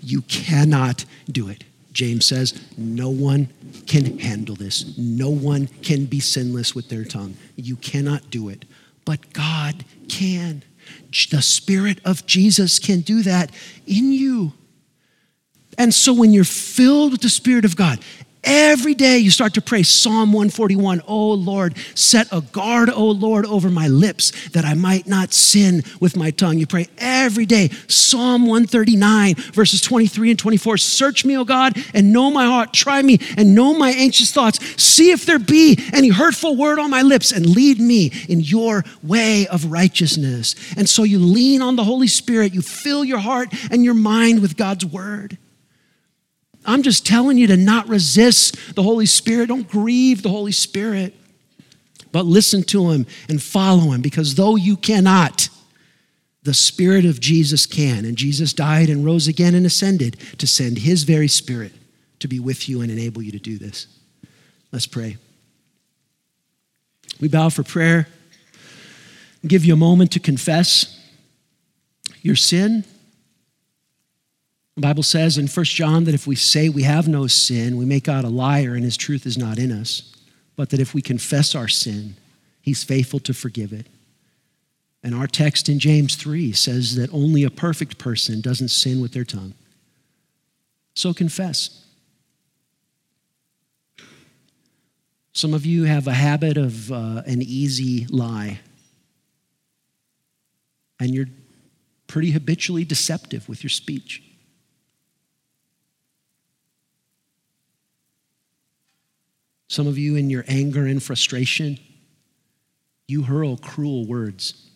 You 0.01 0.21
cannot 0.23 1.05
do 1.31 1.49
it. 1.49 1.63
James 1.91 2.25
says, 2.25 2.59
No 2.77 3.09
one 3.09 3.49
can 3.87 4.19
handle 4.19 4.55
this. 4.55 4.97
No 4.97 5.29
one 5.29 5.67
can 5.81 6.05
be 6.05 6.19
sinless 6.19 6.75
with 6.75 6.89
their 6.89 7.05
tongue. 7.05 7.35
You 7.55 7.75
cannot 7.75 8.29
do 8.29 8.49
it, 8.49 8.65
but 9.05 9.33
God 9.33 9.83
can. 10.09 10.63
The 11.29 11.41
Spirit 11.41 11.99
of 12.03 12.25
Jesus 12.25 12.79
can 12.79 13.01
do 13.01 13.21
that 13.23 13.51
in 13.85 14.11
you. 14.11 14.53
And 15.77 15.93
so 15.93 16.13
when 16.13 16.33
you're 16.33 16.43
filled 16.43 17.11
with 17.13 17.21
the 17.21 17.29
Spirit 17.29 17.65
of 17.65 17.75
God, 17.75 17.99
Every 18.43 18.93
day 18.93 19.19
you 19.19 19.31
start 19.31 19.53
to 19.53 19.61
pray 19.61 19.83
Psalm 19.83 20.33
141, 20.33 21.01
oh 21.07 21.31
Lord, 21.31 21.77
set 21.95 22.27
a 22.31 22.41
guard, 22.41 22.89
oh 22.89 23.11
Lord, 23.11 23.45
over 23.45 23.69
my 23.69 23.87
lips 23.87 24.49
that 24.49 24.65
I 24.65 24.73
might 24.73 25.07
not 25.07 25.31
sin 25.31 25.83
with 26.01 26.17
my 26.17 26.29
tongue. 26.29 26.57
You 26.57 26.67
pray 26.67 26.87
every 26.97 27.45
day 27.45 27.69
Psalm 27.87 28.41
139, 28.41 29.35
verses 29.53 29.79
23 29.79 30.31
and 30.31 30.39
24. 30.39 30.77
Search 30.77 31.23
me, 31.23 31.37
O 31.37 31.45
God, 31.45 31.77
and 31.93 32.11
know 32.11 32.31
my 32.31 32.45
heart. 32.45 32.73
Try 32.73 33.01
me 33.01 33.19
and 33.37 33.55
know 33.55 33.73
my 33.77 33.91
anxious 33.91 34.33
thoughts. 34.33 34.59
See 34.81 35.11
if 35.11 35.25
there 35.25 35.39
be 35.39 35.79
any 35.93 36.09
hurtful 36.09 36.57
word 36.57 36.79
on 36.79 36.89
my 36.89 37.01
lips 37.01 37.31
and 37.31 37.45
lead 37.45 37.79
me 37.79 38.11
in 38.27 38.41
your 38.41 38.83
way 39.01 39.47
of 39.47 39.71
righteousness. 39.71 40.55
And 40.75 40.89
so 40.89 41.03
you 41.03 41.19
lean 41.19 41.61
on 41.61 41.77
the 41.77 41.85
Holy 41.85 42.07
Spirit. 42.07 42.53
You 42.53 42.61
fill 42.61 43.05
your 43.05 43.19
heart 43.19 43.53
and 43.71 43.85
your 43.85 43.93
mind 43.93 44.41
with 44.41 44.57
God's 44.57 44.85
word. 44.85 45.37
I'm 46.65 46.83
just 46.83 47.05
telling 47.05 47.37
you 47.37 47.47
to 47.47 47.57
not 47.57 47.87
resist 47.87 48.75
the 48.75 48.83
Holy 48.83 49.05
Spirit. 49.05 49.47
Don't 49.47 49.67
grieve 49.67 50.21
the 50.21 50.29
Holy 50.29 50.51
Spirit, 50.51 51.13
but 52.11 52.25
listen 52.25 52.63
to 52.63 52.91
Him 52.91 53.05
and 53.27 53.41
follow 53.41 53.91
Him 53.91 54.01
because 54.01 54.35
though 54.35 54.55
you 54.55 54.77
cannot, 54.77 55.49
the 56.43 56.53
Spirit 56.53 57.05
of 57.05 57.19
Jesus 57.19 57.65
can. 57.65 58.05
And 58.05 58.17
Jesus 58.17 58.53
died 58.53 58.89
and 58.89 59.05
rose 59.05 59.27
again 59.27 59.55
and 59.55 59.65
ascended 59.65 60.17
to 60.37 60.47
send 60.47 60.79
His 60.79 61.03
very 61.03 61.27
Spirit 61.27 61.73
to 62.19 62.27
be 62.27 62.39
with 62.39 62.69
you 62.69 62.81
and 62.81 62.91
enable 62.91 63.21
you 63.21 63.31
to 63.31 63.39
do 63.39 63.57
this. 63.57 63.87
Let's 64.71 64.87
pray. 64.87 65.17
We 67.19 67.27
bow 67.27 67.49
for 67.49 67.63
prayer. 67.63 68.07
Give 69.45 69.65
you 69.65 69.73
a 69.73 69.77
moment 69.77 70.11
to 70.13 70.19
confess 70.19 70.99
your 72.21 72.35
sin 72.35 72.85
the 74.75 74.81
Bible 74.81 75.03
says 75.03 75.37
in 75.37 75.47
1 75.47 75.65
John 75.65 76.05
that 76.05 76.15
if 76.15 76.25
we 76.25 76.35
say 76.35 76.67
we 76.67 76.83
have 76.83 77.07
no 77.07 77.27
sin, 77.27 77.77
we 77.77 77.85
make 77.85 78.05
God 78.05 78.23
a 78.23 78.29
liar 78.29 78.73
and 78.73 78.83
his 78.83 78.97
truth 78.97 79.25
is 79.25 79.37
not 79.37 79.59
in 79.59 79.71
us. 79.71 80.15
But 80.55 80.69
that 80.71 80.79
if 80.79 80.93
we 80.93 81.01
confess 81.01 81.53
our 81.55 81.67
sin, 81.67 82.15
he's 82.61 82.83
faithful 82.83 83.19
to 83.21 83.33
forgive 83.33 83.71
it. 83.71 83.87
And 85.03 85.13
our 85.13 85.27
text 85.27 85.67
in 85.67 85.79
James 85.79 86.15
3 86.15 86.53
says 86.53 86.95
that 86.95 87.13
only 87.13 87.43
a 87.43 87.49
perfect 87.49 87.97
person 87.97 88.41
doesn't 88.41 88.69
sin 88.69 89.01
with 89.01 89.11
their 89.11 89.25
tongue. 89.25 89.53
So 90.95 91.13
confess. 91.13 91.85
Some 95.33 95.53
of 95.53 95.65
you 95.65 95.83
have 95.83 96.07
a 96.07 96.13
habit 96.13 96.57
of 96.57 96.91
uh, 96.91 97.23
an 97.25 97.41
easy 97.41 98.05
lie, 98.09 98.59
and 100.99 101.13
you're 101.13 101.29
pretty 102.07 102.31
habitually 102.31 102.85
deceptive 102.85 103.49
with 103.49 103.63
your 103.63 103.71
speech. 103.71 104.22
Some 109.73 109.87
of 109.87 109.97
you, 109.97 110.17
in 110.17 110.29
your 110.29 110.45
anger 110.47 110.85
and 110.85 111.01
frustration, 111.01 111.79
you 113.07 113.23
hurl 113.23 113.57
cruel 113.57 114.05
words 114.05 114.69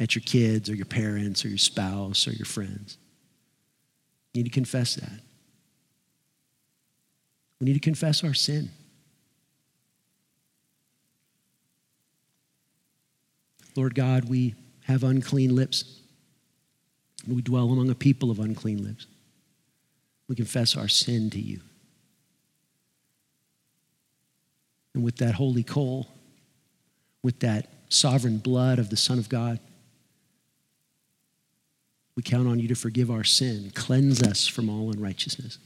at 0.00 0.16
your 0.16 0.22
kids 0.22 0.68
or 0.68 0.74
your 0.74 0.86
parents 0.86 1.44
or 1.44 1.50
your 1.50 1.56
spouse 1.56 2.26
or 2.26 2.32
your 2.32 2.46
friends. 2.46 2.98
You 4.34 4.42
need 4.42 4.48
to 4.48 4.52
confess 4.52 4.96
that. 4.96 5.20
We 7.60 7.66
need 7.66 7.74
to 7.74 7.78
confess 7.78 8.24
our 8.24 8.34
sin. 8.34 8.70
Lord 13.76 13.94
God, 13.94 14.28
we 14.28 14.56
have 14.86 15.04
unclean 15.04 15.54
lips. 15.54 16.00
We 17.24 17.40
dwell 17.40 17.70
among 17.70 17.88
a 17.88 17.94
people 17.94 18.32
of 18.32 18.40
unclean 18.40 18.82
lips. 18.82 19.06
We 20.26 20.34
confess 20.34 20.76
our 20.76 20.88
sin 20.88 21.30
to 21.30 21.38
you. 21.38 21.60
And 24.94 25.04
with 25.04 25.16
that 25.16 25.34
holy 25.34 25.62
coal, 25.62 26.08
with 27.22 27.40
that 27.40 27.68
sovereign 27.88 28.38
blood 28.38 28.78
of 28.78 28.90
the 28.90 28.96
Son 28.96 29.18
of 29.18 29.28
God, 29.28 29.58
we 32.16 32.22
count 32.22 32.48
on 32.48 32.58
you 32.58 32.68
to 32.68 32.74
forgive 32.74 33.10
our 33.10 33.24
sin, 33.24 33.70
cleanse 33.74 34.22
us 34.22 34.46
from 34.46 34.68
all 34.68 34.90
unrighteousness. 34.90 35.58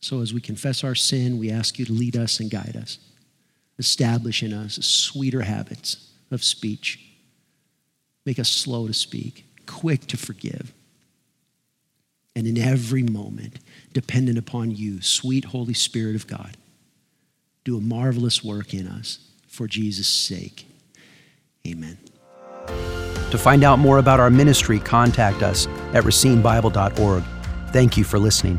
So 0.00 0.20
as 0.20 0.32
we 0.32 0.40
confess 0.40 0.84
our 0.84 0.94
sin, 0.94 1.38
we 1.38 1.50
ask 1.50 1.78
you 1.78 1.84
to 1.86 1.92
lead 1.92 2.16
us 2.16 2.38
and 2.38 2.50
guide 2.50 2.76
us, 2.76 2.98
establish 3.78 4.42
in 4.42 4.52
us 4.52 4.74
sweeter 4.84 5.42
habits 5.42 6.10
of 6.30 6.44
speech, 6.44 7.04
make 8.24 8.38
us 8.38 8.48
slow 8.48 8.86
to 8.86 8.94
speak, 8.94 9.46
quick 9.66 10.06
to 10.06 10.16
forgive, 10.16 10.72
and 12.36 12.46
in 12.46 12.58
every 12.58 13.02
moment 13.02 13.58
dependent 13.92 14.38
upon 14.38 14.70
you, 14.70 15.02
sweet 15.02 15.46
Holy 15.46 15.74
Spirit 15.74 16.14
of 16.14 16.26
God 16.28 16.56
do 17.68 17.76
a 17.76 17.80
marvelous 17.80 18.42
work 18.42 18.72
in 18.72 18.88
us 18.88 19.18
for 19.46 19.66
Jesus' 19.66 20.08
sake. 20.08 20.66
Amen. 21.66 21.98
To 23.30 23.36
find 23.36 23.62
out 23.62 23.78
more 23.78 23.98
about 23.98 24.20
our 24.20 24.30
ministry, 24.30 24.78
contact 24.78 25.42
us 25.42 25.66
at 25.92 26.04
racinebible.org. 26.04 27.24
Thank 27.70 27.98
you 27.98 28.04
for 28.04 28.18
listening. 28.18 28.58